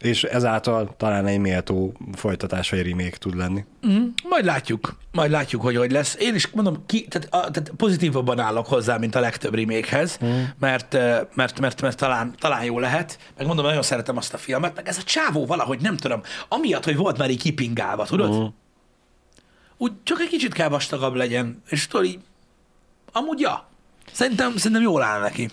És 0.00 0.24
ezáltal 0.24 0.94
talán 0.96 1.26
egy 1.26 1.38
méltó 1.38 1.92
folytatás 2.12 2.70
vagy 2.70 2.88
remake 2.88 3.16
tud 3.18 3.36
lenni. 3.36 3.64
Mm, 3.86 4.04
majd 4.28 4.44
látjuk, 4.44 4.96
majd 5.12 5.30
látjuk, 5.30 5.62
hogy 5.62 5.76
hogy 5.76 5.90
lesz. 5.90 6.16
Én 6.20 6.34
is 6.34 6.48
mondom, 6.48 6.86
ki, 6.86 7.08
tehát, 7.08 7.28
a, 7.30 7.50
tehát 7.50 7.72
pozitívabban 7.76 8.38
állok 8.38 8.66
hozzá, 8.66 8.96
mint 8.96 9.14
a 9.14 9.20
legtöbb 9.20 9.54
remékhez, 9.54 10.18
mm. 10.24 10.42
mert, 10.58 10.92
mert, 11.34 11.60
mert, 11.60 11.80
mert 11.80 11.96
talán, 11.96 12.34
talán 12.38 12.64
jó 12.64 12.78
lehet. 12.78 13.18
Meg 13.36 13.46
mondom, 13.46 13.64
nagyon 13.64 13.82
szeretem 13.82 14.16
azt 14.16 14.34
a 14.34 14.38
filmet, 14.38 14.76
meg 14.76 14.88
ez 14.88 14.98
a 14.98 15.02
csávó 15.02 15.46
valahogy 15.46 15.80
nem 15.80 15.96
tudom, 15.96 16.20
amiatt, 16.48 16.84
hogy 16.84 16.96
volt 16.96 17.18
már 17.18 17.30
így 17.30 17.42
kipingálva, 17.42 18.04
tudod? 18.04 18.34
Mm. 18.34 18.44
Úgy 19.76 19.92
csak 20.02 20.20
egy 20.20 20.28
kicsit 20.28 20.52
kell 20.52 20.68
vastagabb 20.68 21.14
legyen, 21.14 21.62
és 21.68 21.86
tudod 21.86 22.06
így, 22.06 22.18
amúgy 23.12 23.40
ja, 23.40 23.68
szerintem, 24.12 24.56
szerintem 24.56 24.82
jól 24.82 25.02
áll 25.02 25.20
neki. 25.20 25.48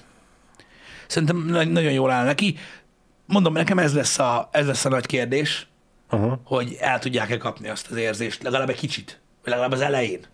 Szerintem 1.08 1.38
na- 1.38 1.64
nagyon 1.64 1.92
jól 1.92 2.12
áll 2.12 2.26
neki. 2.26 2.58
Mondom, 3.26 3.54
nekem 3.54 3.80
ez 3.80 3.94
lesz 3.94 4.20
a, 4.20 4.50
ez 4.52 4.66
lesz 4.66 4.86
a 4.86 4.90
nagy 4.90 5.06
kérdés, 5.06 5.68
Aha. 6.10 6.42
hogy 6.44 6.78
el 6.80 7.00
tudják-e 7.00 7.38
kapni 7.38 7.70
azt 7.70 7.88
az 7.92 7.98
érzést, 7.98 8.44
legalább 8.44 8.70
egy 8.70 8.78
kicsit, 8.80 9.20
vagy 9.44 9.50
legalább 9.50 9.72
az 9.72 9.82
elején, 9.82 10.26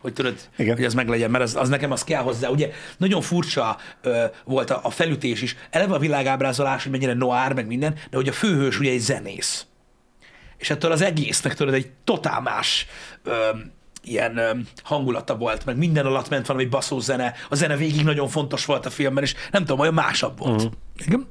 hogy 0.00 0.12
tudod, 0.12 0.34
Igen. 0.56 0.76
hogy 0.76 0.84
ez 0.84 0.94
meglegyen, 0.94 1.30
mert 1.30 1.44
az, 1.44 1.56
az 1.56 1.68
nekem 1.68 1.90
az 1.90 2.04
kell 2.04 2.22
hozzá. 2.22 2.48
Ugye 2.48 2.70
nagyon 2.96 3.20
furcsa 3.20 3.76
ö, 4.00 4.24
volt 4.44 4.70
a, 4.70 4.80
a 4.82 4.90
felütés 4.90 5.42
is, 5.42 5.56
eleve 5.70 5.94
a 5.94 5.98
világábrázolás, 5.98 6.82
hogy 6.82 6.92
mennyire 6.92 7.14
noir, 7.14 7.52
meg 7.52 7.66
minden, 7.66 7.94
de 8.10 8.16
hogy 8.16 8.28
a 8.28 8.32
főhős 8.32 8.78
ugye 8.78 8.90
egy 8.90 9.00
zenész. 9.00 9.66
És 10.56 10.70
ettől 10.70 10.92
az 10.92 11.00
egésznek 11.00 11.54
tudod, 11.54 11.74
egy 11.74 11.90
totál 12.04 12.40
más 12.40 12.86
ö, 13.22 13.48
ilyen 14.04 14.36
ö, 14.36 14.50
hangulata 14.82 15.36
volt, 15.36 15.64
meg 15.64 15.76
minden 15.76 16.06
alatt 16.06 16.28
ment 16.28 16.46
valami 16.46 16.64
baszó 16.64 17.00
zene, 17.00 17.34
a 17.48 17.54
zene 17.54 17.76
végig 17.76 18.04
nagyon 18.04 18.28
fontos 18.28 18.64
volt 18.64 18.86
a 18.86 18.90
filmben, 18.90 19.22
és 19.22 19.34
nem 19.50 19.60
tudom, 19.64 19.78
olyan 19.78 19.94
másabb 19.94 20.38
volt. 20.38 20.56
Uh-huh. 20.62 20.72
Igen? 21.06 21.26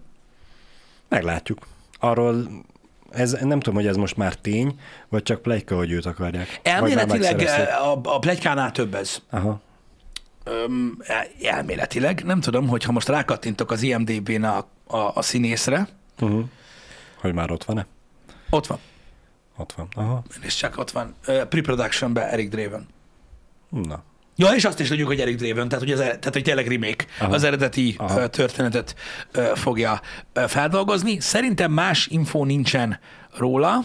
Meglátjuk. 1.10 1.68
Arról 2.00 2.64
ez, 3.12 3.32
nem 3.32 3.60
tudom, 3.60 3.76
hogy 3.80 3.88
ez 3.88 3.96
most 3.96 4.18
már 4.18 4.36
tény, 4.36 4.80
vagy 5.10 5.24
csak 5.24 5.42
plegyka, 5.42 5.76
hogy 5.76 5.92
őt 5.92 6.06
akarják. 6.06 6.60
Elméletileg 6.64 7.40
ö, 7.40 7.46
a, 7.84 8.00
a 8.04 8.20
plegykánál 8.20 8.72
több 8.72 8.96
ez. 8.96 9.22
Aha. 9.30 9.62
Öm, 10.44 10.98
el- 11.04 11.28
elméletileg. 11.44 12.24
Nem 12.26 12.40
tudom, 12.40 12.68
hogy 12.68 12.84
ha 12.84 12.92
most 12.92 13.08
rákattintok 13.08 13.72
az 13.72 13.82
IMDB-n 13.82 14.44
a, 14.44 14.58
a, 14.88 15.12
a 15.14 15.22
színészre, 15.22 15.88
Uh-huh. 16.20 16.44
Hogy 17.16 17.34
már 17.34 17.52
ott 17.52 17.64
van-e? 17.64 17.86
ott 18.50 18.68
van, 18.68 18.80
Ott 19.58 19.72
van. 19.72 19.88
Aha. 19.96 20.24
és 20.42 20.56
csak 20.56 20.78
ott 20.78 20.92
van, 20.92 21.16
Ö, 21.26 21.46
pre-productionben 21.48 22.28
Eric 22.28 22.50
Draven. 22.50 22.88
Na. 23.70 24.04
Ja, 24.36 24.48
és 24.56 24.66
azt 24.66 24.80
is 24.80 24.88
tudjuk, 24.88 25.08
hogy 25.08 25.20
Eric 25.20 25.38
Draven, 25.38 25.68
tehát 25.68 25.84
hogy, 25.84 25.94
az, 25.94 26.00
tehát, 26.00 26.30
hogy 26.34 26.44
tényleg 26.44 26.68
remake, 26.68 27.06
Aha. 27.20 27.34
Az 27.34 27.44
eredeti 27.44 27.96
Aha. 27.98 28.28
Történetet 28.28 28.96
fogja 29.54 30.02
ö, 30.34 30.44
feldolgozni. 30.48 31.20
Szerintem 31.20 31.72
más 31.72 32.08
info 32.08 32.46
nincsen 32.46 33.00
róla. 33.38 33.80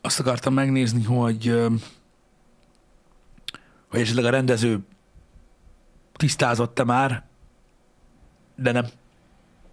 Azt 0.00 0.20
akartam 0.20 0.54
megnézni, 0.54 1.02
hogy, 1.02 1.54
hogy 3.90 4.00
esetleg 4.00 4.24
a 4.24 4.30
rendező 4.30 4.78
tisztázott-e 6.12 6.84
már, 6.84 7.24
de 8.56 8.72
nem. 8.72 8.86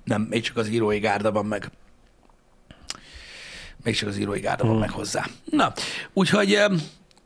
Nem, 0.04 0.22
még 0.22 0.42
csak 0.42 0.58
az 0.58 0.68
írói 0.68 1.00
gárda 1.00 1.32
van 1.32 1.46
meg. 1.46 1.72
Még 3.84 3.96
csak 3.96 4.10
az 4.10 4.18
írói 4.18 4.40
gárda 4.40 4.66
van 4.66 4.78
meg 4.78 4.90
hozzá. 4.90 5.26
Na, 5.46 5.74
úgyhogy 6.14 6.60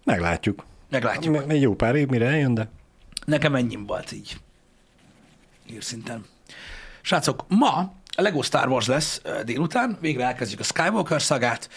Meglátjuk. 0.04 0.66
meglátjuk. 0.90 1.46
Még 1.46 1.62
jó 1.62 1.76
pár 1.76 1.96
év, 1.96 2.08
mire 2.08 2.26
eljön, 2.26 2.54
de 2.54 2.70
Nekem 3.26 3.56
ennyim 3.56 3.86
volt 3.86 4.12
így. 4.12 4.38
Írszintén. 5.72 6.26
Srácok, 7.02 7.46
ma 7.48 7.94
a 8.16 8.22
Lego 8.22 8.42
Star 8.42 8.68
Wars 8.68 8.88
lesz 8.88 9.22
délután, 9.46 9.98
végre 10.02 10.24
elkezdjük 10.24 10.60
a 10.60 10.64
Skywalker 10.64 11.22
szagát, 11.22 11.70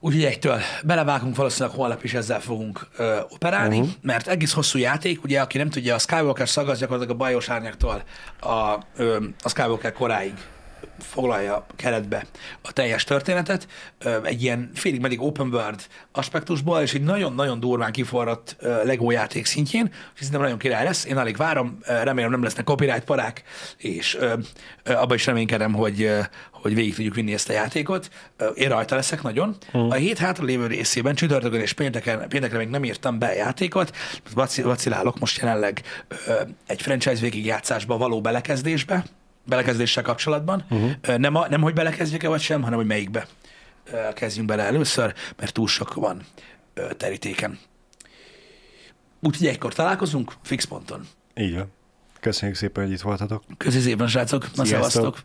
úgyhogy 0.00 0.24
egytől 0.24 0.60
belevágunk, 0.84 1.36
valószínűleg 1.36 1.76
holnap 1.76 2.04
is 2.04 2.14
ezzel 2.14 2.40
fogunk 2.40 2.88
ö, 2.96 3.20
operálni, 3.28 3.78
uh-huh. 3.78 3.94
mert 4.00 4.28
egész 4.28 4.52
hosszú 4.52 4.78
játék, 4.78 5.24
ugye, 5.24 5.40
aki 5.40 5.58
nem 5.58 5.70
tudja, 5.70 5.94
a 5.94 5.98
Skywalker 5.98 6.48
szaga 6.48 6.70
az 6.70 6.78
gyakorlatilag 6.78 7.20
a 7.20 7.24
bajos 7.24 7.48
árnyaktól 7.48 8.02
a, 8.40 8.78
ö, 8.96 9.24
a 9.42 9.48
Skywalker 9.48 9.92
koráig 9.92 10.34
foglalja 10.98 11.66
keretbe 11.76 12.26
a 12.62 12.72
teljes 12.72 13.04
történetet, 13.04 13.66
egy 14.22 14.42
ilyen 14.42 14.70
félig 14.74 15.00
meddig 15.00 15.22
open 15.22 15.48
world 15.48 15.86
aspektusból, 16.12 16.80
és 16.80 16.94
egy 16.94 17.02
nagyon-nagyon 17.02 17.60
durván 17.60 17.92
kiforrott 17.92 18.56
Lego 18.60 19.10
játék 19.10 19.46
szintjén, 19.46 19.86
és 19.92 20.18
szerintem 20.18 20.40
nagyon 20.40 20.58
király 20.58 20.84
lesz. 20.84 21.04
Én 21.04 21.16
alig 21.16 21.36
várom, 21.36 21.78
remélem 21.82 22.30
nem 22.30 22.42
lesznek 22.42 22.64
copyright 22.64 23.04
parák, 23.04 23.42
és 23.76 24.18
abban 24.84 25.16
is 25.16 25.26
reménykedem, 25.26 25.72
hogy, 25.72 26.10
hogy 26.50 26.74
végig 26.74 26.94
tudjuk 26.94 27.14
vinni 27.14 27.32
ezt 27.32 27.48
a 27.48 27.52
játékot. 27.52 28.10
Én 28.54 28.68
rajta 28.68 28.94
leszek 28.94 29.22
nagyon. 29.22 29.56
A 29.72 29.94
hét 29.94 30.18
hátra 30.18 30.44
lévő 30.44 30.66
részében, 30.66 31.14
csütörtökön 31.14 31.60
és 31.60 31.72
pénteken, 31.72 32.28
péntekre 32.28 32.58
még 32.58 32.68
nem 32.68 32.84
írtam 32.84 33.18
be 33.18 33.26
a 33.26 33.32
játékot, 33.32 33.96
Vaci- 34.34 34.62
vacilálok 34.62 35.18
most 35.18 35.38
jelenleg 35.38 35.82
egy 36.66 36.82
franchise 36.82 37.20
végigjátszásba 37.20 37.96
való 37.96 38.20
belekezdésbe, 38.20 39.04
belekezdéssel 39.46 40.02
kapcsolatban. 40.02 40.64
Uh-huh. 40.70 41.16
Nem, 41.16 41.34
a, 41.34 41.48
nem, 41.48 41.60
hogy 41.60 41.74
belekezdjük-e 41.74 42.28
vagy 42.28 42.40
sem, 42.40 42.62
hanem 42.62 42.78
hogy 42.78 42.86
melyikbe 42.86 43.26
kezdjünk 44.14 44.48
bele 44.48 44.62
először, 44.62 45.14
mert 45.36 45.52
túl 45.52 45.68
sok 45.68 45.94
van 45.94 46.22
terítéken. 46.96 47.58
Úgyhogy 49.20 49.46
egykor 49.46 49.74
találkozunk, 49.74 50.32
fix 50.42 50.64
ponton. 50.64 51.06
Így 51.34 51.54
van. 51.54 51.72
Köszönjük 52.20 52.56
szépen, 52.56 52.84
hogy 52.84 52.92
itt 52.92 53.00
voltatok. 53.00 53.44
Közi 53.56 53.80
szépen, 53.80 54.08
srácok. 54.08 54.54
Na, 54.54 54.64
szevasztok. 54.64 55.20